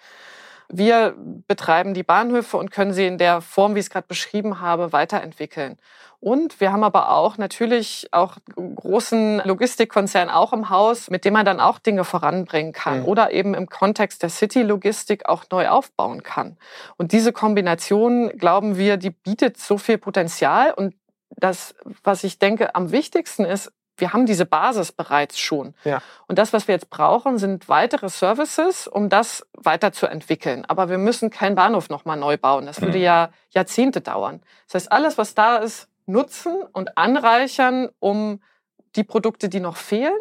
Wir 0.68 1.14
betreiben 1.46 1.94
die 1.94 2.02
Bahnhöfe 2.02 2.56
und 2.56 2.70
können 2.70 2.92
sie 2.92 3.06
in 3.06 3.18
der 3.18 3.40
Form, 3.40 3.75
wie 3.75 3.80
ich 3.80 3.87
es 3.87 3.90
gerade 3.90 4.06
beschrieben 4.06 4.61
habe, 4.61 4.92
weiterentwickeln. 4.92 5.78
Und 6.18 6.61
wir 6.61 6.73
haben 6.73 6.82
aber 6.82 7.11
auch 7.11 7.38
natürlich 7.38 8.08
auch 8.11 8.37
großen 8.56 9.42
Logistikkonzern 9.44 10.30
auch 10.30 10.52
im 10.52 10.70
Haus, 10.70 11.11
mit 11.11 11.25
dem 11.25 11.35
man 11.35 11.44
dann 11.44 11.61
auch 11.61 11.78
Dinge 11.78 12.04
voranbringen 12.04 12.73
kann 12.73 13.00
mhm. 13.00 13.04
oder 13.04 13.32
eben 13.32 13.54
im 13.54 13.68
Kontext 13.68 14.23
der 14.23 14.30
City-Logistik 14.30 15.28
auch 15.28 15.44
neu 15.50 15.68
aufbauen 15.68 16.23
kann. 16.23 16.56
Und 16.96 17.12
diese 17.12 17.32
Kombination, 17.32 18.30
glauben 18.30 18.76
wir, 18.76 18.96
die 18.96 19.11
bietet 19.11 19.58
so 19.58 19.78
viel 19.78 19.99
Potenzial 19.99 20.73
und 20.73 20.94
das, 21.30 21.75
was 22.02 22.25
ich 22.25 22.38
denke, 22.38 22.75
am 22.75 22.92
wichtigsten 22.92 23.44
ist, 23.44 23.73
wir 23.97 24.12
haben 24.12 24.26
diese 24.26 24.47
Basis 24.47 24.93
bereits 24.93 25.38
schon. 25.38 25.75
Ja. 25.85 26.03
Und 26.26 26.38
das, 26.38 26.53
was 26.53 26.69
wir 26.69 26.75
jetzt 26.75 26.91
brauchen, 26.91 27.38
sind 27.38 27.69
weitere 27.69 28.09
Services, 28.09 28.87
um 28.87 29.09
das 29.09 29.47
weiterzuentwickeln. 29.55 30.65
Aber 30.67 30.88
wir 30.88 30.99
müssen 30.99 31.31
keinen 31.31 31.55
Bahnhof 31.55 31.88
nochmal 31.88 32.17
neu 32.17 32.37
bauen. 32.37 32.67
Das 32.67 32.81
würde 32.81 32.99
mhm. 32.99 33.05
ja 33.05 33.31
Jahrzehnte 33.50 34.00
dauern. 34.00 34.41
Das 34.67 34.83
heißt, 34.83 34.93
alles, 34.93 35.19
was 35.19 35.35
da 35.35 35.57
ist, 35.57 35.88
nutzen 36.07 36.62
und 36.73 36.97
anreichern, 36.99 37.88
um 37.99 38.41
die 38.95 39.05
Produkte, 39.05 39.49
die 39.49 39.61
noch 39.61 39.76
fehlen, 39.76 40.19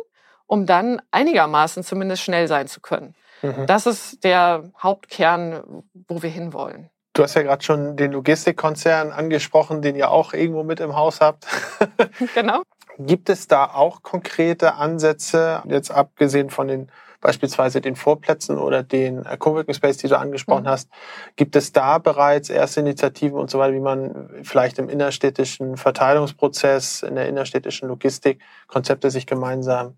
um 0.48 0.66
dann 0.66 1.02
einigermaßen 1.12 1.84
zumindest 1.84 2.24
schnell 2.24 2.48
sein 2.48 2.68
zu 2.68 2.82
können. 2.82 3.16
Mhm. 3.42 3.66
Das 3.68 3.86
ist 3.86 4.24
der 4.24 4.72
Hauptkern, 4.82 5.84
wo 6.08 6.22
wir 6.22 6.30
hinwollen. 6.30 6.90
Du 7.16 7.24
hast 7.24 7.34
ja 7.34 7.44
gerade 7.44 7.64
schon 7.64 7.96
den 7.96 8.12
Logistikkonzern 8.12 9.12
angesprochen, 9.12 9.82
den 9.82 9.96
ihr 9.96 10.12
auch 10.12 10.34
irgendwo 10.34 10.64
mit 10.64 10.82
im 10.82 10.98
Haus 10.98 11.22
habt. 11.22 11.48
genau. 12.36 12.62
Gibt 13.00 13.30
es 13.30 13.48
da 13.48 13.66
auch 13.66 14.04
konkrete 14.04 14.76
Ansätze, 14.76 15.64
jetzt 15.66 15.92
abgesehen 15.92 16.50
von 16.50 16.68
den 16.68 16.92
beispielsweise 17.22 17.82
den 17.82 17.96
Vorplätzen 17.96 18.60
oder 18.60 18.84
den 18.84 19.26
äh, 19.26 19.38
Coworking 19.38 19.74
Space, 19.74 19.98
die 19.98 20.08
du 20.08 20.20
angesprochen 20.20 20.64
mhm. 20.64 20.70
hast, 20.70 20.90
gibt 21.38 21.56
es 21.56 21.72
da 21.72 21.98
bereits 21.98 22.50
erste 22.50 22.82
Initiativen 22.82 23.40
und 23.40 23.50
so 23.50 23.58
weiter, 23.60 23.74
wie 23.74 23.80
man 23.80 24.30
vielleicht 24.44 24.78
im 24.78 24.90
innerstädtischen 24.90 25.78
Verteilungsprozess, 25.78 27.02
in 27.02 27.16
der 27.16 27.28
innerstädtischen 27.28 27.88
Logistik 27.88 28.42
Konzepte 28.68 29.10
sich 29.10 29.26
gemeinsam 29.26 29.98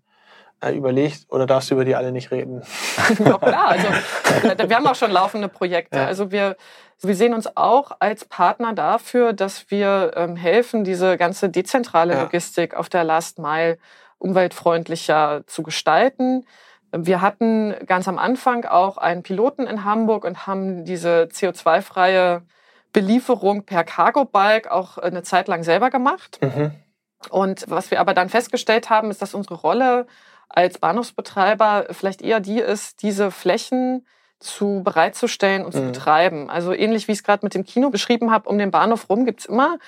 äh, 0.60 0.72
überlegt 0.72 1.26
oder 1.28 1.46
darfst 1.46 1.70
du 1.70 1.74
über 1.74 1.84
die 1.84 1.96
alle 1.96 2.12
nicht 2.12 2.30
reden? 2.30 2.62
ja, 3.18 3.38
klar, 3.38 3.68
also 3.68 3.88
wir 4.68 4.76
haben 4.76 4.86
auch 4.86 4.94
schon 4.94 5.10
laufende 5.10 5.48
Projekte. 5.48 5.98
Ja. 5.98 6.06
Also 6.06 6.30
wir 6.30 6.56
wir 7.00 7.14
sehen 7.14 7.34
uns 7.34 7.56
auch 7.56 7.92
als 8.00 8.24
Partner 8.24 8.72
dafür, 8.72 9.32
dass 9.32 9.70
wir 9.70 10.12
ähm, 10.16 10.36
helfen, 10.36 10.84
diese 10.84 11.16
ganze 11.16 11.48
dezentrale 11.48 12.14
ja. 12.14 12.22
Logistik 12.22 12.74
auf 12.74 12.88
der 12.88 13.04
Last 13.04 13.38
Mile 13.38 13.78
umweltfreundlicher 14.18 15.42
zu 15.46 15.62
gestalten. 15.62 16.44
Wir 16.90 17.20
hatten 17.20 17.74
ganz 17.86 18.08
am 18.08 18.18
Anfang 18.18 18.64
auch 18.64 18.98
einen 18.98 19.22
Piloten 19.22 19.66
in 19.66 19.84
Hamburg 19.84 20.24
und 20.24 20.46
haben 20.46 20.84
diese 20.84 21.28
CO2-freie 21.30 22.42
Belieferung 22.92 23.64
per 23.64 23.84
Cargo-Bike 23.84 24.70
auch 24.70 24.98
eine 24.98 25.22
Zeit 25.22 25.46
lang 25.48 25.62
selber 25.62 25.90
gemacht. 25.90 26.40
Mhm. 26.42 26.72
Und 27.30 27.64
was 27.68 27.90
wir 27.90 28.00
aber 28.00 28.14
dann 28.14 28.28
festgestellt 28.28 28.90
haben, 28.90 29.10
ist, 29.10 29.20
dass 29.20 29.34
unsere 29.34 29.56
Rolle 29.56 30.06
als 30.48 30.78
Bahnhofsbetreiber 30.78 31.86
vielleicht 31.90 32.22
eher 32.22 32.40
die 32.40 32.58
ist, 32.58 33.02
diese 33.02 33.30
Flächen 33.30 34.06
zu 34.40 34.82
bereitzustellen 34.84 35.64
und 35.64 35.74
mhm. 35.74 35.78
zu 35.78 35.84
betreiben. 35.86 36.50
Also 36.50 36.72
ähnlich 36.72 37.08
wie 37.08 37.12
ich 37.12 37.18
es 37.18 37.24
gerade 37.24 37.44
mit 37.44 37.54
dem 37.54 37.64
Kino 37.64 37.90
beschrieben 37.90 38.30
habe, 38.30 38.48
um 38.48 38.58
den 38.58 38.70
Bahnhof 38.70 39.08
rum 39.08 39.24
gibt's 39.24 39.46
immer 39.46 39.78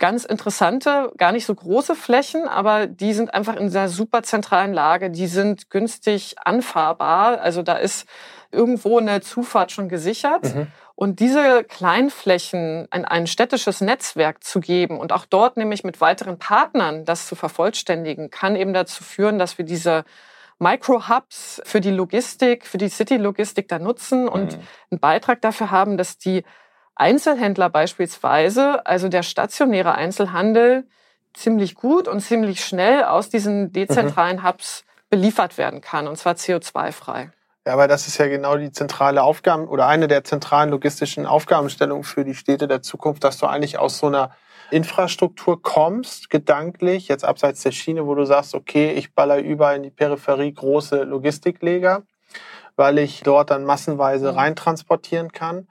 ganz 0.00 0.24
interessante, 0.24 1.12
gar 1.18 1.30
nicht 1.30 1.46
so 1.46 1.54
große 1.54 1.94
Flächen, 1.94 2.48
aber 2.48 2.86
die 2.86 3.12
sind 3.12 3.32
einfach 3.32 3.54
in 3.54 3.66
dieser 3.66 3.88
super 3.88 4.22
zentralen 4.22 4.72
Lage. 4.72 5.10
Die 5.10 5.26
sind 5.26 5.70
günstig 5.70 6.36
anfahrbar. 6.42 7.40
Also 7.40 7.62
da 7.62 7.76
ist 7.76 8.08
irgendwo 8.50 8.98
eine 8.98 9.20
Zufahrt 9.20 9.70
schon 9.70 9.88
gesichert. 9.88 10.54
Mhm. 10.54 10.66
Und 10.96 11.20
diese 11.20 11.64
Kleinflächen 11.64 12.88
in 12.92 13.04
ein 13.04 13.26
städtisches 13.26 13.80
Netzwerk 13.80 14.42
zu 14.42 14.60
geben 14.60 14.98
und 14.98 15.12
auch 15.12 15.24
dort 15.24 15.56
nämlich 15.56 15.84
mit 15.84 16.00
weiteren 16.00 16.38
Partnern 16.38 17.04
das 17.04 17.26
zu 17.26 17.36
vervollständigen, 17.36 18.30
kann 18.30 18.56
eben 18.56 18.72
dazu 18.72 19.04
führen, 19.04 19.38
dass 19.38 19.56
wir 19.56 19.64
diese 19.64 20.04
Micro-Hubs 20.60 21.62
für 21.64 21.80
die 21.80 21.90
Logistik, 21.90 22.66
für 22.66 22.78
die 22.78 22.88
City-Logistik 22.88 23.66
da 23.68 23.78
nutzen 23.78 24.28
und 24.28 24.56
mhm. 24.56 24.62
einen 24.90 25.00
Beitrag 25.00 25.40
dafür 25.40 25.70
haben, 25.70 25.96
dass 25.96 26.18
die 26.18 26.44
Einzelhändler 26.94 27.70
beispielsweise, 27.70 28.86
also 28.86 29.08
der 29.08 29.22
stationäre 29.22 29.94
Einzelhandel, 29.94 30.86
ziemlich 31.32 31.74
gut 31.74 32.08
und 32.08 32.20
ziemlich 32.20 32.62
schnell 32.64 33.04
aus 33.04 33.30
diesen 33.30 33.72
dezentralen 33.72 34.38
mhm. 34.38 34.44
Hubs 34.44 34.84
beliefert 35.08 35.58
werden 35.58 35.80
kann, 35.80 36.06
und 36.06 36.16
zwar 36.16 36.34
CO2-frei. 36.34 37.30
Ja, 37.66 37.78
weil 37.78 37.88
das 37.88 38.06
ist 38.06 38.18
ja 38.18 38.26
genau 38.26 38.56
die 38.56 38.72
zentrale 38.72 39.22
Aufgaben 39.22 39.66
oder 39.66 39.86
eine 39.86 40.08
der 40.08 40.24
zentralen 40.24 40.70
logistischen 40.70 41.26
Aufgabenstellungen 41.26 42.04
für 42.04 42.24
die 42.24 42.34
Städte 42.34 42.68
der 42.68 42.82
Zukunft, 42.82 43.24
dass 43.24 43.38
du 43.38 43.46
eigentlich 43.46 43.78
aus 43.78 43.98
so 43.98 44.06
einer 44.06 44.30
Infrastruktur 44.70 45.60
kommst, 45.62 46.30
gedanklich, 46.30 47.08
jetzt 47.08 47.24
abseits 47.24 47.62
der 47.62 47.72
Schiene, 47.72 48.06
wo 48.06 48.14
du 48.14 48.24
sagst, 48.24 48.54
okay, 48.54 48.92
ich 48.92 49.14
baller 49.14 49.38
überall 49.38 49.76
in 49.76 49.82
die 49.82 49.90
Peripherie 49.90 50.52
große 50.52 51.04
Logistikleger, 51.04 52.02
weil 52.76 52.98
ich 52.98 53.22
dort 53.22 53.50
dann 53.50 53.64
massenweise 53.64 54.32
mhm. 54.32 54.38
reintransportieren 54.38 55.32
kann. 55.32 55.68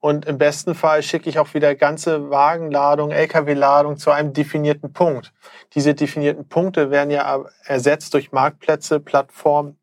Und 0.00 0.26
im 0.26 0.38
besten 0.38 0.74
Fall 0.74 1.02
schicke 1.02 1.28
ich 1.28 1.40
auch 1.40 1.54
wieder 1.54 1.74
ganze 1.74 2.30
Wagenladung, 2.30 3.10
Lkw-Ladung 3.10 3.96
zu 3.96 4.12
einem 4.12 4.32
definierten 4.32 4.92
Punkt. 4.92 5.32
Diese 5.74 5.94
definierten 5.94 6.48
Punkte 6.48 6.90
werden 6.90 7.10
ja 7.10 7.44
ersetzt 7.64 8.14
durch 8.14 8.30
Marktplätze, 8.30 9.00
Plattformen 9.00 9.76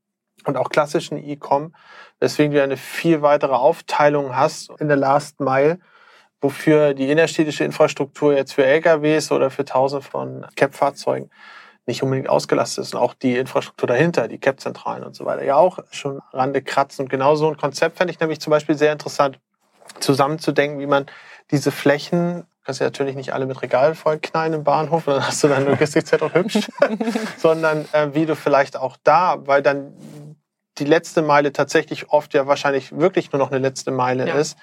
und 0.45 0.55
auch 0.55 0.69
klassischen 0.69 1.17
E-Com, 1.17 1.75
weswegen 2.19 2.53
du 2.53 2.63
eine 2.63 2.77
viel 2.77 3.21
weitere 3.21 3.53
Aufteilung 3.53 4.35
hast 4.35 4.69
in 4.79 4.87
der 4.87 4.97
Last 4.97 5.41
Mile 5.41 5.79
wofür 6.41 6.93
die 6.93 7.09
innerstädtische 7.09 7.63
Infrastruktur 7.63 8.35
jetzt 8.35 8.53
für 8.53 8.65
LKWs 8.65 9.31
oder 9.31 9.49
für 9.49 9.65
Tausende 9.65 10.05
von 10.05 10.45
CAP-Fahrzeugen 10.55 11.29
nicht 11.87 12.01
unbedingt 12.01 12.29
ausgelastet 12.29 12.83
ist. 12.83 12.95
Und 12.95 13.01
auch 13.01 13.13
die 13.13 13.37
Infrastruktur 13.37 13.87
dahinter, 13.87 14.27
die 14.27 14.39
CAP-Zentralen 14.39 15.03
und 15.03 15.15
so 15.15 15.25
weiter, 15.25 15.43
ja 15.43 15.55
auch 15.55 15.79
schon 15.91 16.19
Rande 16.33 16.61
kratzen. 16.61 17.03
Und 17.03 17.09
genau 17.09 17.35
so 17.35 17.47
ein 17.47 17.57
Konzept 17.57 17.97
fände 17.97 18.11
ich 18.11 18.19
nämlich 18.19 18.39
zum 18.39 18.51
Beispiel 18.51 18.75
sehr 18.75 18.91
interessant, 18.91 19.39
zusammenzudenken, 19.99 20.79
wie 20.79 20.87
man 20.87 21.05
diese 21.51 21.71
Flächen 21.71 22.45
kannst 22.65 22.81
ja 22.81 22.87
natürlich 22.87 23.15
nicht 23.15 23.31
alle 23.31 23.45
mit 23.45 23.61
Regal 23.61 23.93
vollknallen 23.93 24.53
im 24.53 24.63
Bahnhof, 24.63 25.05
dann 25.05 25.25
hast 25.25 25.43
du 25.43 25.47
dein 25.47 25.65
Logistikzentrum 25.69 26.33
hübsch, 26.33 26.67
sondern 27.37 27.85
äh, 27.91 28.13
wie 28.13 28.25
du 28.25 28.35
vielleicht 28.35 28.75
auch 28.75 28.97
da, 29.03 29.37
weil 29.45 29.61
dann 29.61 29.93
die 30.77 30.85
letzte 30.85 31.21
Meile 31.21 31.53
tatsächlich 31.53 32.09
oft 32.09 32.33
ja 32.33 32.47
wahrscheinlich 32.47 32.97
wirklich 32.97 33.31
nur 33.31 33.39
noch 33.39 33.51
eine 33.51 33.59
letzte 33.59 33.91
Meile 33.91 34.27
ja. 34.27 34.35
ist, 34.35 34.57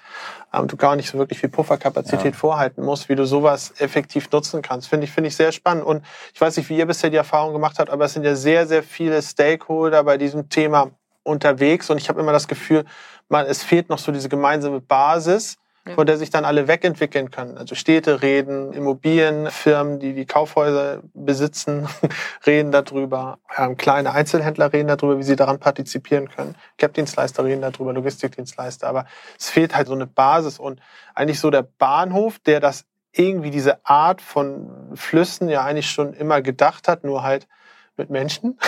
ähm, 0.53 0.69
du 0.69 0.77
gar 0.77 0.97
nicht 0.97 1.09
so 1.09 1.19
wirklich 1.19 1.39
viel 1.41 1.49
Pufferkapazität 1.49 2.35
ja. 2.35 2.39
vorhalten 2.39 2.85
musst, 2.85 3.09
wie 3.09 3.15
du 3.15 3.25
sowas 3.25 3.73
effektiv 3.79 4.31
nutzen 4.31 4.61
kannst. 4.61 4.89
Finde 4.89 5.05
ich, 5.05 5.13
finde 5.13 5.29
ich 5.29 5.37
sehr 5.37 5.53
spannend. 5.53 5.85
Und 5.85 6.05
ich 6.35 6.41
weiß 6.41 6.57
nicht, 6.57 6.69
wie 6.69 6.77
ihr 6.77 6.87
bisher 6.87 7.11
die 7.11 7.17
Erfahrung 7.17 7.53
gemacht 7.53 7.79
habt, 7.79 7.91
aber 7.91 8.05
es 8.05 8.13
sind 8.13 8.25
ja 8.25 8.35
sehr, 8.35 8.67
sehr 8.67 8.83
viele 8.83 9.23
Stakeholder 9.23 10.05
bei 10.05 10.19
diesem 10.19 10.49
Thema 10.49 10.91
unterwegs 11.23 11.89
und 11.89 11.99
ich 11.99 12.09
habe 12.09 12.21
immer 12.21 12.33
das 12.33 12.49
Gefühl, 12.49 12.85
man, 13.29 13.47
es 13.47 13.63
fehlt 13.63 13.89
noch 13.89 13.99
so 13.99 14.13
diese 14.13 14.29
gemeinsame 14.29 14.81
Basis, 14.81 15.59
von 15.95 16.07
der 16.07 16.17
sich 16.17 16.31
dann 16.31 16.45
alle 16.45 16.69
wegentwickeln 16.69 17.31
können. 17.31 17.59
Also 17.59 17.75
Städte 17.75 18.23
reden, 18.23 18.73
Immobilienfirmen, 18.73 19.99
die 19.99 20.15
die 20.15 20.27
Kaufhäuser 20.27 21.03
besitzen, 21.13 21.89
reden 22.47 22.71
darüber. 22.71 23.39
Ähm, 23.57 23.77
kleine 23.77 24.13
Einzelhändler 24.13 24.73
reden 24.73 24.89
darüber, 24.89 25.19
wie 25.19 25.25
sie 25.25 25.37
daran 25.37 25.59
partizipieren 25.59 26.29
können. 26.29 26.55
Cap-Dienstleister 26.79 27.45
reden 27.45 27.63
darüber, 27.63 27.93
Logistikdienstleister. 27.93 28.87
Aber 28.87 29.07
es 29.39 29.51
fehlt 29.51 29.75
halt 29.75 29.89
so 29.89 29.95
eine 29.95 30.07
Basis 30.07 30.59
und 30.59 30.81
eigentlich 31.15 31.41
so 31.41 31.51
der 31.51 31.63
Bahnhof, 31.63 32.39
der 32.39 32.61
das 32.61 32.85
irgendwie 33.11 33.51
diese 33.51 33.85
Art 33.85 34.23
von 34.23 34.93
Flüssen 34.95 35.49
ja 35.49 35.65
eigentlich 35.65 35.91
schon 35.91 36.15
immer 36.15 36.43
gedacht 36.43 36.89
hat, 36.89 37.05
nur 37.05 37.23
halt 37.23 37.49
mit 37.97 38.09
Menschen 38.09 38.59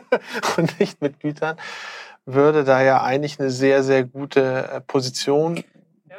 und 0.56 0.80
nicht 0.80 1.00
mit 1.02 1.20
Gütern, 1.20 1.56
würde 2.24 2.64
da 2.64 2.82
ja 2.82 3.02
eigentlich 3.02 3.38
eine 3.38 3.50
sehr, 3.50 3.82
sehr 3.82 4.04
gute 4.04 4.68
äh, 4.72 4.80
Position 4.80 5.62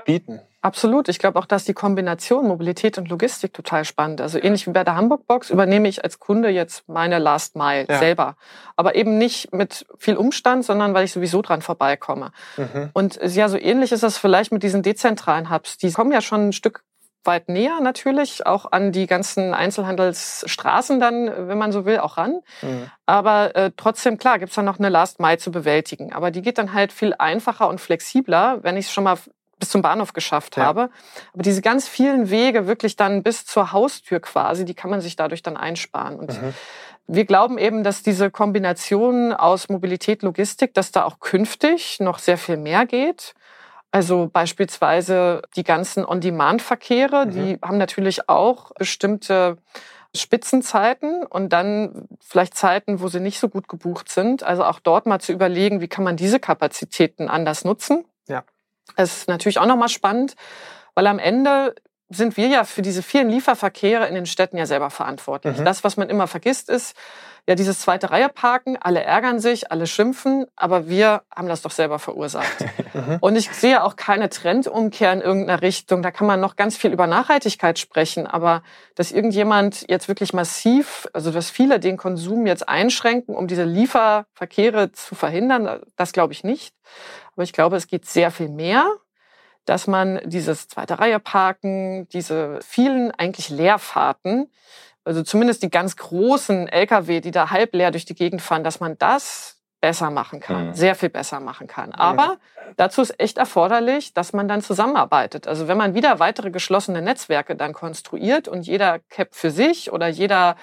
bieten. 0.06 0.39
Absolut. 0.63 1.10
Ich 1.10 1.20
glaube 1.20 1.38
auch, 1.39 1.46
dass 1.46 1.66
die 1.66 1.74
Kombination 1.74 2.48
Mobilität 2.48 2.98
und 2.98 3.10
Logistik 3.10 3.54
total 3.54 3.84
spannend. 3.84 4.22
Also 4.22 4.39
ähnlich 4.42 4.66
wie 4.66 4.72
bei 4.72 4.86
der 4.86 4.96
Hamburg 4.96 5.28
Box 5.28 5.50
übernehme 5.50 5.89
ich 5.89 6.06
als 6.06 6.20
Kunde 6.20 6.48
jetzt 6.48 6.88
meine 6.88 7.20
Last 7.20 7.58
Mile 7.58 7.86
ja. 7.89 8.00
selber. 8.00 8.38
Aber 8.78 8.96
eben 8.96 9.18
nicht 9.18 9.54
mit 9.54 9.86
viel 9.98 10.16
Umstand, 10.16 10.63
sondern 10.63 10.94
weil 10.94 11.04
ich 11.04 11.12
sowieso 11.12 11.42
dran 11.42 11.62
vorbeikomme. 11.62 12.32
Mhm. 12.56 12.92
Und 12.94 13.20
ja, 13.22 13.50
so 13.50 13.58
ähnlich 13.58 13.92
ist 13.92 14.04
das 14.04 14.18
vielleicht 14.18 14.54
mit 14.54 14.63
diesen 14.63 14.84
dezentralen 14.84 15.50
Hubs. 15.50 15.78
Die 15.78 15.92
kommen 15.92 16.13
ja 16.13 16.22
schon 16.22 16.48
ein 16.48 16.54
Stück 16.54 16.86
weit 17.26 17.50
näher 17.50 17.80
natürlich, 17.82 18.46
auch 18.46 18.72
an 18.72 18.94
die 18.94 19.08
ganzen 19.08 19.54
Einzelhandelsstraßen 19.54 21.00
dann, 21.00 21.50
wenn 21.50 21.58
man 21.58 21.74
so 21.74 21.86
will, 21.86 22.00
auch 22.00 22.18
ran. 22.18 22.39
Mhm. 22.62 22.89
Aber 23.06 23.56
äh, 23.56 23.72
trotzdem, 23.76 24.18
klar, 24.18 24.39
gibt's 24.39 24.56
dann 24.56 24.66
noch 24.66 24.80
eine 24.80 24.89
Last 24.89 25.20
Mile 25.20 25.38
zu 25.38 25.52
bewältigen. 25.52 26.13
Aber 26.13 26.32
die 26.32 26.42
geht 26.42 26.58
dann 26.58 26.74
halt 26.74 26.94
viel 26.94 27.13
einfacher 27.18 27.68
und 27.68 27.82
flexibler, 27.82 28.63
wenn 28.63 28.78
ich 28.78 28.86
es 28.86 28.94
schon 28.94 29.04
mal 29.04 29.18
bis 29.63 29.69
zum 29.69 29.82
Bahnhof 29.82 30.12
geschafft 30.12 30.58
ja. 30.58 30.65
habe. 30.65 30.89
Aber 31.34 31.41
diese 31.41 31.62
ganz 31.62 31.88
vielen 31.88 32.30
Wege 32.30 32.67
wirklich 32.67 32.97
dann 32.97 33.23
bis 33.23 33.45
zur 33.45 33.71
Haustür 33.71 34.19
quasi, 34.19 34.65
die 34.65 34.73
kann 34.73 34.89
man 34.89 34.99
sich 34.99 35.15
dadurch 35.15 35.41
dann 35.41 35.56
einsparen. 35.56 36.19
Und 36.19 36.41
mhm. 36.41 36.54
wir 37.08 37.23
glauben 37.23 37.58
eben, 37.58 37.86
dass 37.86 38.04
diese 38.04 38.30
Kombination 38.30 39.32
aus 39.32 39.69
Mobilität, 39.69 40.21
Logistik, 40.21 40.73
dass 40.73 40.91
da 40.91 41.06
auch 41.06 41.21
künftig 41.21 42.02
noch 42.02 42.19
sehr 42.19 42.38
viel 42.38 42.58
mehr 42.58 42.86
geht. 42.86 43.36
Also 43.89 44.30
beispielsweise 44.34 45.43
die 45.56 45.63
ganzen 45.63 46.04
On-Demand-Verkehre, 46.04 47.26
mhm. 47.26 47.32
die 47.32 47.60
haben 47.62 47.78
natürlich 47.78 48.28
auch 48.28 48.71
bestimmte 48.78 49.60
Spitzenzeiten 50.13 51.23
und 51.23 51.54
dann 51.54 52.10
vielleicht 52.19 52.58
Zeiten, 52.58 52.99
wo 52.99 53.08
sie 53.08 53.21
nicht 53.21 53.39
so 53.39 53.47
gut 53.47 53.69
gebucht 53.69 54.10
sind. 54.10 54.43
Also 54.43 54.65
auch 54.65 54.82
dort 54.82 55.06
mal 55.06 55.19
zu 55.19 55.32
überlegen, 55.32 55.80
wie 55.80 55.88
kann 55.88 56.04
man 56.04 56.17
diese 56.17 56.41
Kapazitäten 56.41 57.30
anders 57.30 57.63
nutzen. 57.63 58.04
Es 58.96 59.17
ist 59.19 59.28
natürlich 59.28 59.60
auch 59.60 59.65
nochmal 59.65 59.89
spannend, 59.89 60.36
weil 60.96 61.08
am 61.08 61.19
Ende 61.19 61.76
sind 62.15 62.38
wir 62.38 62.47
ja 62.47 62.63
für 62.63 62.82
diese 62.82 63.04
vielen 63.04 63.30
Lieferverkehre 63.30 64.08
in 64.08 64.15
den 64.15 64.26
Städten 64.26 64.58
ja 64.58 64.65
selber 64.65 64.89
verantwortlich. 64.89 65.58
Mhm. 65.58 65.65
Das, 65.65 65.84
was 65.84 65.97
man 65.97 66.10
immer 66.10 66.28
vergisst, 66.28 66.69
ist, 66.69 66.95
ja, 67.45 67.56
dieses 67.56 67.80
zweite 67.80 68.10
Reihe 68.10 68.30
parken, 68.30 68.78
alle 68.80 69.04
ärgern 69.04 69.39
sich, 69.41 69.69
alle 69.69 69.86
schimpfen, 69.86 70.45
aber 70.56 70.88
wir 70.88 71.23
haben 71.36 71.49
das 71.49 71.62
doch 71.62 71.71
selber 71.71 71.99
verursacht. 71.99 72.65
Mhm. 72.93 73.17
Und 73.21 73.36
ich 73.36 73.49
sehe 73.49 73.84
auch 73.84 73.95
keine 73.95 74.30
Trendumkehr 74.30 75.12
in 75.13 75.21
irgendeiner 75.21 75.63
Richtung. 75.63 76.04
Da 76.04 76.12
kann 76.12 76.28
man 76.28 76.39
noch 76.39 76.56
ganz 76.56 76.78
viel 76.78 76.93
über 76.93 77.08
Nachhaltigkeit 77.08 77.80
sprechen, 77.80 78.28
aber 78.28 78.62
dass 78.93 79.12
irgendjemand 79.12 79.89
jetzt 79.89 80.08
wirklich 80.08 80.32
massiv, 80.32 81.08
also 81.12 81.32
dass 81.32 81.49
viele 81.49 81.80
den 81.80 81.97
Konsum 81.97 82.45
jetzt 82.45 82.69
einschränken, 82.69 83.36
um 83.36 83.47
diese 83.47 83.63
Lieferverkehre 83.63 84.91
zu 84.91 85.15
verhindern, 85.15 85.82
das 85.95 86.12
glaube 86.12 86.34
ich 86.34 86.43
nicht. 86.43 86.76
Aber 87.34 87.41
ich 87.41 87.52
glaube, 87.52 87.78
es 87.78 87.88
geht 87.88 88.06
sehr 88.06 88.30
viel 88.30 88.49
mehr 88.49 88.86
dass 89.65 89.88
man 89.88 90.19
dieses 90.26 90.67
zweite 90.67 90.99
Reihe 90.99 91.19
parken, 91.19 92.08
diese 92.10 92.60
vielen 92.62 93.12
eigentlich 93.12 93.49
Leerfahrten, 93.49 94.52
also 95.06 95.23
zumindest 95.23 95.63
die 95.63 95.69
ganz 95.69 95.97
großen 95.97 96.67
Lkw, 96.67 97.21
die 97.21 97.32
da 97.32 97.49
halb 97.49 97.73
leer 97.73 97.91
durch 97.91 98.06
die 98.06 98.15
Gegend 98.15 98.41
fahren, 98.41 98.63
dass 98.63 98.80
man 98.80 98.97
das 98.97 99.60
besser 99.82 100.10
machen 100.12 100.39
kann, 100.39 100.67
mhm. 100.67 100.73
sehr 100.73 100.95
viel 100.95 101.10
besser 101.10 101.41
machen 101.41 101.67
kann. 101.67 101.91
Aber 101.91 102.38
dazu 102.78 103.02
ist 103.02 103.19
echt 103.19 103.38
erforderlich, 103.38 104.13
dass 104.13 104.32
man 104.32 104.47
dann 104.47 104.62
zusammenarbeitet. 104.62 105.45
Also 105.45 105.67
wenn 105.67 105.78
man 105.78 105.93
wieder 105.93 106.19
weitere 106.19 106.52
geschlossene 106.52 107.02
Netzwerke 107.02 107.58
dann 107.58 107.73
konstruiert 107.73 108.47
und 108.47 108.65
jeder 108.65 108.99
Cap 109.10 109.36
für 109.36 109.52
sich 109.52 109.91
oder 109.91 110.08
jeder 110.08 110.56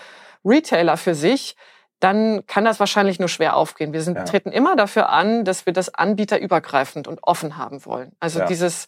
Retailer 0.43 0.97
für 0.97 1.15
sich, 1.15 1.55
dann 2.01 2.47
kann 2.47 2.65
das 2.65 2.81
wahrscheinlich 2.81 3.19
nur 3.19 3.29
schwer 3.29 3.57
aufgehen. 3.57 3.93
Wir 3.93 4.03
sind, 4.03 4.17
ja. 4.17 4.25
treten 4.25 4.53
immer 4.53 4.75
dafür 4.75 5.11
an, 5.11 5.45
dass 5.45 5.67
wir 5.67 5.73
das 5.73 5.95
anbieterübergreifend 5.95 7.07
und 7.07 7.23
offen 7.23 7.57
haben 7.57 7.85
wollen. 7.85 8.13
Also 8.21 8.41
ja. 8.41 8.47
dieses 8.47 8.87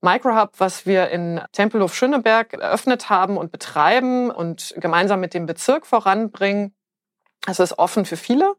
Microhub, 0.00 0.52
was 0.58 0.86
wir 0.86 1.10
in 1.10 1.40
Tempelhof 1.52 1.94
Schöneberg 1.94 2.54
eröffnet 2.54 3.10
haben 3.10 3.36
und 3.36 3.52
betreiben 3.52 4.30
und 4.30 4.74
gemeinsam 4.78 5.20
mit 5.20 5.34
dem 5.34 5.46
Bezirk 5.46 5.86
voranbringen. 5.86 6.74
Das 7.46 7.60
ist 7.60 7.78
offen 7.78 8.04
für 8.04 8.16
viele. 8.16 8.54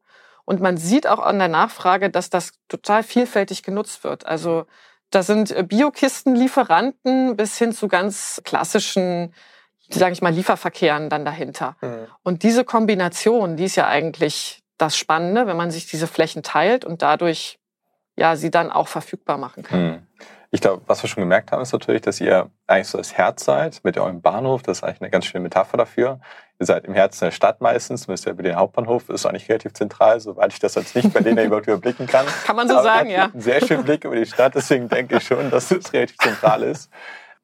Und 0.46 0.62
man 0.62 0.78
sieht 0.78 1.08
auch 1.08 1.20
an 1.20 1.40
der 1.40 1.50
Nachfrage, 1.50 2.10
dass 2.10 2.30
das 2.30 2.54
total 2.70 3.04
vielfältig 3.04 3.64
genutzt 3.64 4.04
wird. 4.04 4.26
Also 4.26 4.66
da 5.10 5.24
sind 5.24 5.68
Biokistenlieferanten 5.68 7.36
bis 7.36 7.58
hin 7.58 7.74
zu 7.74 7.88
ganz 7.88 8.42
klassischen, 8.44 9.34
sage 9.90 10.14
ich 10.14 10.22
mal, 10.22 10.34
Lieferverkehren 10.34 11.10
dann 11.10 11.26
dahinter. 11.26 11.76
Mhm. 11.82 12.08
Und 12.24 12.44
diese 12.44 12.64
Kombination, 12.64 13.58
die 13.58 13.66
ist 13.66 13.76
ja 13.76 13.88
eigentlich 13.88 14.62
das 14.78 14.98
Spannende, 14.98 15.48
wenn 15.48 15.58
man 15.58 15.72
sich 15.72 15.88
diese 15.88 16.08
Flächen 16.08 16.44
teilt 16.44 16.86
und 16.86 17.02
dadurch 17.02 17.60
ja 18.16 18.36
sie 18.36 18.52
dann 18.52 18.72
auch 18.72 18.88
verfügbar 18.88 19.38
machen 19.38 19.64
kann. 19.64 19.84
Mhm. 19.84 20.08
Ich 20.50 20.62
glaube, 20.62 20.82
was 20.88 21.04
wir 21.04 21.10
schon 21.10 21.22
gemerkt 21.22 21.52
haben, 21.52 21.62
ist 21.62 21.74
natürlich, 21.74 22.02
dass 22.02 22.22
ihr 22.22 22.50
eigentlich 22.68 22.88
so 22.88 22.98
das 22.98 23.14
Herz 23.14 23.44
seid 23.44 23.82
mit 23.84 23.98
eurem 23.98 24.22
Bahnhof. 24.22 24.64
Das 24.64 24.78
ist 24.78 24.84
eigentlich 24.84 25.02
eine 25.02 25.10
ganz 25.10 25.26
schöne 25.26 25.44
Metapher 25.44 25.76
dafür. 25.76 26.22
Ihr 26.58 26.66
seid 26.66 26.86
im 26.86 26.94
Herzen 26.94 27.26
der 27.26 27.32
Stadt 27.32 27.60
meistens, 27.60 28.08
müsst 28.08 28.26
ja 28.26 28.32
über 28.32 28.44
den 28.44 28.56
Hauptbahnhof, 28.56 29.10
ist 29.10 29.26
eigentlich 29.26 29.50
relativ 29.50 29.74
zentral, 29.74 30.22
soweit 30.22 30.54
ich 30.54 30.60
das 30.60 30.76
jetzt 30.76 30.96
nicht 30.96 31.14
bei 31.14 31.20
denen 31.20 31.38
überhaupt 31.46 31.68
überblicken 31.68 32.08
kann. 32.08 32.26
Kann 32.46 32.56
man 32.56 32.68
so 32.68 32.76
Aber 32.76 32.84
sagen, 32.84 33.10
ja. 33.10 33.26
Einen 33.26 33.42
sehr 33.42 33.66
schönen 33.66 33.84
Blick 33.84 34.06
über 34.06 34.16
die 34.16 34.26
Stadt, 34.26 34.56
deswegen 34.56 34.88
denke 34.88 35.18
ich 35.18 35.24
schon, 35.24 35.52
dass 35.52 35.70
es 35.70 35.92
relativ 35.92 36.18
zentral 36.18 36.64
ist. 36.64 36.90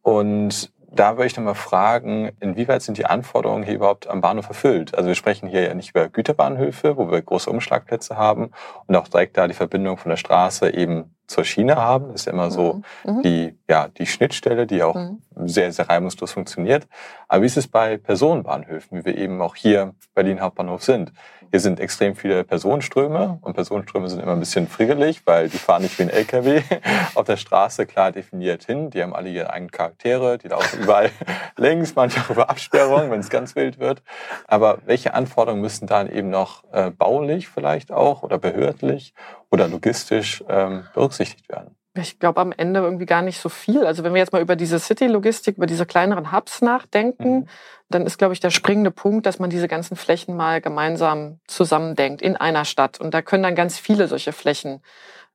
Und 0.01 0.71
da 0.95 1.17
würde 1.17 1.27
ich 1.27 1.33
dann 1.33 1.43
mal 1.43 1.55
fragen, 1.55 2.31
inwieweit 2.39 2.81
sind 2.81 2.97
die 2.97 3.05
Anforderungen 3.05 3.63
hier 3.63 3.75
überhaupt 3.75 4.07
am 4.07 4.21
Bahnhof 4.21 4.47
erfüllt? 4.47 4.95
Also 4.95 5.07
wir 5.07 5.15
sprechen 5.15 5.49
hier 5.49 5.63
ja 5.63 5.73
nicht 5.73 5.89
über 5.89 6.07
Güterbahnhöfe, 6.07 6.97
wo 6.97 7.09
wir 7.09 7.21
große 7.21 7.49
Umschlagplätze 7.49 8.15
haben 8.15 8.51
und 8.85 8.95
auch 8.95 9.07
direkt 9.07 9.37
da 9.37 9.47
die 9.47 9.53
Verbindung 9.53 9.97
von 9.97 10.09
der 10.09 10.17
Straße 10.17 10.73
eben 10.73 11.15
zur 11.27 11.43
Schiene 11.43 11.75
haben. 11.75 12.11
Das 12.11 12.21
ist 12.21 12.25
ja 12.25 12.33
immer 12.33 12.51
so 12.51 12.81
mhm. 13.03 13.13
mhm. 13.13 13.21
die, 13.21 13.57
ja, 13.69 13.87
die 13.87 14.05
Schnittstelle, 14.05 14.67
die 14.67 14.83
auch 14.83 14.95
mhm. 14.95 15.21
sehr, 15.45 15.71
sehr 15.71 15.89
reibungslos 15.89 16.31
funktioniert. 16.31 16.87
Aber 17.27 17.41
wie 17.41 17.47
ist 17.47 17.57
es 17.57 17.67
bei 17.67 17.97
Personenbahnhöfen, 17.97 18.99
wie 18.99 19.05
wir 19.05 19.17
eben 19.17 19.41
auch 19.41 19.55
hier 19.55 19.93
Berlin 20.13 20.41
Hauptbahnhof 20.41 20.83
sind? 20.83 21.11
Hier 21.53 21.59
sind 21.59 21.79
extrem 21.79 22.15
viele 22.15 22.43
Personenströme 22.43 23.37
und 23.41 23.53
Personenströme 23.53 24.09
sind 24.09 24.23
immer 24.23 24.31
ein 24.31 24.39
bisschen 24.39 24.67
friedlich, 24.67 25.21
weil 25.25 25.49
die 25.49 25.59
fahren 25.59 25.83
nicht 25.83 25.99
wie 25.99 26.01
ein 26.01 26.09
LKW 26.09 26.63
auf 27.13 27.25
der 27.25 27.37
Straße 27.37 27.85
klar 27.85 28.11
definiert 28.11 28.63
hin. 28.63 28.89
Die 28.89 29.03
haben 29.03 29.13
alle 29.13 29.29
ihre 29.29 29.51
eigenen 29.51 29.69
Charaktere, 29.69 30.39
die 30.39 30.47
laufen 30.47 30.81
überall 30.81 31.11
längs, 31.55 31.93
manchmal 31.93 32.25
über 32.31 32.49
Absperrungen, 32.49 33.11
wenn 33.11 33.19
es 33.19 33.29
ganz 33.29 33.55
wild 33.55 33.77
wird. 33.77 34.01
Aber 34.47 34.79
welche 34.85 35.13
Anforderungen 35.13 35.61
müssen 35.61 35.85
dann 35.85 36.09
eben 36.09 36.31
noch 36.31 36.63
äh, 36.71 36.89
baulich 36.89 37.47
vielleicht 37.49 37.91
auch 37.91 38.23
oder 38.23 38.39
behördlich 38.39 39.13
oder 39.53 39.67
logistisch 39.67 40.43
ähm, 40.49 40.83
berücksichtigt 40.95 41.47
werden? 41.47 41.75
Ich 41.95 42.17
glaube 42.17 42.41
am 42.41 42.51
Ende 42.51 42.79
irgendwie 42.79 43.05
gar 43.05 43.21
nicht 43.21 43.39
so 43.39 43.49
viel. 43.49 43.85
Also 43.85 44.03
wenn 44.03 44.15
wir 44.15 44.19
jetzt 44.19 44.33
mal 44.33 44.41
über 44.41 44.55
diese 44.55 44.79
City-Logistik, 44.79 45.57
über 45.57 45.67
diese 45.67 45.85
kleineren 45.85 46.31
Hubs 46.31 46.63
nachdenken, 46.63 47.41
mhm. 47.41 47.47
dann 47.87 48.07
ist, 48.07 48.17
glaube 48.17 48.33
ich, 48.33 48.39
der 48.39 48.49
springende 48.49 48.89
Punkt, 48.89 49.27
dass 49.27 49.37
man 49.37 49.51
diese 49.51 49.67
ganzen 49.67 49.95
Flächen 49.95 50.35
mal 50.35 50.59
gemeinsam 50.59 51.39
zusammendenkt 51.45 52.23
in 52.23 52.35
einer 52.35 52.65
Stadt. 52.65 52.99
Und 52.99 53.13
da 53.13 53.21
können 53.21 53.43
dann 53.43 53.53
ganz 53.53 53.77
viele 53.77 54.07
solche 54.07 54.33
Flächen 54.33 54.81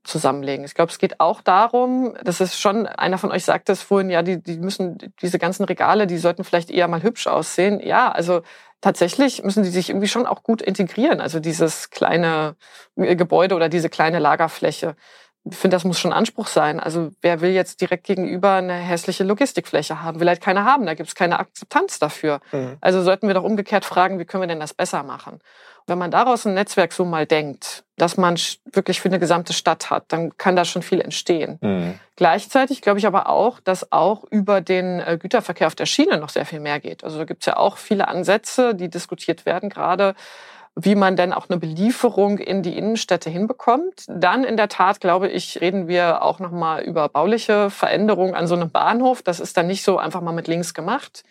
zusammenlegen. 0.03 0.65
Ich 0.65 0.75
glaube, 0.75 0.91
es 0.91 0.99
geht 0.99 1.21
auch 1.21 1.41
darum, 1.41 2.15
das 2.25 2.41
ist 2.41 2.59
schon, 2.59 2.87
einer 2.87 3.19
von 3.19 3.31
euch 3.31 3.45
sagte 3.45 3.73
es 3.73 3.83
vorhin, 3.83 4.11
ja, 4.11 4.23
die, 4.23 4.43
die 4.43 4.59
müssen, 4.59 4.99
diese 5.21 5.39
ganzen 5.39 5.65
Regale, 5.65 6.09
die 6.09 6.19
sollten 6.19 6.43
vielleicht 6.43 6.71
eher 6.71 6.89
mal 6.89 7.03
hübsch 7.03 7.29
aussehen. 7.29 7.79
Ja, 7.79 8.11
also 8.11 8.43
tatsächlich 8.81 9.43
müssen 9.43 9.63
die 9.63 9.71
sich 9.71 9.91
irgendwie 9.91 10.09
schon 10.09 10.27
auch 10.27 10.43
gut 10.43 10.63
integrieren. 10.63 11.21
Also 11.21 11.41
dieses 11.41 11.91
kleine 11.91 12.57
Gebäude 12.97 13.55
oder 13.55 13.69
diese 13.69 13.89
kleine 13.89 14.19
Lagerfläche 14.19 14.97
ich 15.51 15.57
finde, 15.57 15.77
das 15.77 15.85
muss 15.85 15.99
schon 15.99 16.13
Anspruch 16.13 16.47
sein. 16.47 16.81
Also 16.81 17.11
wer 17.21 17.41
will 17.41 17.51
jetzt 17.51 17.81
direkt 17.81 18.05
gegenüber 18.05 18.55
eine 18.55 18.75
hässliche 18.75 19.25
Logistikfläche 19.25 20.03
haben? 20.03 20.21
Will 20.21 20.29
halt 20.29 20.41
keine 20.41 20.65
haben, 20.65 20.87
da 20.87 20.95
gibt 20.95 21.09
es 21.09 21.15
keine 21.15 21.39
Akzeptanz 21.39 21.99
dafür. 21.99 22.41
Mhm. 22.53 22.77
Also 22.81 23.03
sollten 23.03 23.29
wir 23.29 23.35
doch 23.35 23.45
umgekehrt 23.45 23.85
fragen, 23.85 24.19
wie 24.19 24.25
können 24.25 24.43
wir 24.43 24.49
denn 24.49 24.61
das 24.61 24.75
besser 24.75 25.03
machen? 25.03 25.41
Wenn 25.87 25.99
man 25.99 26.11
daraus 26.11 26.47
ein 26.47 26.55
Netzwerk 26.55 26.93
so 26.93 27.05
mal 27.05 27.27
denkt, 27.27 27.85
dass 27.97 28.17
man 28.17 28.37
wirklich 28.73 29.01
für 29.01 29.09
eine 29.09 29.19
gesamte 29.19 29.53
Stadt 29.53 29.91
hat, 29.91 30.05
dann 30.09 30.37
kann 30.37 30.55
da 30.55 30.65
schon 30.65 30.83
viel 30.83 31.01
entstehen. 31.01 31.59
Mhm. 31.63 31.99
Gleichzeitig 32.19 32.83
glaube 32.83 32.99
ich 32.99 33.07
aber 33.07 33.29
auch, 33.29 33.61
dass 33.61 33.93
auch 33.93 34.25
über 34.29 34.61
den 34.61 34.99
äh, 34.99 35.19
Güterverkehr 35.23 35.69
auf 35.69 35.77
der 35.77 35.87
Schiene 35.87 36.19
noch 36.19 36.31
sehr 36.31 36.45
viel 36.45 36.59
mehr 36.59 36.81
geht. 36.81 37.05
Also 37.05 37.17
da 37.17 37.25
gibt 37.25 37.43
es 37.43 37.47
ja 37.47 37.57
auch 37.57 37.77
viele 37.77 38.09
Ansätze, 38.09 38.75
die 38.75 38.91
diskutiert 38.91 39.47
werden, 39.47 39.71
gerade 39.71 40.17
wie 40.75 40.97
man 40.97 41.15
denn 41.15 41.33
auch 41.33 41.49
eine 41.49 41.61
Belieferung 41.61 42.39
in 42.39 42.65
die 42.65 42.77
Innenstädte 42.77 43.31
hinbekommt. 43.31 44.05
Dann 44.09 44.43
in 44.43 44.57
der 44.57 44.69
Tat, 44.69 45.01
glaube 45.01 45.29
ich, 45.29 45.61
reden 45.61 45.87
wir 45.87 46.23
auch 46.23 46.41
nochmal 46.41 46.83
über 46.83 47.09
bauliche 47.09 47.71
Veränderungen 47.71 48.35
an 48.35 48.49
so 48.49 48.57
einem 48.57 48.71
Bahnhof. 48.71 49.23
Das 49.23 49.39
ist 49.39 49.57
dann 49.57 49.69
nicht 49.69 49.85
so 49.85 49.97
einfach 49.99 50.21
mal 50.21 50.33
mit 50.33 50.49
links 50.49 50.75
gemacht. 50.75 51.23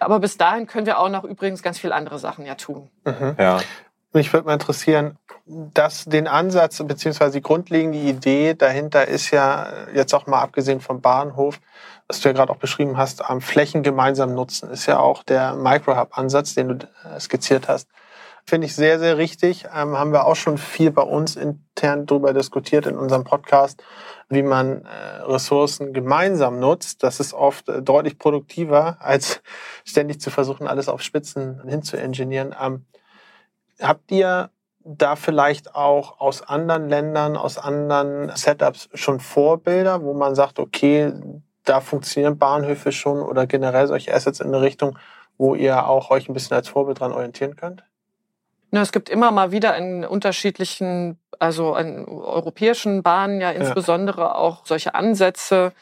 Aber 0.00 0.18
bis 0.18 0.36
dahin 0.38 0.66
können 0.66 0.86
wir 0.86 0.98
auch 0.98 1.08
noch 1.08 1.22
übrigens 1.22 1.62
ganz 1.62 1.78
viele 1.78 1.94
andere 1.94 2.18
Sachen 2.18 2.44
ja 2.46 2.56
tun. 2.56 2.90
Mhm. 3.04 3.36
Ja. 3.38 3.60
Mich 4.16 4.32
würde 4.32 4.46
mal 4.46 4.54
interessieren, 4.54 5.18
dass 5.44 6.06
den 6.06 6.26
Ansatz 6.26 6.82
bzw. 6.82 7.32
die 7.32 7.42
grundlegende 7.42 7.98
Idee 7.98 8.54
dahinter 8.54 9.06
ist 9.06 9.30
ja 9.30 9.66
jetzt 9.92 10.14
auch 10.14 10.26
mal 10.26 10.40
abgesehen 10.40 10.80
vom 10.80 11.02
Bahnhof, 11.02 11.60
was 12.08 12.20
du 12.20 12.30
ja 12.30 12.32
gerade 12.32 12.50
auch 12.50 12.56
beschrieben 12.56 12.96
hast, 12.96 13.22
am 13.22 13.42
Flächen 13.42 13.82
gemeinsam 13.82 14.34
nutzen, 14.34 14.70
ist 14.70 14.86
ja 14.86 15.00
auch 15.00 15.22
der 15.22 15.54
Microhub-Ansatz, 15.54 16.54
den 16.54 16.68
du 16.68 16.88
äh, 17.04 17.20
skizziert 17.20 17.68
hast. 17.68 17.90
Finde 18.46 18.68
ich 18.68 18.74
sehr, 18.74 18.98
sehr 18.98 19.18
richtig. 19.18 19.66
Ähm, 19.66 19.98
haben 19.98 20.12
wir 20.12 20.24
auch 20.24 20.36
schon 20.36 20.56
viel 20.56 20.92
bei 20.92 21.02
uns 21.02 21.36
intern 21.36 22.06
darüber 22.06 22.32
diskutiert 22.32 22.86
in 22.86 22.96
unserem 22.96 23.24
Podcast, 23.24 23.82
wie 24.30 24.42
man 24.42 24.86
äh, 24.86 25.22
Ressourcen 25.24 25.92
gemeinsam 25.92 26.58
nutzt. 26.58 27.02
Das 27.02 27.20
ist 27.20 27.34
oft 27.34 27.68
äh, 27.68 27.82
deutlich 27.82 28.18
produktiver, 28.18 28.96
als 29.00 29.42
ständig 29.84 30.22
zu 30.22 30.30
versuchen, 30.30 30.66
alles 30.66 30.88
auf 30.88 31.02
Spitzen 31.02 31.60
hinzuingenieren. 31.68 32.54
Ähm, 32.58 32.86
habt 33.80 34.10
ihr 34.10 34.50
da 34.84 35.16
vielleicht 35.16 35.74
auch 35.74 36.20
aus 36.20 36.42
anderen 36.42 36.88
Ländern, 36.88 37.36
aus 37.36 37.58
anderen 37.58 38.30
Setups 38.36 38.88
schon 38.94 39.18
Vorbilder, 39.18 40.02
wo 40.02 40.14
man 40.14 40.34
sagt, 40.34 40.58
okay, 40.58 41.12
da 41.64 41.80
funktionieren 41.80 42.38
Bahnhöfe 42.38 42.92
schon 42.92 43.20
oder 43.20 43.46
generell 43.46 43.88
solche 43.88 44.14
Assets 44.14 44.40
in 44.40 44.48
eine 44.48 44.60
Richtung, 44.60 44.96
wo 45.38 45.54
ihr 45.56 45.88
auch 45.88 46.10
euch 46.10 46.28
ein 46.28 46.34
bisschen 46.34 46.56
als 46.56 46.68
Vorbild 46.68 47.00
dran 47.00 47.12
orientieren 47.12 47.56
könnt? 47.56 47.82
Es 48.70 48.92
gibt 48.92 49.08
immer 49.08 49.30
mal 49.30 49.52
wieder 49.52 49.76
in 49.76 50.04
unterschiedlichen, 50.04 51.18
also 51.38 51.76
in 51.76 52.06
europäischen 52.06 53.02
Bahnen 53.02 53.40
ja 53.40 53.50
insbesondere 53.50 54.22
ja. 54.22 54.34
auch 54.34 54.66
solche 54.66 54.94
Ansätze. 54.94 55.72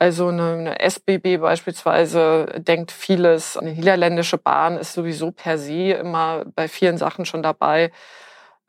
Also 0.00 0.28
eine, 0.28 0.52
eine, 0.54 0.80
SBB 0.80 1.36
beispielsweise 1.42 2.46
denkt 2.56 2.90
vieles. 2.90 3.58
Eine 3.58 3.74
niederländische 3.74 4.38
Bahn 4.38 4.78
ist 4.78 4.94
sowieso 4.94 5.30
per 5.30 5.58
se 5.58 5.92
immer 5.92 6.46
bei 6.54 6.68
vielen 6.68 6.96
Sachen 6.96 7.26
schon 7.26 7.42
dabei. 7.42 7.92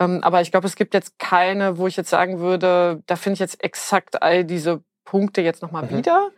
Ähm, 0.01 0.19
aber 0.23 0.41
ich 0.41 0.51
glaube, 0.51 0.67
es 0.67 0.75
gibt 0.75 0.93
jetzt 0.93 1.19
keine, 1.19 1.77
wo 1.77 1.87
ich 1.87 1.95
jetzt 1.95 2.09
sagen 2.09 2.41
würde, 2.41 3.01
da 3.05 3.15
finde 3.15 3.35
ich 3.35 3.39
jetzt 3.39 3.63
exakt 3.63 4.21
all 4.21 4.43
diese 4.43 4.83
Punkte 5.05 5.39
jetzt 5.39 5.61
nochmal 5.61 5.83
mhm. 5.83 5.99
wieder. 5.99 6.31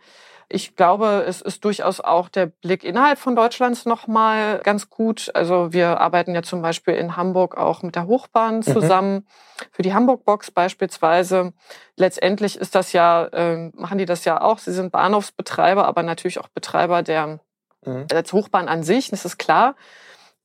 Ich 0.48 0.76
glaube, 0.76 1.24
es 1.26 1.40
ist 1.40 1.64
durchaus 1.64 2.00
auch 2.00 2.28
der 2.28 2.46
Blick 2.46 2.84
innerhalb 2.84 3.18
von 3.18 3.34
Deutschlands 3.34 3.86
nochmal 3.86 4.60
ganz 4.62 4.90
gut. 4.90 5.30
Also 5.34 5.72
wir 5.72 6.00
arbeiten 6.00 6.34
ja 6.34 6.42
zum 6.42 6.62
Beispiel 6.62 6.94
in 6.94 7.16
Hamburg 7.16 7.56
auch 7.56 7.82
mit 7.82 7.96
der 7.96 8.06
Hochbahn 8.06 8.56
mhm. 8.56 8.62
zusammen. 8.62 9.14
Mhm. 9.14 9.24
Für 9.70 9.82
die 9.82 9.94
Hamburg-Box 9.94 10.50
beispielsweise. 10.50 11.52
Letztendlich 11.96 12.56
ist 12.56 12.74
das 12.74 12.92
ja, 12.92 13.24
äh, 13.26 13.70
machen 13.74 13.98
die 13.98 14.06
das 14.06 14.24
ja 14.24 14.40
auch. 14.40 14.58
Sie 14.58 14.72
sind 14.72 14.92
Bahnhofsbetreiber, 14.92 15.86
aber 15.86 16.02
natürlich 16.02 16.40
auch 16.40 16.48
Betreiber 16.48 17.02
der, 17.02 17.40
mhm. 17.84 18.06
der 18.08 18.22
Hochbahn 18.24 18.68
an 18.68 18.82
sich, 18.82 19.10
das 19.10 19.24
ist 19.24 19.38
klar. 19.38 19.76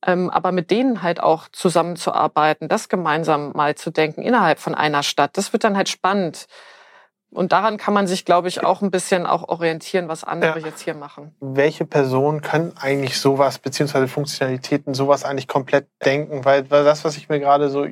Ähm, 0.06 0.30
aber 0.30 0.50
mit 0.50 0.70
denen 0.70 1.02
halt 1.02 1.22
auch 1.22 1.48
zusammenzuarbeiten, 1.52 2.68
das 2.68 2.88
gemeinsam 2.88 3.52
mal 3.52 3.74
zu 3.74 3.90
denken 3.90 4.22
innerhalb 4.22 4.58
von 4.58 4.74
einer 4.74 5.02
Stadt, 5.02 5.36
das 5.36 5.52
wird 5.52 5.64
dann 5.64 5.76
halt 5.76 5.90
spannend. 5.90 6.46
Und 7.32 7.52
daran 7.52 7.76
kann 7.76 7.94
man 7.94 8.08
sich, 8.08 8.24
glaube 8.24 8.48
ich, 8.48 8.64
auch 8.64 8.82
ein 8.82 8.90
bisschen 8.90 9.24
auch 9.24 9.48
orientieren, 9.48 10.08
was 10.08 10.24
andere 10.24 10.58
ja. 10.58 10.66
jetzt 10.66 10.80
hier 10.80 10.94
machen. 10.94 11.32
Welche 11.40 11.84
Personen 11.84 12.40
können 12.40 12.72
eigentlich 12.80 13.20
sowas, 13.20 13.58
beziehungsweise 13.58 14.08
Funktionalitäten, 14.08 14.94
sowas 14.94 15.24
eigentlich 15.24 15.46
komplett 15.46 15.86
denken? 16.04 16.44
Weil, 16.44 16.68
weil 16.70 16.84
das, 16.84 17.04
was 17.04 17.16
ich 17.16 17.28
mir 17.28 17.38
gerade 17.38 17.70
so 17.70 17.86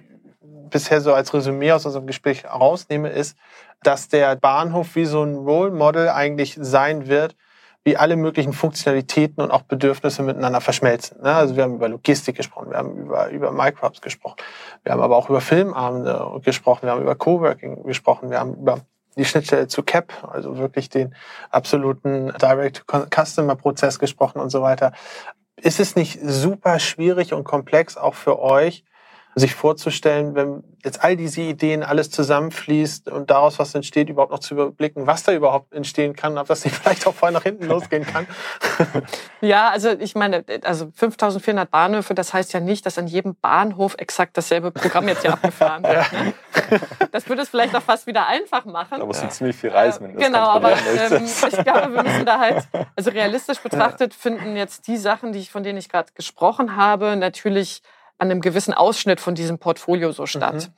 bisher 0.70 1.00
so 1.00 1.14
als 1.14 1.32
Resümee 1.32 1.72
aus 1.72 1.86
unserem 1.86 2.06
Gespräch 2.06 2.44
rausnehme, 2.44 3.10
ist, 3.10 3.36
dass 3.82 4.08
der 4.08 4.34
Bahnhof 4.36 4.96
wie 4.96 5.04
so 5.04 5.22
ein 5.22 5.36
Role 5.36 5.70
Model 5.70 6.08
eigentlich 6.08 6.58
sein 6.60 7.06
wird, 7.06 7.36
wie 7.84 7.96
alle 7.96 8.16
möglichen 8.16 8.52
Funktionalitäten 8.52 9.42
und 9.42 9.50
auch 9.50 9.62
Bedürfnisse 9.62 10.22
miteinander 10.22 10.60
verschmelzen. 10.60 11.22
Ne? 11.22 11.32
Also 11.32 11.56
wir 11.56 11.62
haben 11.62 11.76
über 11.76 11.88
Logistik 11.88 12.36
gesprochen, 12.36 12.70
wir 12.70 12.78
haben 12.78 12.96
über, 12.96 13.28
über 13.28 13.52
Microbes 13.52 14.00
gesprochen, 14.00 14.36
wir 14.82 14.92
haben 14.92 15.00
aber 15.00 15.16
auch 15.16 15.30
über 15.30 15.40
Filmabende 15.40 16.40
gesprochen, 16.44 16.82
wir 16.82 16.90
haben 16.90 17.02
über 17.02 17.14
Coworking 17.14 17.84
gesprochen, 17.84 18.30
wir 18.30 18.40
haben 18.40 18.56
über 18.56 18.80
die 19.18 19.24
Schnittstelle 19.24 19.68
zu 19.68 19.82
CAP, 19.82 20.12
also 20.32 20.58
wirklich 20.58 20.88
den 20.88 21.14
absoluten 21.50 22.32
Direct-Customer-Prozess 22.40 23.98
gesprochen 23.98 24.40
und 24.40 24.50
so 24.50 24.62
weiter. 24.62 24.92
Ist 25.56 25.80
es 25.80 25.96
nicht 25.96 26.20
super 26.22 26.78
schwierig 26.78 27.34
und 27.34 27.44
komplex 27.44 27.96
auch 27.96 28.14
für 28.14 28.38
euch, 28.38 28.84
sich 29.38 29.54
vorzustellen, 29.54 30.34
wenn 30.34 30.62
jetzt 30.84 31.02
all 31.02 31.16
diese 31.16 31.40
Ideen 31.40 31.82
alles 31.82 32.10
zusammenfließt 32.10 33.08
und 33.10 33.30
daraus 33.30 33.58
was 33.58 33.74
entsteht, 33.74 34.08
überhaupt 34.08 34.32
noch 34.32 34.38
zu 34.38 34.54
überblicken, 34.54 35.06
was 35.06 35.22
da 35.24 35.32
überhaupt 35.32 35.72
entstehen 35.72 36.14
kann, 36.14 36.38
ob 36.38 36.46
das 36.46 36.64
nicht 36.64 36.76
vielleicht 36.82 37.06
auch 37.06 37.14
vorher 37.14 37.36
nach 37.36 37.42
hinten 37.42 37.64
losgehen 37.68 38.06
kann. 38.06 38.26
ja, 39.40 39.68
also 39.70 39.90
ich 39.90 40.14
meine, 40.14 40.44
also 40.62 40.90
5400 40.94 41.70
Bahnhöfe, 41.70 42.14
das 42.14 42.32
heißt 42.32 42.52
ja 42.52 42.60
nicht, 42.60 42.86
dass 42.86 42.98
an 42.98 43.06
jedem 43.06 43.34
Bahnhof 43.34 43.96
exakt 43.98 44.36
dasselbe 44.36 44.70
Programm 44.70 45.08
jetzt 45.08 45.22
hier 45.22 45.32
abgefahren 45.34 45.82
wird. 45.82 45.94
Ja. 46.12 46.22
Ne? 46.22 46.32
Das 47.12 47.28
würde 47.28 47.42
es 47.42 47.48
vielleicht 47.48 47.74
auch 47.74 47.82
fast 47.82 48.06
wieder 48.06 48.26
einfach 48.26 48.64
machen. 48.64 48.98
Da 48.98 49.06
muss 49.06 49.20
ja. 49.20 49.28
ziemlich 49.28 49.56
viel 49.56 49.70
reisen, 49.70 50.04
wenn 50.04 50.14
du 50.14 50.20
Genau, 50.20 50.48
aber 50.48 50.72
ähm, 50.72 51.24
ich 51.24 51.64
glaube, 51.64 51.92
wir 51.92 52.02
müssen 52.02 52.24
da 52.24 52.38
halt, 52.38 52.68
also 52.96 53.10
realistisch 53.10 53.58
betrachtet 53.58 54.14
finden 54.14 54.56
jetzt 54.56 54.86
die 54.86 54.96
Sachen, 54.96 55.32
die 55.32 55.38
ich, 55.38 55.50
von 55.50 55.62
denen 55.62 55.78
ich 55.78 55.88
gerade 55.88 56.12
gesprochen 56.14 56.76
habe, 56.76 57.16
natürlich 57.16 57.82
an 58.18 58.30
einem 58.30 58.40
gewissen 58.40 58.74
Ausschnitt 58.74 59.20
von 59.20 59.34
diesem 59.34 59.58
Portfolio 59.58 60.10
so 60.10 60.26
statt. 60.26 60.54
Mhm. 60.54 60.72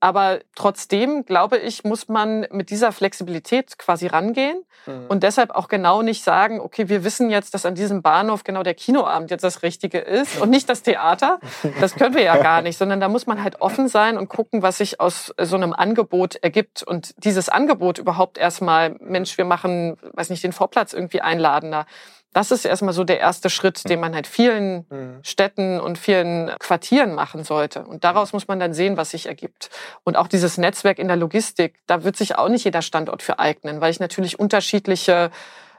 Aber 0.00 0.40
trotzdem, 0.54 1.24
glaube 1.24 1.58
ich, 1.58 1.84
muss 1.84 2.08
man 2.08 2.46
mit 2.50 2.70
dieser 2.70 2.92
Flexibilität 2.92 3.78
quasi 3.78 4.06
rangehen 4.06 4.62
mhm. 4.86 5.06
und 5.08 5.22
deshalb 5.22 5.50
auch 5.50 5.68
genau 5.68 6.02
nicht 6.02 6.22
sagen, 6.22 6.60
okay, 6.60 6.88
wir 6.88 7.04
wissen 7.04 7.30
jetzt, 7.30 7.54
dass 7.54 7.66
an 7.66 7.74
diesem 7.74 8.02
Bahnhof 8.02 8.44
genau 8.44 8.62
der 8.62 8.74
Kinoabend 8.74 9.30
jetzt 9.30 9.44
das 9.44 9.62
Richtige 9.62 9.98
ist 9.98 10.40
und 10.40 10.50
nicht 10.50 10.68
das 10.68 10.82
Theater. 10.82 11.38
Das 11.80 11.94
können 11.94 12.14
wir 12.14 12.22
ja 12.22 12.36
gar 12.42 12.62
nicht, 12.62 12.78
sondern 12.78 13.00
da 13.00 13.08
muss 13.08 13.26
man 13.26 13.42
halt 13.42 13.60
offen 13.60 13.88
sein 13.88 14.16
und 14.16 14.28
gucken, 14.28 14.62
was 14.62 14.78
sich 14.78 15.00
aus 15.00 15.34
so 15.38 15.56
einem 15.56 15.72
Angebot 15.72 16.36
ergibt 16.36 16.82
und 16.82 17.14
dieses 17.24 17.48
Angebot 17.48 17.98
überhaupt 17.98 18.38
erstmal, 18.38 18.96
Mensch, 19.00 19.36
wir 19.36 19.44
machen, 19.44 19.96
weiß 20.12 20.30
nicht, 20.30 20.44
den 20.44 20.52
Vorplatz 20.52 20.92
irgendwie 20.92 21.20
einladender 21.20 21.86
das 22.32 22.50
ist 22.50 22.64
erstmal 22.64 22.92
so 22.92 23.04
der 23.04 23.18
erste 23.18 23.48
Schritt, 23.48 23.88
den 23.88 24.00
man 24.00 24.14
halt 24.14 24.26
vielen 24.26 24.86
mhm. 24.90 25.18
Städten 25.22 25.80
und 25.80 25.98
vielen 25.98 26.50
Quartieren 26.58 27.14
machen 27.14 27.44
sollte. 27.44 27.84
Und 27.84 28.04
daraus 28.04 28.32
muss 28.32 28.46
man 28.46 28.60
dann 28.60 28.74
sehen, 28.74 28.96
was 28.96 29.12
sich 29.12 29.26
ergibt. 29.26 29.70
Und 30.04 30.16
auch 30.16 30.28
dieses 30.28 30.58
Netzwerk 30.58 30.98
in 30.98 31.08
der 31.08 31.16
Logistik, 31.16 31.76
da 31.86 32.04
wird 32.04 32.16
sich 32.16 32.36
auch 32.36 32.48
nicht 32.48 32.64
jeder 32.64 32.82
Standort 32.82 33.22
für 33.22 33.38
eignen, 33.38 33.80
weil 33.80 33.90
ich 33.90 34.00
natürlich 34.00 34.38
unterschiedliche 34.38 35.30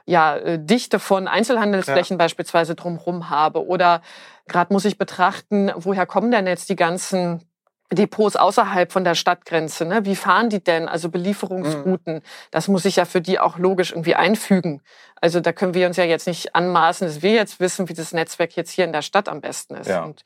ja, 0.04 0.36
äh, 0.36 0.58
Dichte 0.58 0.98
von 0.98 1.28
Einzelhandelsflächen 1.28 2.14
ja. 2.14 2.24
beispielsweise 2.24 2.74
drumherum 2.74 3.30
habe. 3.30 3.66
Oder 3.66 4.00
gerade 4.48 4.72
muss 4.72 4.84
ich 4.84 4.98
betrachten, 4.98 5.70
woher 5.76 6.06
kommen 6.06 6.30
denn 6.30 6.46
jetzt 6.46 6.70
die 6.70 6.76
ganzen 6.76 7.47
Depots 7.90 8.36
außerhalb 8.36 8.92
von 8.92 9.04
der 9.04 9.14
Stadtgrenze, 9.14 9.86
ne? 9.86 10.04
wie 10.04 10.16
fahren 10.16 10.50
die 10.50 10.62
denn? 10.62 10.88
Also 10.88 11.08
Belieferungsrouten, 11.08 12.16
mhm. 12.16 12.22
das 12.50 12.68
muss 12.68 12.82
sich 12.82 12.96
ja 12.96 13.06
für 13.06 13.22
die 13.22 13.40
auch 13.40 13.58
logisch 13.58 13.92
irgendwie 13.92 14.14
einfügen. 14.14 14.82
Also 15.20 15.40
da 15.40 15.52
können 15.52 15.74
wir 15.74 15.86
uns 15.86 15.96
ja 15.96 16.04
jetzt 16.04 16.26
nicht 16.26 16.54
anmaßen, 16.54 17.06
dass 17.06 17.22
wir 17.22 17.32
jetzt 17.32 17.60
wissen, 17.60 17.88
wie 17.88 17.94
das 17.94 18.12
Netzwerk 18.12 18.56
jetzt 18.56 18.70
hier 18.70 18.84
in 18.84 18.92
der 18.92 19.02
Stadt 19.02 19.28
am 19.28 19.40
besten 19.40 19.74
ist. 19.74 19.88
Ja. 19.88 20.04
Und 20.04 20.24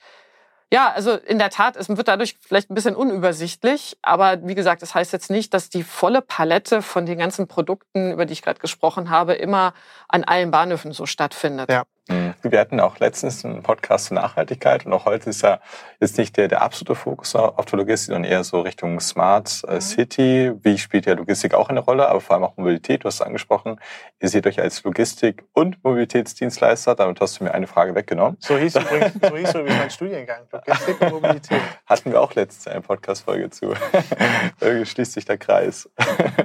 ja, 0.73 0.91
also 0.91 1.13
in 1.13 1.39
der 1.39 1.51
Tat, 1.51 1.77
es 1.77 1.89
wird 1.91 2.09
dadurch 2.09 2.37
vielleicht 2.41 2.71
ein 2.71 2.75
bisschen 2.75 2.97
unübersichtlich, 2.97 3.99
aber 4.01 4.39
wie 4.47 4.55
gesagt, 4.55 4.81
das 4.81 4.95
heißt 4.95 5.13
jetzt 5.13 5.31
nicht, 5.31 5.53
dass 5.53 5.69
die 5.69 5.83
volle 5.83 6.23
Palette 6.23 6.81
von 6.81 7.05
den 7.05 7.19
ganzen 7.19 7.47
Produkten, 7.47 8.13
über 8.13 8.25
die 8.25 8.33
ich 8.33 8.41
gerade 8.41 8.59
gesprochen 8.59 9.11
habe, 9.11 9.35
immer 9.35 9.75
an 10.09 10.25
allen 10.25 10.51
Bahnhöfen 10.51 10.93
so 10.93 11.05
stattfindet. 11.05 11.71
Ja. 11.71 11.85
Mhm. 12.09 12.22
Wir 12.43 12.61
hatten 12.61 12.81
auch 12.81 12.99
letztens 12.99 13.45
einen 13.45 13.63
Podcast 13.63 14.07
zur 14.07 14.17
Nachhaltigkeit 14.17 14.87
und 14.87 14.93
auch 14.93 15.05
heute 15.05 15.31
ist 15.31 15.43
ja 15.43 15.61
jetzt 16.01 16.19
nicht 16.19 16.37
der, 16.37 16.49
der 16.49 16.63
absolute 16.63 16.95
Fokus 16.95 17.35
auf 17.37 17.65
der 17.67 17.79
Logistik, 17.79 18.13
sondern 18.13 18.31
eher 18.31 18.45
so 18.45 18.61
Richtung 18.61 19.01
Smart 19.01 19.63
äh, 19.69 19.75
mhm. 19.75 19.81
City. 19.81 20.53
Wie 20.63 20.79
spielt 20.79 21.07
ja 21.07 21.15
Logistik 21.15 21.55
auch 21.55 21.69
eine 21.69 21.81
Rolle, 21.81 22.09
aber 22.09 22.21
vor 22.21 22.35
allem 22.35 22.45
auch 22.45 22.57
Mobilität. 22.57 23.05
Du 23.05 23.09
hast 23.09 23.17
es 23.17 23.23
angesprochen. 23.23 23.81
Ihr 24.21 24.29
seht 24.29 24.47
euch 24.47 24.61
als 24.61 24.83
Logistik- 24.85 25.45
und 25.53 25.83
Mobilitätsdienstleister. 25.85 26.95
Damit 26.95 27.21
hast 27.21 27.41
du 27.41 27.45
mir 27.45 27.53
eine 27.53 27.67
Frage 27.67 27.95
weggenommen. 27.95 28.37
So 28.41 28.57
hieß 28.57 28.77
übrigens, 28.77 29.13
so 29.15 29.37
hieß 29.37 29.55
übrigens 29.55 29.79
mein 29.79 29.91
Studiengang. 29.91 30.41
Logistik 30.51 31.01
und 31.01 31.13
Mobilität. 31.13 31.61
Hatten 31.87 32.13
wir 32.13 32.21
auch 32.21 32.35
letztens 32.35 32.69
eine 32.69 32.81
Podcast-Folge 32.81 33.51
zu. 33.51 33.75
Irgendwie 34.61 34.87
schließt 34.87 35.13
sich 35.13 35.25
der 35.25 35.39
Kreis. 35.39 35.89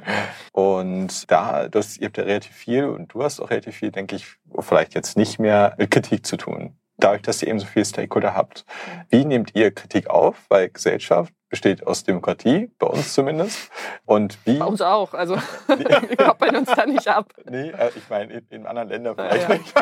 und 0.51 1.31
da, 1.31 1.67
das, 1.69 1.97
ihr 1.97 2.07
habt 2.07 2.17
ja 2.17 2.23
relativ 2.23 2.55
viel 2.55 2.85
und 2.85 3.13
du 3.13 3.23
hast 3.23 3.39
auch 3.39 3.49
relativ 3.49 3.75
viel, 3.75 3.91
denke 3.91 4.15
ich, 4.15 4.27
vielleicht 4.59 4.95
jetzt 4.95 5.17
nicht 5.17 5.39
mehr 5.39 5.76
mit 5.77 5.91
Kritik 5.91 6.25
zu 6.25 6.37
tun. 6.37 6.77
Dadurch, 6.97 7.21
dass 7.21 7.43
ihr 7.43 7.49
eben 7.49 7.59
so 7.59 7.67
viele 7.67 7.85
Stakeholder 7.85 8.33
habt. 8.33 8.65
Wie 9.09 9.23
nehmt 9.23 9.53
ihr 9.53 9.71
Kritik 9.71 10.09
auf? 10.09 10.45
Weil 10.49 10.69
Gesellschaft 10.69 11.31
besteht 11.49 11.85
aus 11.85 12.03
Demokratie, 12.03 12.71
bei 12.79 12.87
uns 12.87 13.13
zumindest. 13.13 13.69
Und 14.05 14.37
wie? 14.45 14.57
Bei 14.57 14.65
uns 14.65 14.81
auch. 14.81 15.13
Also 15.13 15.35
wir 15.67 16.17
koppeln 16.17 16.55
uns 16.55 16.69
da 16.75 16.85
nicht 16.85 17.07
ab. 17.07 17.33
Nee, 17.45 17.69
äh, 17.69 17.91
ich 17.95 18.09
meine, 18.09 18.33
in, 18.33 18.47
in, 18.49 18.65
anderen 18.65 18.89
Ländern 18.89 19.15
vielleicht 19.15 19.43
ja, 19.43 19.49
ja. 19.49 19.57
nicht. 19.57 19.73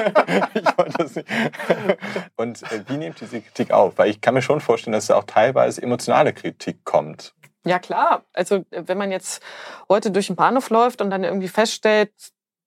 ich 0.56 0.78
wollte 0.78 0.98
das 0.98 1.16
nicht. 1.16 1.28
Und 2.36 2.64
äh, 2.64 2.84
wie 2.88 2.98
nehmt 2.98 3.22
ihr 3.22 3.28
diese 3.28 3.42
Kritik 3.42 3.72
auf? 3.72 3.98
Weil 3.98 4.10
ich 4.10 4.22
kann 4.22 4.34
mir 4.34 4.42
schon 4.42 4.60
vorstellen, 4.60 4.94
dass 4.94 5.08
da 5.08 5.16
auch 5.16 5.24
teilweise 5.24 5.82
emotionale 5.82 6.34
Kritik 6.34 6.84
kommt. 6.84 7.34
Ja, 7.66 7.80
klar. 7.80 8.24
Also 8.34 8.64
wenn 8.70 8.98
man 8.98 9.12
jetzt 9.12 9.42
heute 9.90 10.12
durch 10.12 10.28
den 10.28 10.36
Bahnhof 10.36 10.70
läuft 10.70 11.02
und 11.02 11.10
dann 11.10 11.24
irgendwie 11.24 11.48
feststellt, 11.48 12.12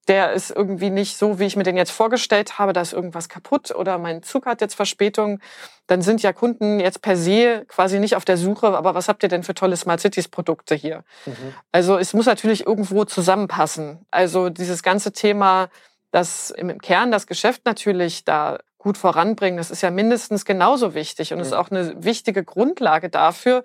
der 0.09 0.33
ist 0.33 0.51
irgendwie 0.51 0.91
nicht 0.91 1.19
so, 1.19 1.39
wie 1.39 1.45
ich 1.45 1.57
mir 1.57 1.63
den 1.63 1.77
jetzt 1.77 1.91
vorgestellt 1.91 2.59
habe, 2.59 2.73
da 2.73 2.81
ist 2.81 2.95
irgendwas 2.95 3.29
kaputt 3.29 3.75
oder 3.75 3.99
mein 3.99 4.23
Zug 4.23 4.47
hat 4.47 4.63
jetzt 4.63 4.75
Verspätung, 4.75 5.41
dann 5.87 6.01
sind 6.01 6.23
ja 6.23 6.33
Kunden 6.33 6.81
jetzt 6.81 7.03
per 7.03 7.17
se 7.17 7.65
quasi 7.69 8.01
nicht 8.01 8.17
auf 8.17 8.25
der 8.25 8.39
Suche, 8.39 8.69
aber 8.69 8.95
was 8.95 9.09
habt 9.09 9.23
ihr 9.23 9.29
denn 9.29 9.43
für 9.43 9.55
tolle 9.55 9.77
Smart 9.77 10.01
Cities 10.01 10.29
Produkte 10.29 10.75
hier? 10.75 11.05
Mhm. 11.27 11.55
Also 11.73 11.99
es 11.99 12.15
muss 12.15 12.27
natürlich 12.27 12.67
irgendwo 12.67 13.05
zusammenpassen. 13.05 14.07
Also 14.11 14.49
dieses 14.49 14.83
ganze 14.83 15.13
Thema, 15.13 15.69
das 16.11 16.51
im 16.51 16.79
Kern 16.81 17.11
das 17.11 17.27
Geschäft 17.27 17.67
natürlich 17.67 18.25
da 18.25 18.59
gut 18.79 18.97
voranbringen, 18.97 19.59
das 19.59 19.71
ist 19.71 19.83
ja 19.83 19.91
mindestens 19.91 20.45
genauso 20.45 20.95
wichtig 20.95 21.33
und 21.33 21.39
mhm. 21.39 21.45
ist 21.45 21.53
auch 21.53 21.71
eine 21.71 22.03
wichtige 22.03 22.45
Grundlage 22.45 23.11
dafür, 23.11 23.63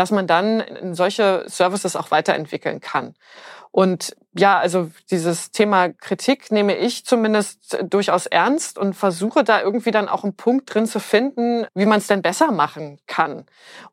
dass 0.00 0.10
man 0.10 0.26
dann 0.26 0.64
solche 0.94 1.44
Services 1.46 1.94
auch 1.94 2.10
weiterentwickeln 2.10 2.80
kann. 2.80 3.14
Und 3.70 4.16
ja, 4.32 4.58
also 4.58 4.90
dieses 5.10 5.50
Thema 5.50 5.90
Kritik 5.90 6.50
nehme 6.50 6.74
ich 6.74 7.04
zumindest 7.04 7.76
durchaus 7.82 8.24
ernst 8.24 8.78
und 8.78 8.94
versuche 8.94 9.44
da 9.44 9.60
irgendwie 9.60 9.90
dann 9.90 10.08
auch 10.08 10.24
einen 10.24 10.36
Punkt 10.36 10.72
drin 10.72 10.86
zu 10.86 11.00
finden, 11.00 11.66
wie 11.74 11.84
man 11.84 11.98
es 11.98 12.06
denn 12.06 12.22
besser 12.22 12.50
machen 12.50 12.98
kann. 13.06 13.44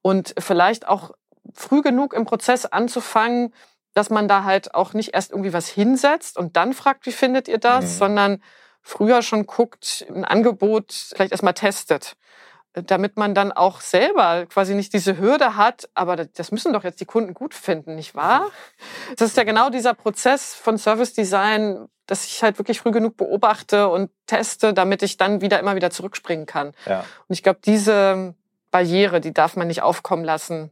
Und 0.01 0.33
vielleicht 0.39 0.87
auch 0.87 1.11
früh 1.53 1.81
genug 1.81 2.13
im 2.13 2.23
Prozess 2.23 2.65
anzufangen, 2.65 3.53
dass 3.93 4.09
man 4.09 4.29
da 4.29 4.45
halt 4.45 4.75
auch 4.75 4.93
nicht 4.93 5.13
erst 5.13 5.31
irgendwie 5.31 5.51
was 5.51 5.67
hinsetzt 5.67 6.37
und 6.37 6.55
dann 6.55 6.71
fragt, 6.71 7.05
wie 7.05 7.11
findet 7.11 7.49
ihr 7.49 7.57
das, 7.57 7.83
mhm. 7.83 7.97
sondern 7.97 8.43
früher 8.81 9.21
schon 9.23 9.45
guckt, 9.45 10.05
ein 10.07 10.23
Angebot 10.23 10.93
vielleicht 10.93 11.33
erstmal 11.33 11.53
testet 11.53 12.15
damit 12.85 13.17
man 13.17 13.33
dann 13.33 13.51
auch 13.51 13.81
selber 13.81 14.45
quasi 14.47 14.75
nicht 14.75 14.93
diese 14.93 15.17
Hürde 15.17 15.55
hat, 15.55 15.89
aber 15.93 16.15
das 16.15 16.51
müssen 16.51 16.73
doch 16.73 16.83
jetzt 16.83 16.99
die 16.99 17.05
Kunden 17.05 17.33
gut 17.33 17.53
finden, 17.53 17.95
nicht 17.95 18.15
wahr? 18.15 18.49
Das 19.17 19.29
ist 19.29 19.37
ja 19.37 19.43
genau 19.43 19.69
dieser 19.69 19.93
Prozess 19.93 20.53
von 20.53 20.77
Service 20.77 21.13
Design, 21.13 21.87
dass 22.05 22.25
ich 22.25 22.43
halt 22.43 22.57
wirklich 22.57 22.79
früh 22.79 22.91
genug 22.91 23.17
beobachte 23.17 23.89
und 23.89 24.09
teste, 24.27 24.73
damit 24.73 25.03
ich 25.03 25.17
dann 25.17 25.41
wieder 25.41 25.59
immer 25.59 25.75
wieder 25.75 25.89
zurückspringen 25.89 26.45
kann. 26.45 26.73
Ja. 26.85 26.99
Und 26.99 27.33
ich 27.33 27.43
glaube, 27.43 27.59
diese 27.63 28.33
Barriere, 28.71 29.21
die 29.21 29.33
darf 29.33 29.55
man 29.55 29.67
nicht 29.67 29.81
aufkommen 29.81 30.23
lassen, 30.23 30.71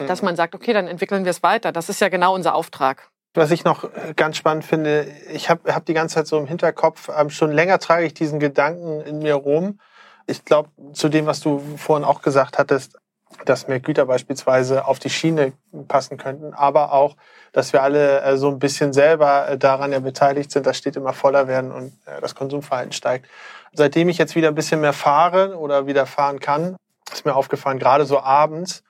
mhm. 0.00 0.06
dass 0.06 0.22
man 0.22 0.36
sagt, 0.36 0.54
okay, 0.54 0.72
dann 0.72 0.88
entwickeln 0.88 1.24
wir 1.24 1.30
es 1.30 1.42
weiter. 1.42 1.72
Das 1.72 1.88
ist 1.88 2.00
ja 2.00 2.08
genau 2.08 2.34
unser 2.34 2.54
Auftrag. 2.54 3.10
Was 3.36 3.50
ich 3.50 3.64
noch 3.64 3.88
ganz 4.14 4.36
spannend 4.36 4.64
finde, 4.64 5.08
ich 5.32 5.50
habe 5.50 5.74
hab 5.74 5.84
die 5.86 5.94
ganze 5.94 6.14
Zeit 6.14 6.28
so 6.28 6.38
im 6.38 6.46
Hinterkopf, 6.46 7.10
ähm, 7.16 7.30
schon 7.30 7.50
länger 7.50 7.80
trage 7.80 8.06
ich 8.06 8.14
diesen 8.14 8.38
Gedanken 8.38 9.00
in 9.00 9.18
mir 9.18 9.34
rum, 9.34 9.80
ich 10.26 10.44
glaube, 10.44 10.70
zu 10.92 11.08
dem, 11.08 11.26
was 11.26 11.40
du 11.40 11.60
vorhin 11.76 12.04
auch 12.04 12.22
gesagt 12.22 12.58
hattest, 12.58 12.98
dass 13.44 13.68
mehr 13.68 13.80
Güter 13.80 14.06
beispielsweise 14.06 14.86
auf 14.86 14.98
die 14.98 15.10
Schiene 15.10 15.52
passen 15.88 16.16
könnten, 16.16 16.54
aber 16.54 16.92
auch, 16.92 17.16
dass 17.52 17.72
wir 17.72 17.82
alle 17.82 18.20
äh, 18.20 18.36
so 18.36 18.48
ein 18.48 18.58
bisschen 18.58 18.92
selber 18.92 19.48
äh, 19.48 19.58
daran 19.58 19.92
ja 19.92 20.00
beteiligt 20.00 20.50
sind, 20.50 20.66
das 20.66 20.78
steht 20.78 20.96
immer 20.96 21.12
voller 21.12 21.48
werden 21.48 21.72
und 21.72 21.92
äh, 22.06 22.20
das 22.20 22.34
Konsumverhalten 22.34 22.92
steigt. 22.92 23.26
Seitdem 23.72 24.08
ich 24.08 24.18
jetzt 24.18 24.34
wieder 24.34 24.48
ein 24.48 24.54
bisschen 24.54 24.80
mehr 24.80 24.92
fahre 24.92 25.58
oder 25.58 25.86
wieder 25.86 26.06
fahren 26.06 26.40
kann, 26.40 26.76
ist 27.12 27.24
mir 27.24 27.34
aufgefallen, 27.34 27.78
gerade 27.78 28.06
so 28.06 28.20
abends, 28.20 28.82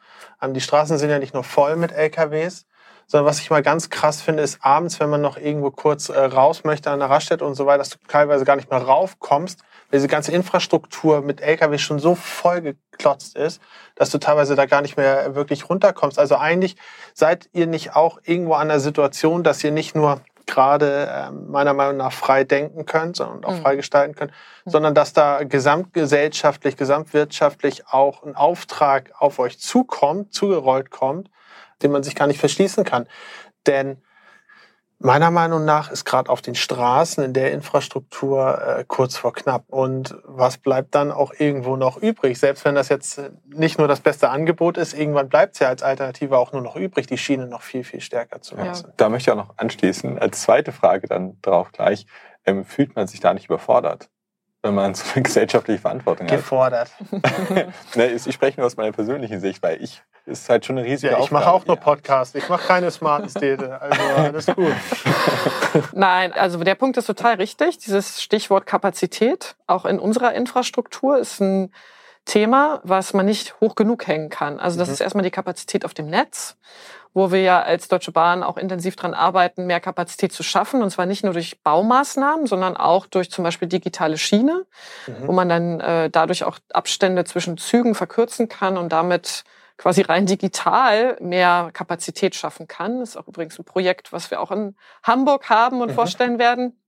ähm, 0.42 0.54
die 0.54 0.60
Straßen 0.60 0.98
sind 0.98 1.10
ja 1.10 1.18
nicht 1.18 1.34
nur 1.34 1.44
voll 1.44 1.76
mit 1.76 1.92
LKWs, 1.92 2.66
sondern 3.06 3.26
was 3.26 3.40
ich 3.40 3.50
mal 3.50 3.62
ganz 3.62 3.90
krass 3.90 4.22
finde, 4.22 4.42
ist 4.42 4.64
abends, 4.64 4.98
wenn 5.00 5.10
man 5.10 5.20
noch 5.20 5.36
irgendwo 5.36 5.70
kurz 5.70 6.08
raus 6.08 6.64
möchte 6.64 6.90
an 6.90 7.00
der 7.00 7.10
Raststätte 7.10 7.44
und 7.44 7.54
so 7.54 7.66
weiter, 7.66 7.78
dass 7.78 7.90
du 7.90 7.98
teilweise 8.08 8.46
gar 8.46 8.56
nicht 8.56 8.70
mehr 8.70 8.80
raufkommst, 8.80 9.60
diese 9.94 10.08
ganze 10.08 10.32
Infrastruktur 10.32 11.22
mit 11.22 11.40
LKW 11.40 11.78
schon 11.78 12.00
so 12.00 12.16
vollgeklotzt 12.16 13.36
ist, 13.36 13.62
dass 13.94 14.10
du 14.10 14.18
teilweise 14.18 14.56
da 14.56 14.66
gar 14.66 14.82
nicht 14.82 14.96
mehr 14.96 15.36
wirklich 15.36 15.70
runterkommst. 15.70 16.18
Also 16.18 16.36
eigentlich 16.36 16.76
seid 17.14 17.48
ihr 17.52 17.68
nicht 17.68 17.94
auch 17.94 18.18
irgendwo 18.24 18.54
an 18.54 18.68
der 18.68 18.80
Situation, 18.80 19.44
dass 19.44 19.62
ihr 19.62 19.70
nicht 19.70 19.94
nur 19.94 20.20
gerade 20.46 21.06
äh, 21.06 21.30
meiner 21.30 21.74
Meinung 21.74 21.96
nach 21.96 22.12
frei 22.12 22.42
denken 22.42 22.86
könnt 22.86 23.20
und 23.20 23.46
auch 23.46 23.52
mhm. 23.52 23.62
frei 23.62 23.76
gestalten 23.76 24.14
könnt, 24.16 24.32
mhm. 24.64 24.70
sondern 24.70 24.94
dass 24.94 25.12
da 25.12 25.44
gesamtgesellschaftlich, 25.44 26.76
gesamtwirtschaftlich 26.76 27.86
auch 27.86 28.24
ein 28.24 28.34
Auftrag 28.34 29.12
auf 29.18 29.38
euch 29.38 29.60
zukommt, 29.60 30.34
zugerollt 30.34 30.90
kommt, 30.90 31.30
den 31.82 31.92
man 31.92 32.02
sich 32.02 32.16
gar 32.16 32.26
nicht 32.26 32.40
verschließen 32.40 32.84
kann. 32.84 33.06
Denn 33.66 34.02
Meiner 34.98 35.30
Meinung 35.30 35.64
nach 35.64 35.90
ist 35.90 36.04
gerade 36.04 36.30
auf 36.30 36.40
den 36.40 36.54
Straßen 36.54 37.22
in 37.24 37.32
der 37.32 37.52
Infrastruktur 37.52 38.60
äh, 38.62 38.84
kurz 38.86 39.16
vor 39.16 39.32
knapp. 39.32 39.64
Und 39.68 40.16
was 40.24 40.56
bleibt 40.56 40.94
dann 40.94 41.12
auch 41.12 41.32
irgendwo 41.36 41.76
noch 41.76 41.96
übrig? 41.96 42.38
Selbst 42.38 42.64
wenn 42.64 42.74
das 42.74 42.88
jetzt 42.88 43.20
nicht 43.46 43.78
nur 43.78 43.88
das 43.88 44.00
beste 44.00 44.30
Angebot 44.30 44.78
ist, 44.78 44.94
irgendwann 44.94 45.28
bleibt 45.28 45.54
es 45.54 45.60
ja 45.60 45.68
als 45.68 45.82
Alternative 45.82 46.38
auch 46.38 46.52
nur 46.52 46.62
noch 46.62 46.76
übrig, 46.76 47.06
die 47.06 47.18
Schiene 47.18 47.46
noch 47.46 47.62
viel, 47.62 47.84
viel 47.84 48.00
stärker 48.00 48.40
zu 48.40 48.56
nutzen. 48.56 48.86
Ja. 48.88 48.94
Da 48.96 49.08
möchte 49.08 49.30
ich 49.30 49.32
auch 49.32 49.44
noch 49.44 49.58
anschließen. 49.58 50.18
Als 50.18 50.42
zweite 50.42 50.72
Frage 50.72 51.06
dann 51.06 51.38
drauf 51.42 51.72
gleich, 51.72 52.06
ähm, 52.46 52.64
fühlt 52.64 52.96
man 52.96 53.06
sich 53.06 53.20
da 53.20 53.34
nicht 53.34 53.46
überfordert? 53.46 54.08
Wenn 54.64 54.74
man 54.74 54.94
so 54.94 55.04
eine 55.14 55.22
gesellschaftliche 55.22 55.78
Verantwortung 55.78 56.26
Gefordert. 56.26 56.90
hat. 56.98 57.10
Gefordert. 57.10 57.72
Ne, 57.94 58.06
ich 58.06 58.32
spreche 58.32 58.58
nur 58.58 58.66
aus 58.66 58.76
meiner 58.76 58.92
persönlichen 58.92 59.38
Sicht, 59.40 59.62
weil 59.62 59.82
ich 59.82 60.02
ist 60.26 60.48
halt 60.48 60.64
schon 60.64 60.78
eine 60.78 60.86
riesige 60.86 61.12
ja, 61.12 61.18
ich 61.18 61.24
Aufgabe. 61.24 61.42
Ich 61.42 61.46
mache 61.46 61.54
auch 61.54 61.66
nur 61.66 61.76
Podcasts. 61.76 62.34
Ich 62.34 62.48
mache 62.48 62.66
keine 62.66 62.90
smarten 62.90 63.28
Städte. 63.28 63.80
Also 63.80 64.02
alles 64.02 64.46
gut. 64.46 64.72
Nein, 65.92 66.32
also 66.32 66.58
der 66.64 66.74
Punkt 66.76 66.96
ist 66.96 67.06
total 67.06 67.34
richtig. 67.34 67.76
Dieses 67.78 68.22
Stichwort 68.22 68.64
Kapazität, 68.64 69.54
auch 69.66 69.84
in 69.84 69.98
unserer 69.98 70.32
Infrastruktur, 70.32 71.18
ist 71.18 71.40
ein 71.40 71.72
Thema, 72.24 72.80
was 72.84 73.12
man 73.12 73.26
nicht 73.26 73.60
hoch 73.60 73.74
genug 73.74 74.06
hängen 74.06 74.30
kann. 74.30 74.58
Also 74.58 74.78
das 74.78 74.88
mhm. 74.88 74.94
ist 74.94 75.00
erstmal 75.00 75.24
die 75.24 75.30
Kapazität 75.30 75.84
auf 75.84 75.94
dem 75.94 76.06
Netz, 76.06 76.56
wo 77.12 77.30
wir 77.30 77.42
ja 77.42 77.62
als 77.62 77.88
Deutsche 77.88 78.12
Bahn 78.12 78.42
auch 78.42 78.56
intensiv 78.56 78.96
dran 78.96 79.14
arbeiten, 79.14 79.66
mehr 79.66 79.80
Kapazität 79.80 80.32
zu 80.32 80.42
schaffen. 80.42 80.82
Und 80.82 80.90
zwar 80.90 81.06
nicht 81.06 81.22
nur 81.22 81.34
durch 81.34 81.62
Baumaßnahmen, 81.62 82.46
sondern 82.46 82.76
auch 82.76 83.06
durch 83.06 83.30
zum 83.30 83.44
Beispiel 83.44 83.68
digitale 83.68 84.16
Schiene, 84.16 84.66
mhm. 85.06 85.28
wo 85.28 85.32
man 85.32 85.48
dann 85.48 85.80
äh, 85.80 86.10
dadurch 86.10 86.44
auch 86.44 86.58
Abstände 86.72 87.24
zwischen 87.24 87.58
Zügen 87.58 87.94
verkürzen 87.94 88.48
kann 88.48 88.78
und 88.78 88.90
damit 88.90 89.44
quasi 89.76 90.02
rein 90.02 90.26
digital 90.26 91.16
mehr 91.20 91.70
Kapazität 91.72 92.34
schaffen 92.34 92.68
kann. 92.68 93.00
Das 93.00 93.10
ist 93.10 93.16
auch 93.16 93.28
übrigens 93.28 93.58
ein 93.58 93.64
Projekt, 93.64 94.12
was 94.12 94.30
wir 94.30 94.40
auch 94.40 94.50
in 94.50 94.76
Hamburg 95.02 95.50
haben 95.50 95.80
und 95.82 95.90
mhm. 95.90 95.94
vorstellen 95.94 96.38
werden. 96.38 96.80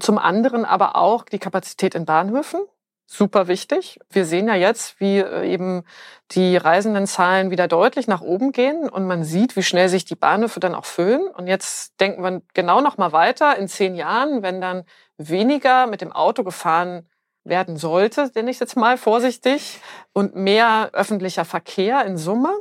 Zum 0.00 0.18
anderen 0.18 0.64
aber 0.64 0.96
auch 0.96 1.24
die 1.24 1.38
Kapazität 1.38 1.94
in 1.94 2.04
Bahnhöfen. 2.04 2.60
Super 3.06 3.48
wichtig. 3.48 4.00
Wir 4.10 4.24
sehen 4.24 4.48
ja 4.48 4.54
jetzt, 4.54 4.98
wie 4.98 5.18
äh, 5.18 5.46
eben 5.46 5.84
die 6.30 6.56
Reisendenzahlen 6.56 7.50
wieder 7.50 7.68
deutlich 7.68 8.06
nach 8.06 8.22
oben 8.22 8.52
gehen 8.52 8.88
und 8.88 9.06
man 9.06 9.24
sieht, 9.24 9.56
wie 9.56 9.62
schnell 9.62 9.88
sich 9.88 10.04
die 10.04 10.16
Bahnhöfe 10.16 10.58
dann 10.58 10.74
auch 10.74 10.86
füllen. 10.86 11.26
Und 11.28 11.46
jetzt 11.46 12.00
denken 12.00 12.22
wir 12.22 12.42
genau 12.54 12.80
noch 12.80 12.96
mal 12.96 13.12
weiter 13.12 13.56
in 13.58 13.68
zehn 13.68 13.94
Jahren, 13.94 14.42
wenn 14.42 14.60
dann 14.60 14.84
weniger 15.18 15.86
mit 15.86 16.00
dem 16.00 16.12
Auto 16.12 16.44
gefahren 16.44 17.06
werden 17.44 17.76
sollte, 17.76 18.30
nenne 18.34 18.50
ich 18.50 18.58
jetzt 18.58 18.76
mal 18.76 18.96
vorsichtig, 18.96 19.80
und 20.14 20.34
mehr 20.34 20.90
öffentlicher 20.94 21.44
Verkehr 21.44 22.04
in 22.06 22.16
Summe, 22.16 22.56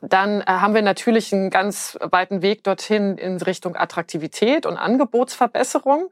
dann 0.00 0.40
äh, 0.42 0.44
haben 0.46 0.74
wir 0.74 0.82
natürlich 0.82 1.32
einen 1.32 1.50
ganz 1.50 1.98
weiten 2.00 2.42
Weg 2.42 2.62
dorthin 2.64 3.18
in 3.18 3.38
Richtung 3.38 3.76
Attraktivität 3.76 4.64
und 4.64 4.76
Angebotsverbesserung. 4.76 6.10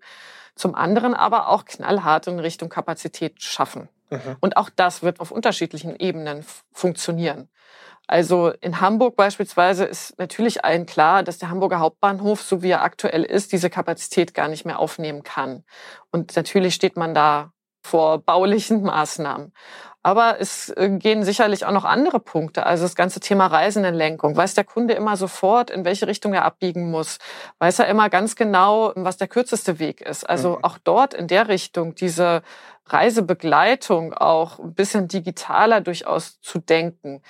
Zum 0.58 0.74
anderen 0.74 1.14
aber 1.14 1.48
auch 1.48 1.64
knallhart 1.64 2.26
in 2.26 2.38
Richtung 2.38 2.68
Kapazität 2.68 3.42
schaffen. 3.42 3.88
Mhm. 4.10 4.36
Und 4.40 4.56
auch 4.56 4.70
das 4.74 5.02
wird 5.02 5.20
auf 5.20 5.30
unterschiedlichen 5.30 5.96
Ebenen 5.96 6.44
funktionieren. 6.72 7.48
Also 8.08 8.50
in 8.60 8.80
Hamburg 8.80 9.16
beispielsweise 9.16 9.84
ist 9.84 10.18
natürlich 10.18 10.64
allen 10.64 10.86
klar, 10.86 11.22
dass 11.22 11.38
der 11.38 11.50
Hamburger 11.50 11.78
Hauptbahnhof, 11.78 12.42
so 12.42 12.62
wie 12.62 12.70
er 12.70 12.82
aktuell 12.82 13.22
ist, 13.22 13.52
diese 13.52 13.70
Kapazität 13.70 14.34
gar 14.34 14.48
nicht 14.48 14.64
mehr 14.64 14.78
aufnehmen 14.78 15.22
kann. 15.22 15.64
Und 16.10 16.34
natürlich 16.34 16.74
steht 16.74 16.96
man 16.96 17.14
da 17.14 17.52
vor 17.82 18.18
baulichen 18.18 18.82
Maßnahmen. 18.82 19.52
Aber 20.08 20.40
es 20.40 20.70
äh, 20.70 20.88
gehen 20.88 21.22
sicherlich 21.22 21.66
auch 21.66 21.70
noch 21.70 21.84
andere 21.84 22.18
Punkte. 22.18 22.64
Also 22.64 22.84
das 22.84 22.94
ganze 22.94 23.20
Thema 23.20 23.48
Reisendenlenkung. 23.48 24.34
Weiß 24.34 24.54
der 24.54 24.64
Kunde 24.64 24.94
immer 24.94 25.18
sofort, 25.18 25.68
in 25.68 25.84
welche 25.84 26.06
Richtung 26.06 26.32
er 26.32 26.46
abbiegen 26.46 26.90
muss? 26.90 27.18
Weiß 27.58 27.78
er 27.80 27.88
immer 27.88 28.08
ganz 28.08 28.34
genau, 28.34 28.94
was 28.96 29.18
der 29.18 29.28
kürzeste 29.28 29.78
Weg 29.78 30.00
ist? 30.00 30.26
Also 30.26 30.56
mhm. 30.56 30.64
auch 30.64 30.78
dort 30.82 31.12
in 31.12 31.26
der 31.26 31.48
Richtung 31.48 31.94
diese 31.94 32.40
Reisebegleitung 32.86 34.14
auch 34.14 34.58
ein 34.58 34.72
bisschen 34.72 35.08
digitaler 35.08 35.82
durchaus 35.82 36.40
zu 36.40 36.58
denken. 36.58 37.20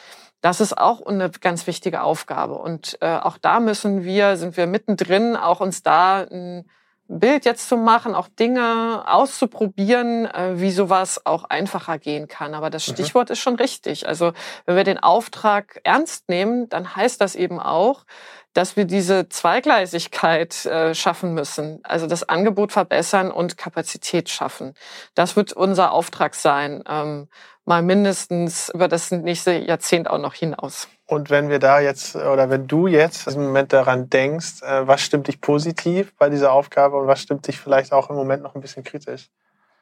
Das 0.40 0.60
ist 0.60 0.78
auch 0.78 1.04
eine 1.04 1.30
ganz 1.30 1.66
wichtige 1.66 2.02
Aufgabe. 2.02 2.54
Und 2.58 2.96
äh, 3.00 3.16
auch 3.16 3.38
da 3.38 3.58
müssen 3.58 4.04
wir, 4.04 4.36
sind 4.36 4.56
wir 4.56 4.68
mittendrin, 4.68 5.34
auch 5.34 5.58
uns 5.58 5.82
da 5.82 6.20
ein 6.20 6.70
Bild 7.08 7.46
jetzt 7.46 7.68
zu 7.68 7.76
machen, 7.76 8.14
auch 8.14 8.28
Dinge 8.28 9.04
auszuprobieren, 9.06 10.26
äh, 10.26 10.60
wie 10.60 10.70
sowas 10.70 11.24
auch 11.24 11.44
einfacher 11.44 11.98
gehen 11.98 12.28
kann. 12.28 12.54
Aber 12.54 12.68
das 12.70 12.86
mhm. 12.86 12.92
Stichwort 12.92 13.30
mhm. 13.30 13.32
ist 13.32 13.38
schon 13.38 13.56
richtig. 13.56 14.06
Also 14.06 14.32
wenn 14.66 14.76
wir 14.76 14.84
den 14.84 14.98
Auftrag 14.98 15.80
ernst 15.84 16.28
nehmen, 16.28 16.68
dann 16.68 16.94
heißt 16.94 17.20
das 17.20 17.34
eben 17.34 17.58
auch, 17.58 18.04
dass 18.52 18.76
wir 18.76 18.84
diese 18.84 19.28
Zweigleisigkeit 19.28 20.66
äh, 20.66 20.94
schaffen 20.94 21.32
müssen, 21.32 21.80
also 21.84 22.06
das 22.06 22.28
Angebot 22.28 22.72
verbessern 22.72 23.30
und 23.30 23.56
Kapazität 23.56 24.28
schaffen. 24.28 24.74
Das 25.14 25.36
wird 25.36 25.52
unser 25.52 25.92
Auftrag 25.92 26.34
sein, 26.34 26.82
ähm, 26.88 27.28
mal 27.64 27.82
mindestens 27.82 28.68
über 28.70 28.88
das 28.88 29.10
nächste 29.10 29.52
Jahrzehnt 29.52 30.10
auch 30.10 30.18
noch 30.18 30.34
hinaus. 30.34 30.88
Und 31.08 31.30
wenn 31.30 31.48
wir 31.48 31.58
da 31.58 31.80
jetzt, 31.80 32.16
oder 32.16 32.50
wenn 32.50 32.66
du 32.66 32.86
jetzt 32.86 33.26
im 33.28 33.42
Moment 33.42 33.72
daran 33.72 34.10
denkst, 34.10 34.62
äh, 34.62 34.86
was 34.86 35.00
stimmt 35.00 35.26
dich 35.26 35.40
positiv 35.40 36.14
bei 36.18 36.28
dieser 36.28 36.52
Aufgabe 36.52 36.98
und 36.98 37.06
was 37.06 37.22
stimmt 37.22 37.46
dich 37.46 37.58
vielleicht 37.58 37.94
auch 37.94 38.10
im 38.10 38.16
Moment 38.16 38.42
noch 38.42 38.54
ein 38.54 38.60
bisschen 38.60 38.84
kritisch? 38.84 39.30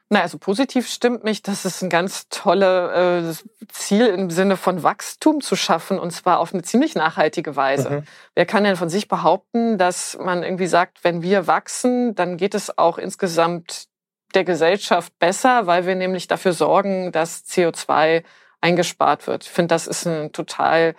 Na, 0.08 0.22
also 0.22 0.38
positiv 0.38 0.88
stimmt 0.88 1.24
mich, 1.24 1.42
dass 1.42 1.64
es 1.64 1.82
ein 1.82 1.90
ganz 1.90 2.28
tolles 2.28 3.42
äh, 3.42 3.66
Ziel 3.72 4.06
im 4.06 4.30
Sinne 4.30 4.56
von 4.56 4.84
Wachstum 4.84 5.40
zu 5.40 5.56
schaffen 5.56 5.98
und 5.98 6.12
zwar 6.12 6.38
auf 6.38 6.54
eine 6.54 6.62
ziemlich 6.62 6.94
nachhaltige 6.94 7.56
Weise. 7.56 7.90
Mhm. 7.90 8.02
Wer 8.36 8.46
kann 8.46 8.62
denn 8.62 8.76
von 8.76 8.88
sich 8.88 9.08
behaupten, 9.08 9.78
dass 9.78 10.16
man 10.20 10.44
irgendwie 10.44 10.68
sagt, 10.68 11.02
wenn 11.02 11.22
wir 11.22 11.48
wachsen, 11.48 12.14
dann 12.14 12.36
geht 12.36 12.54
es 12.54 12.78
auch 12.78 12.98
insgesamt 12.98 13.88
der 14.36 14.44
Gesellschaft 14.44 15.12
besser, 15.18 15.66
weil 15.66 15.86
wir 15.86 15.96
nämlich 15.96 16.28
dafür 16.28 16.52
sorgen, 16.52 17.10
dass 17.10 17.44
CO2 17.46 18.22
eingespart 18.66 19.26
wird. 19.26 19.44
Ich 19.44 19.50
finde, 19.50 19.74
das 19.74 19.86
ist 19.86 20.06
ein 20.06 20.32
total, 20.32 20.94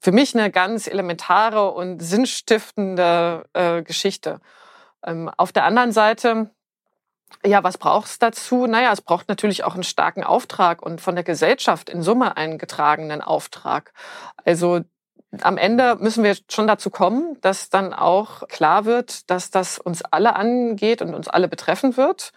für 0.00 0.12
mich 0.12 0.34
eine 0.34 0.50
ganz 0.50 0.86
elementare 0.86 1.72
und 1.72 2.00
sinnstiftende 2.00 3.44
äh, 3.54 3.82
Geschichte. 3.82 4.40
Ähm, 5.04 5.30
auf 5.36 5.52
der 5.52 5.64
anderen 5.64 5.92
Seite 5.92 6.50
ja, 7.44 7.62
was 7.64 7.78
braucht 7.78 8.06
es 8.06 8.18
dazu? 8.18 8.66
Naja, 8.66 8.92
es 8.92 9.00
braucht 9.00 9.28
natürlich 9.28 9.64
auch 9.64 9.74
einen 9.74 9.82
starken 9.82 10.24
Auftrag 10.24 10.82
und 10.82 11.00
von 11.00 11.14
der 11.14 11.24
Gesellschaft 11.24 11.90
in 11.90 12.02
Summe 12.02 12.36
einen 12.36 12.58
getragenen 12.58 13.20
Auftrag. 13.20 13.92
Also 14.44 14.82
am 15.42 15.58
Ende 15.58 15.96
müssen 15.96 16.24
wir 16.24 16.36
schon 16.48 16.66
dazu 16.66 16.90
kommen, 16.90 17.36
dass 17.40 17.68
dann 17.68 17.92
auch 17.92 18.46
klar 18.48 18.84
wird, 18.84 19.30
dass 19.30 19.50
das 19.50 19.78
uns 19.78 20.02
alle 20.02 20.36
angeht 20.36 21.02
und 21.02 21.14
uns 21.14 21.28
alle 21.28 21.48
betreffen 21.48 21.96
wird. 21.96 22.32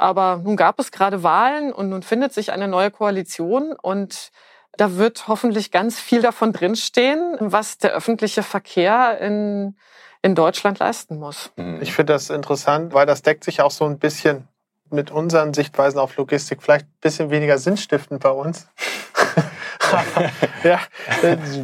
Aber 0.00 0.40
nun 0.42 0.56
gab 0.56 0.78
es 0.78 0.90
gerade 0.90 1.22
Wahlen 1.22 1.72
und 1.72 1.88
nun 1.88 2.02
findet 2.02 2.32
sich 2.32 2.52
eine 2.52 2.68
neue 2.68 2.90
Koalition 2.90 3.72
und 3.72 4.30
da 4.76 4.96
wird 4.96 5.28
hoffentlich 5.28 5.70
ganz 5.70 6.00
viel 6.00 6.22
davon 6.22 6.52
drinstehen, 6.52 7.36
was 7.40 7.78
der 7.78 7.92
öffentliche 7.92 8.42
Verkehr 8.42 9.18
in 9.20 9.76
in 10.22 10.34
Deutschland 10.34 10.78
leisten 10.78 11.18
muss. 11.18 11.50
Mhm. 11.56 11.80
Ich 11.80 11.92
finde 11.94 12.12
das 12.12 12.30
interessant, 12.30 12.92
weil 12.92 13.06
das 13.06 13.22
deckt 13.22 13.44
sich 13.44 13.62
auch 13.62 13.70
so 13.70 13.84
ein 13.84 13.98
bisschen 13.98 14.48
mit 14.90 15.10
unseren 15.10 15.54
Sichtweisen 15.54 15.98
auf 15.98 16.16
Logistik. 16.16 16.62
Vielleicht 16.62 16.86
ein 16.86 16.98
bisschen 17.00 17.30
weniger 17.30 17.58
sinnstiftend 17.58 18.22
bei 18.22 18.30
uns. 18.30 18.68
ja, 20.64 20.80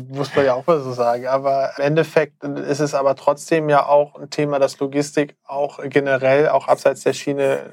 muss 0.09 0.35
man 0.35 0.45
ja 0.45 0.55
auch 0.55 0.67
mal 0.67 0.81
so 0.81 0.93
sagen. 0.93 1.27
Aber 1.27 1.73
im 1.77 1.85
Endeffekt 1.85 2.43
ist 2.45 2.81
es 2.81 2.95
aber 2.95 3.15
trotzdem 3.15 3.69
ja 3.69 3.87
auch 3.87 4.17
ein 4.17 4.31
Thema, 4.31 4.59
dass 4.59 4.79
Logistik 4.79 5.37
auch 5.45 5.81
generell, 5.85 6.49
auch 6.49 6.69
abseits 6.69 7.03
der 7.03 7.13
Schiene, 7.13 7.71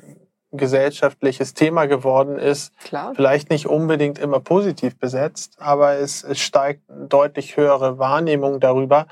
gesellschaftliches 0.57 1.53
Thema 1.53 1.85
geworden 1.85 2.37
ist. 2.37 2.71
Klar. 2.79 3.13
Vielleicht 3.15 3.49
nicht 3.49 3.67
unbedingt 3.67 4.19
immer 4.19 4.39
positiv 4.39 4.97
besetzt, 4.97 5.55
aber 5.59 5.95
es, 5.95 6.23
es 6.23 6.39
steigt 6.39 6.89
eine 6.89 7.07
deutlich 7.07 7.57
höhere 7.57 7.97
Wahrnehmung 7.99 8.59
darüber, 8.59 9.07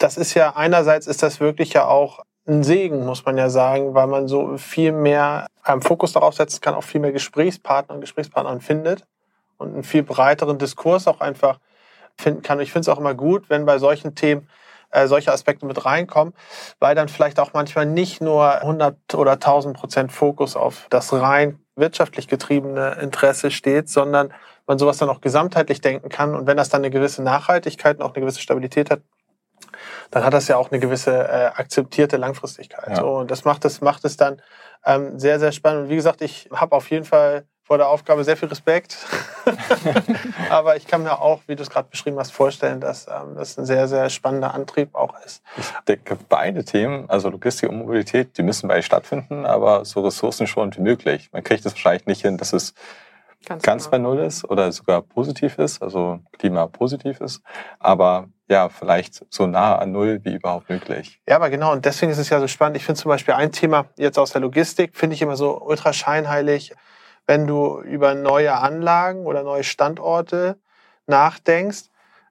das 0.00 0.16
ist 0.16 0.34
ja 0.34 0.56
einerseits 0.56 1.06
ist 1.06 1.22
das 1.22 1.40
wirklich 1.40 1.74
ja 1.74 1.86
auch 1.86 2.20
ein 2.48 2.62
Segen, 2.64 3.04
muss 3.04 3.24
man 3.26 3.36
ja 3.36 3.50
sagen, 3.50 3.94
weil 3.94 4.06
man 4.06 4.28
so 4.28 4.56
viel 4.56 4.92
mehr 4.92 5.46
einen 5.62 5.82
Fokus 5.82 6.14
darauf 6.14 6.34
setzen 6.34 6.60
kann, 6.60 6.74
auch 6.74 6.82
viel 6.82 7.00
mehr 7.00 7.12
Gesprächspartner 7.12 7.94
und 7.94 8.00
Gesprächspartnern 8.00 8.60
findet 8.60 9.06
und 9.58 9.74
einen 9.74 9.84
viel 9.84 10.02
breiteren 10.02 10.58
Diskurs 10.58 11.06
auch 11.06 11.20
einfach 11.20 11.60
finden 12.16 12.42
kann. 12.42 12.60
Ich 12.60 12.72
finde 12.72 12.82
es 12.82 12.88
auch 12.88 12.98
immer 12.98 13.14
gut, 13.14 13.50
wenn 13.50 13.66
bei 13.66 13.78
solchen 13.78 14.14
Themen 14.14 14.48
äh, 14.90 15.06
solche 15.06 15.32
Aspekte 15.32 15.66
mit 15.66 15.84
reinkommen, 15.84 16.34
weil 16.78 16.94
dann 16.94 17.08
vielleicht 17.08 17.40
auch 17.40 17.52
manchmal 17.52 17.86
nicht 17.86 18.20
nur 18.20 18.60
100 18.60 19.14
oder 19.14 19.32
1000 19.32 19.76
Prozent 19.76 20.12
Fokus 20.12 20.56
auf 20.56 20.86
das 20.90 21.12
rein 21.12 21.58
wirtschaftlich 21.76 22.28
getriebene 22.28 22.98
Interesse 23.00 23.50
steht, 23.50 23.88
sondern 23.88 24.32
man 24.66 24.78
sowas 24.78 24.98
dann 24.98 25.08
auch 25.08 25.20
gesamtheitlich 25.20 25.80
denken 25.80 26.08
kann. 26.08 26.34
Und 26.34 26.46
wenn 26.46 26.56
das 26.56 26.68
dann 26.68 26.82
eine 26.82 26.90
gewisse 26.90 27.22
Nachhaltigkeit 27.22 27.96
und 27.98 28.02
auch 28.02 28.14
eine 28.14 28.20
gewisse 28.20 28.40
Stabilität 28.40 28.90
hat, 28.90 29.00
dann 30.10 30.24
hat 30.24 30.32
das 30.32 30.48
ja 30.48 30.56
auch 30.56 30.70
eine 30.70 30.80
gewisse 30.80 31.12
äh, 31.12 31.50
akzeptierte 31.54 32.16
Langfristigkeit. 32.16 32.88
Ja. 32.88 32.96
So, 32.96 33.16
und 33.18 33.30
das 33.30 33.44
macht 33.44 33.64
es, 33.64 33.80
macht 33.80 34.04
es 34.04 34.16
dann 34.16 34.42
ähm, 34.84 35.18
sehr, 35.18 35.38
sehr 35.38 35.52
spannend. 35.52 35.84
Und 35.84 35.88
wie 35.90 35.96
gesagt, 35.96 36.20
ich 36.22 36.48
habe 36.52 36.74
auf 36.76 36.90
jeden 36.90 37.04
Fall 37.04 37.44
vor 37.70 37.78
der 37.78 37.86
Aufgabe 37.86 38.24
sehr 38.24 38.36
viel 38.36 38.48
Respekt. 38.48 38.98
Aber 40.50 40.74
ich 40.74 40.88
kann 40.88 41.04
mir 41.04 41.20
auch, 41.20 41.40
wie 41.46 41.54
du 41.54 41.62
es 41.62 41.70
gerade 41.70 41.88
beschrieben 41.88 42.18
hast, 42.18 42.32
vorstellen, 42.32 42.80
dass 42.80 43.06
ähm, 43.06 43.36
das 43.36 43.56
ein 43.56 43.64
sehr, 43.64 43.86
sehr 43.86 44.10
spannender 44.10 44.54
Antrieb 44.54 44.92
auch 44.92 45.14
ist. 45.24 45.40
Ich 45.56 45.70
denke, 45.86 46.18
beide 46.28 46.64
Themen, 46.64 47.08
also 47.08 47.28
Logistik 47.28 47.70
und 47.70 47.78
Mobilität, 47.78 48.36
die 48.36 48.42
müssen 48.42 48.66
beide 48.66 48.82
stattfinden, 48.82 49.46
aber 49.46 49.84
so 49.84 50.00
ressourcenschonend 50.00 50.78
wie 50.78 50.82
möglich. 50.82 51.28
Man 51.30 51.44
kriegt 51.44 51.64
es 51.64 51.72
wahrscheinlich 51.72 52.06
nicht 52.06 52.22
hin, 52.22 52.38
dass 52.38 52.52
es 52.52 52.74
ganz, 53.46 53.62
ganz 53.62 53.84
genau. 53.88 53.90
bei 53.92 53.98
Null 54.16 54.26
ist 54.26 54.44
oder 54.50 54.72
sogar 54.72 55.02
positiv 55.02 55.56
ist, 55.58 55.80
also 55.80 56.18
Klima 56.32 56.66
positiv 56.66 57.20
ist. 57.20 57.40
Aber 57.78 58.26
ja, 58.48 58.68
vielleicht 58.68 59.24
so 59.32 59.46
nah 59.46 59.78
an 59.78 59.92
Null 59.92 60.18
wie 60.24 60.34
überhaupt 60.34 60.70
möglich. 60.70 61.20
Ja, 61.28 61.36
aber 61.36 61.50
genau, 61.50 61.70
und 61.70 61.84
deswegen 61.84 62.10
ist 62.10 62.18
es 62.18 62.30
ja 62.30 62.40
so 62.40 62.48
spannend. 62.48 62.78
Ich 62.78 62.84
finde 62.84 63.00
zum 63.00 63.10
Beispiel 63.10 63.34
ein 63.34 63.52
Thema 63.52 63.86
jetzt 63.96 64.18
aus 64.18 64.32
der 64.32 64.40
Logistik, 64.40 64.96
finde 64.96 65.14
ich 65.14 65.22
immer 65.22 65.36
so 65.36 65.62
ultra 65.62 65.92
scheinheilig, 65.92 66.72
wenn 67.30 67.46
du 67.46 67.80
über 67.82 68.16
neue 68.16 68.56
Anlagen 68.56 69.24
oder 69.24 69.44
neue 69.44 69.62
Standorte 69.62 70.58
nachdenkst, 71.06 71.84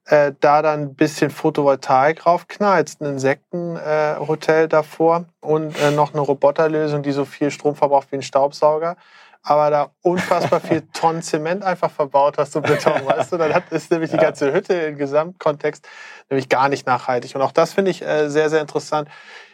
äh, 0.03 0.33
da 0.41 0.61
dann 0.61 0.81
ein 0.81 0.95
bisschen 0.95 1.31
Photovoltaik 1.31 2.25
raufknallst, 2.25 2.99
ein 2.99 3.13
Insektenhotel 3.13 4.65
äh, 4.65 4.67
davor 4.67 5.23
und 5.39 5.79
äh, 5.79 5.91
noch 5.91 6.11
eine 6.11 6.19
Roboterlösung, 6.19 7.01
die 7.01 7.13
so 7.13 7.23
viel 7.23 7.49
Strom 7.49 7.77
verbraucht 7.77 8.11
wie 8.11 8.17
ein 8.17 8.21
Staubsauger 8.21 8.97
aber 9.41 9.69
da 9.69 9.91
unfassbar 10.01 10.59
viel 10.59 10.81
Tonnen 10.93 11.21
Zement 11.21 11.63
einfach 11.63 11.89
verbaut 11.89 12.37
hast 12.37 12.57
und 12.57 12.65
Beton, 12.65 12.93
weißt 13.05 13.31
du? 13.31 13.37
Dann 13.37 13.53
hat, 13.53 13.71
ist 13.71 13.89
nämlich 13.89 14.11
die 14.11 14.17
ganze 14.17 14.51
Hütte 14.53 14.73
im 14.73 14.97
Gesamtkontext 14.97 15.87
nämlich 16.29 16.49
gar 16.49 16.67
nicht 16.67 16.85
nachhaltig. 16.85 17.35
Und 17.35 17.41
auch 17.41 17.53
das 17.53 17.71
finde 17.71 17.91
ich 17.91 18.01
äh, 18.01 18.27
sehr, 18.27 18.49
sehr 18.49 18.59
interessant. 18.59 19.07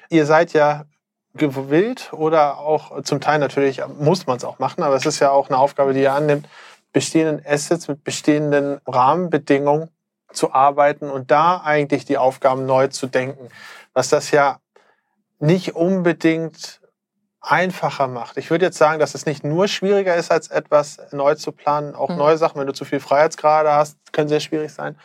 Ihr 0.09 0.25
seid 0.25 0.53
ja 0.53 0.85
gewillt 1.35 2.11
oder 2.13 2.59
auch 2.59 3.01
zum 3.03 3.21
Teil 3.21 3.39
natürlich 3.39 3.81
muss 3.99 4.25
man 4.25 4.37
es 4.37 4.43
auch 4.43 4.59
machen, 4.59 4.83
aber 4.83 4.95
es 4.95 5.05
ist 5.05 5.19
ja 5.19 5.31
auch 5.31 5.49
eine 5.49 5.57
Aufgabe, 5.57 5.93
die 5.93 6.01
ihr 6.01 6.13
annimmt, 6.13 6.47
bestehenden 6.93 7.45
Assets 7.45 7.87
mit 7.87 8.03
bestehenden 8.03 8.79
Rahmenbedingungen 8.87 9.89
zu 10.31 10.53
arbeiten 10.53 11.09
und 11.09 11.31
da 11.31 11.61
eigentlich 11.63 12.05
die 12.05 12.17
Aufgaben 12.17 12.65
neu 12.65 12.87
zu 12.87 13.07
denken. 13.07 13.49
Was 13.93 14.09
das 14.09 14.31
ja 14.31 14.59
nicht 15.39 15.75
unbedingt 15.75 16.81
einfacher 17.41 18.07
macht. 18.07 18.37
Ich 18.37 18.49
würde 18.49 18.65
jetzt 18.65 18.77
sagen, 18.77 18.99
dass 18.99 19.13
es 19.13 19.25
nicht 19.25 19.43
nur 19.43 19.67
schwieriger 19.67 20.15
ist, 20.15 20.31
als 20.31 20.47
etwas 20.47 20.99
neu 21.11 21.35
zu 21.35 21.51
planen. 21.51 21.93
Auch 21.93 22.09
mhm. 22.09 22.17
neue 22.17 22.37
Sachen, 22.37 22.59
wenn 22.59 22.67
du 22.67 22.73
zu 22.73 22.85
viel 22.85 22.99
Freiheitsgrade 22.99 23.71
hast, 23.71 23.97
können 24.11 24.29
sehr 24.29 24.39
schwierig 24.39 24.71
sein. 24.73 24.97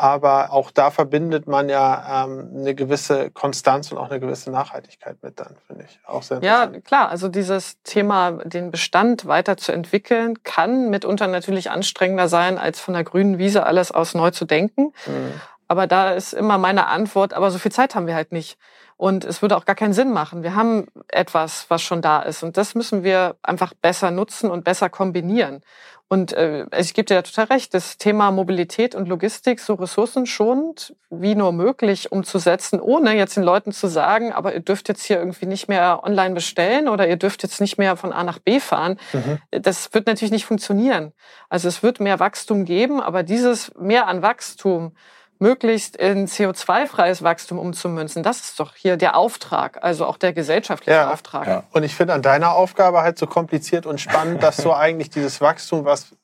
Aber 0.00 0.52
auch 0.52 0.70
da 0.70 0.92
verbindet 0.92 1.48
man 1.48 1.68
ja 1.68 2.24
ähm, 2.24 2.52
eine 2.54 2.76
gewisse 2.76 3.32
Konstanz 3.32 3.90
und 3.90 3.98
auch 3.98 4.10
eine 4.10 4.20
gewisse 4.20 4.48
Nachhaltigkeit 4.48 5.16
mit 5.22 5.40
dann, 5.40 5.56
finde 5.66 5.86
ich. 5.88 5.98
Auch 6.06 6.22
sehr 6.22 6.40
Ja, 6.40 6.68
klar. 6.68 7.08
Also 7.08 7.26
dieses 7.26 7.82
Thema, 7.82 8.30
den 8.44 8.70
Bestand 8.70 9.26
weiterzuentwickeln, 9.26 10.44
kann 10.44 10.88
mitunter 10.88 11.26
natürlich 11.26 11.72
anstrengender 11.72 12.28
sein, 12.28 12.58
als 12.58 12.78
von 12.78 12.94
der 12.94 13.02
grünen 13.02 13.38
Wiese 13.38 13.66
alles 13.66 13.90
aus 13.90 14.14
neu 14.14 14.30
zu 14.30 14.44
denken. 14.44 14.92
Mhm. 15.06 15.32
Aber 15.66 15.88
da 15.88 16.12
ist 16.12 16.32
immer 16.32 16.58
meine 16.58 16.86
Antwort, 16.86 17.34
aber 17.34 17.50
so 17.50 17.58
viel 17.58 17.72
Zeit 17.72 17.96
haben 17.96 18.06
wir 18.06 18.14
halt 18.14 18.30
nicht. 18.30 18.56
Und 18.98 19.24
es 19.24 19.42
würde 19.42 19.56
auch 19.56 19.64
gar 19.64 19.76
keinen 19.76 19.92
Sinn 19.92 20.12
machen. 20.12 20.42
Wir 20.42 20.56
haben 20.56 20.88
etwas, 21.06 21.66
was 21.68 21.82
schon 21.82 22.02
da 22.02 22.20
ist. 22.20 22.42
Und 22.42 22.56
das 22.56 22.74
müssen 22.74 23.04
wir 23.04 23.36
einfach 23.42 23.72
besser 23.72 24.10
nutzen 24.10 24.50
und 24.50 24.64
besser 24.64 24.90
kombinieren. 24.90 25.62
Und 26.08 26.32
äh, 26.32 26.66
ich 26.76 26.94
gebe 26.94 27.04
dir 27.04 27.14
ja 27.14 27.22
total 27.22 27.44
recht, 27.44 27.74
das 27.74 27.98
Thema 27.98 28.32
Mobilität 28.32 28.94
und 28.96 29.08
Logistik 29.08 29.60
so 29.60 29.74
ressourcenschonend 29.74 30.96
wie 31.10 31.36
nur 31.36 31.52
möglich 31.52 32.10
umzusetzen, 32.10 32.80
ohne 32.80 33.14
jetzt 33.14 33.36
den 33.36 33.44
Leuten 33.44 33.72
zu 33.72 33.86
sagen, 33.86 34.32
aber 34.32 34.54
ihr 34.54 34.60
dürft 34.60 34.88
jetzt 34.88 35.04
hier 35.04 35.18
irgendwie 35.18 35.46
nicht 35.46 35.68
mehr 35.68 36.00
online 36.02 36.34
bestellen 36.34 36.88
oder 36.88 37.06
ihr 37.06 37.18
dürft 37.18 37.42
jetzt 37.44 37.60
nicht 37.60 37.78
mehr 37.78 37.96
von 37.96 38.12
A 38.12 38.24
nach 38.24 38.38
B 38.38 38.58
fahren. 38.58 38.98
Mhm. 39.12 39.38
Das 39.50 39.92
wird 39.94 40.06
natürlich 40.06 40.32
nicht 40.32 40.46
funktionieren. 40.46 41.12
Also 41.50 41.68
es 41.68 41.82
wird 41.82 42.00
mehr 42.00 42.18
Wachstum 42.18 42.64
geben, 42.64 43.00
aber 43.00 43.22
dieses 43.22 43.72
mehr 43.76 44.08
an 44.08 44.22
Wachstum 44.22 44.92
möglichst 45.38 45.96
in 45.96 46.26
CO2-freies 46.26 47.22
Wachstum 47.22 47.58
umzumünzen. 47.58 48.22
Das 48.22 48.40
ist 48.40 48.60
doch 48.60 48.74
hier 48.74 48.96
der 48.96 49.16
Auftrag, 49.16 49.82
also 49.82 50.06
auch 50.06 50.16
der 50.16 50.32
gesellschaftliche 50.32 50.98
ja, 50.98 51.12
Auftrag. 51.12 51.46
Ja. 51.46 51.62
Und 51.72 51.82
ich 51.84 51.94
finde 51.94 52.14
an 52.14 52.22
deiner 52.22 52.52
Aufgabe 52.52 53.02
halt 53.02 53.18
so 53.18 53.26
kompliziert 53.26 53.86
und 53.86 54.00
spannend, 54.00 54.42
dass 54.42 54.56
so 54.56 54.72
eigentlich 54.74 55.10
dieses 55.10 55.40
Wachstum, 55.40 55.84
was 55.84 56.16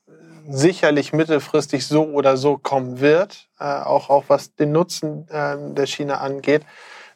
sicherlich 0.48 1.12
mittelfristig 1.12 1.86
so 1.86 2.04
oder 2.04 2.36
so 2.36 2.58
kommen 2.58 3.00
wird, 3.00 3.48
äh, 3.58 3.64
auch, 3.64 4.10
auch 4.10 4.24
was 4.28 4.54
den 4.54 4.72
Nutzen 4.72 5.26
äh, 5.28 5.56
der 5.74 5.86
Schiene 5.86 6.18
angeht, 6.18 6.62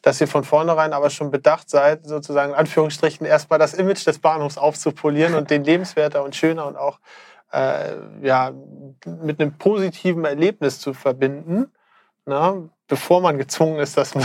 dass 0.01 0.19
ihr 0.21 0.27
von 0.27 0.43
vornherein 0.43 0.93
aber 0.93 1.09
schon 1.09 1.29
bedacht 1.29 1.69
seid, 1.69 2.07
sozusagen 2.07 2.53
in 2.53 2.57
Anführungsstrichen 2.57 3.25
erstmal 3.25 3.59
das 3.59 3.73
Image 3.73 4.05
des 4.07 4.19
Bahnhofs 4.19 4.57
aufzupolieren 4.57 5.35
und 5.35 5.49
den 5.49 5.63
lebenswerter 5.63 6.23
und 6.23 6.35
schöner 6.35 6.65
und 6.65 6.77
auch 6.77 6.99
äh, 7.51 7.95
ja, 8.21 8.51
mit 9.05 9.39
einem 9.39 9.57
positiven 9.57 10.25
Erlebnis 10.25 10.79
zu 10.79 10.93
verbinden. 10.93 11.71
Na, 12.29 12.69
bevor 12.87 13.21
man 13.21 13.39
gezwungen 13.39 13.79
ist, 13.79 13.97
dass 13.97 14.13
man 14.13 14.23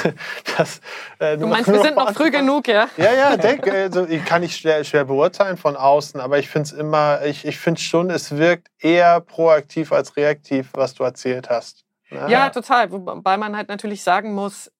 das. 0.56 0.80
Äh, 1.20 1.38
du 1.38 1.46
meinst, 1.46 1.70
wir 1.70 1.80
sind 1.80 1.94
noch 1.94 2.12
früh 2.12 2.32
genug, 2.32 2.66
ja? 2.66 2.88
Ja, 2.96 3.12
ja, 3.12 3.36
denk, 3.36 3.68
also, 3.68 4.04
kann 4.26 4.42
ich 4.42 4.56
schwer, 4.56 4.82
schwer 4.82 5.04
beurteilen 5.04 5.56
von 5.56 5.76
außen, 5.76 6.20
aber 6.20 6.38
ich 6.38 6.48
finde 6.48 6.66
es 6.66 6.72
immer, 6.72 7.24
ich, 7.24 7.44
ich 7.44 7.58
finde 7.58 7.80
schon, 7.80 8.10
es 8.10 8.36
wirkt 8.36 8.68
eher 8.80 9.20
proaktiv 9.20 9.92
als 9.92 10.16
reaktiv, 10.16 10.70
was 10.72 10.94
du 10.94 11.04
erzählt 11.04 11.48
hast. 11.48 11.84
Ja, 12.10 12.28
ja 12.28 12.50
total. 12.50 12.90
Wobei 12.90 13.36
man 13.36 13.56
halt 13.56 13.68
natürlich 13.68 14.02
sagen 14.02 14.34
muss, 14.34 14.72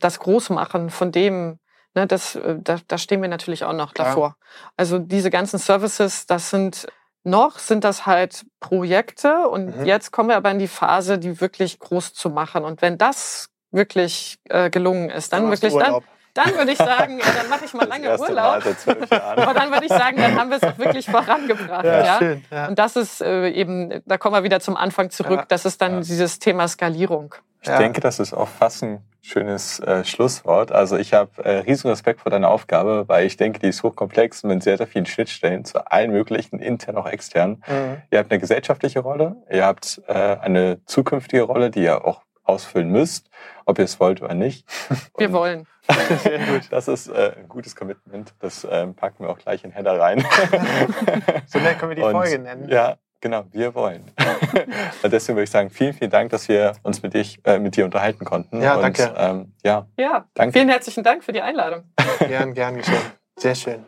das 0.00 0.20
Großmachen 0.20 0.90
von 0.90 1.10
dem, 1.10 1.58
ne, 1.94 2.06
das, 2.06 2.36
äh, 2.36 2.56
da, 2.60 2.76
da 2.86 2.98
stehen 2.98 3.20
wir 3.20 3.28
natürlich 3.28 3.64
auch 3.64 3.72
noch 3.72 3.92
davor. 3.92 4.36
Ja. 4.38 4.70
Also 4.76 5.00
diese 5.00 5.30
ganzen 5.30 5.58
Services, 5.58 6.26
das 6.26 6.50
sind 6.50 6.86
noch 7.24 7.58
sind 7.58 7.84
das 7.84 8.06
halt 8.06 8.44
Projekte 8.60 9.48
und 9.48 9.78
mhm. 9.78 9.84
jetzt 9.84 10.10
kommen 10.10 10.28
wir 10.28 10.36
aber 10.36 10.50
in 10.50 10.58
die 10.58 10.68
Phase, 10.68 11.18
die 11.18 11.40
wirklich 11.40 11.78
groß 11.78 12.14
zu 12.14 12.30
machen. 12.30 12.64
Und 12.64 12.82
wenn 12.82 12.98
das 12.98 13.48
wirklich 13.70 14.38
äh, 14.48 14.70
gelungen 14.70 15.10
ist, 15.10 15.32
dann 15.32 15.48
wirklich 15.50 15.74
dann, 15.74 16.00
dann 16.34 16.56
würde 16.56 16.72
ich 16.72 16.78
sagen, 16.78 17.18
ja, 17.18 17.26
dann 17.36 17.48
mache 17.48 17.64
ich 17.64 17.74
mal 17.74 17.86
lange 17.86 18.18
Urlaub. 18.18 18.62
aber 18.86 19.54
dann 19.54 19.70
würde 19.70 19.84
ich 19.84 19.92
sagen, 19.92 20.16
dann 20.16 20.38
haben 20.38 20.50
wir 20.50 20.56
es 20.56 20.62
auch 20.62 20.78
wirklich 20.78 21.06
vorangebracht. 21.06 21.84
Ja, 21.84 22.04
ja? 22.04 22.18
Schön, 22.18 22.44
ja. 22.50 22.68
Und 22.68 22.78
das 22.78 22.96
ist 22.96 23.20
äh, 23.20 23.48
eben, 23.50 24.02
da 24.06 24.18
kommen 24.18 24.34
wir 24.34 24.42
wieder 24.42 24.60
zum 24.60 24.76
Anfang 24.76 25.10
zurück. 25.10 25.40
Ja. 25.40 25.44
Das 25.48 25.64
ist 25.64 25.80
dann 25.80 26.02
dieses 26.02 26.38
Thema 26.38 26.68
Skalierung. 26.68 27.34
Ich 27.60 27.70
denke, 27.70 28.00
das 28.00 28.18
ist 28.18 28.32
auch 28.32 28.48
fast 28.48 28.82
ein 28.82 29.04
schönes 29.22 29.80
äh, 29.80 30.04
Schlusswort. 30.04 30.72
Also 30.72 30.96
ich 30.96 31.14
habe 31.14 31.44
äh, 31.44 31.58
riesen 31.60 31.88
Respekt 31.88 32.20
vor 32.20 32.30
deiner 32.30 32.50
Aufgabe, 32.50 33.04
weil 33.08 33.24
ich 33.24 33.36
denke, 33.36 33.60
die 33.60 33.68
ist 33.68 33.82
hochkomplex 33.82 34.42
mit 34.42 34.62
sehr, 34.62 34.76
sehr 34.76 34.86
vielen 34.86 35.06
Schnittstellen 35.06 35.64
zu 35.64 35.90
allen 35.90 36.10
möglichen, 36.10 36.58
intern 36.58 36.96
auch 36.96 37.06
extern. 37.06 37.62
Mhm. 37.68 38.02
Ihr 38.10 38.18
habt 38.18 38.30
eine 38.30 38.40
gesellschaftliche 38.40 39.00
Rolle, 39.00 39.36
ihr 39.50 39.64
habt 39.64 40.02
äh, 40.08 40.12
eine 40.12 40.84
zukünftige 40.86 41.42
Rolle, 41.42 41.70
die 41.70 41.84
ihr 41.84 42.04
auch 42.04 42.22
ausfüllen 42.44 42.90
müsst, 42.90 43.30
ob 43.64 43.78
ihr 43.78 43.84
es 43.84 44.00
wollt 44.00 44.20
oder 44.20 44.34
nicht. 44.34 44.66
Wir 45.16 45.28
Und 45.28 45.32
wollen. 45.32 45.66
Sehr 46.22 46.38
gut. 46.38 46.62
Das 46.70 46.88
ist 46.88 47.08
äh, 47.08 47.32
ein 47.38 47.48
gutes 47.48 47.74
Commitment. 47.74 48.34
Das 48.40 48.66
ähm, 48.70 48.94
packen 48.94 49.24
wir 49.24 49.30
auch 49.30 49.38
gleich 49.38 49.64
in 49.64 49.72
Header 49.72 49.98
rein. 49.98 50.20
so 51.46 51.58
können 51.58 51.88
wir 51.88 51.96
die 51.96 52.02
Und, 52.02 52.12
Folge 52.12 52.38
nennen. 52.38 52.68
Ja, 52.68 52.98
Genau, 53.22 53.44
wir 53.52 53.72
wollen. 53.76 54.10
Und 55.02 55.12
deswegen 55.12 55.36
würde 55.36 55.44
ich 55.44 55.50
sagen, 55.50 55.70
vielen, 55.70 55.94
vielen 55.94 56.10
Dank, 56.10 56.30
dass 56.30 56.48
wir 56.48 56.72
uns 56.82 57.02
mit, 57.02 57.14
dich, 57.14 57.38
äh, 57.44 57.60
mit 57.60 57.76
dir 57.76 57.84
unterhalten 57.84 58.24
konnten. 58.24 58.60
Ja, 58.60 58.74
Und, 58.74 58.82
danke. 58.82 59.14
Ähm, 59.16 59.52
ja, 59.62 59.86
ja 59.96 60.26
danke. 60.34 60.58
vielen 60.58 60.68
herzlichen 60.68 61.04
Dank 61.04 61.22
für 61.22 61.32
die 61.32 61.40
Einladung. 61.40 61.84
Gern, 62.18 62.52
gern 62.52 62.76
geschehen. 62.76 63.00
Sehr 63.36 63.54
schön. 63.54 63.86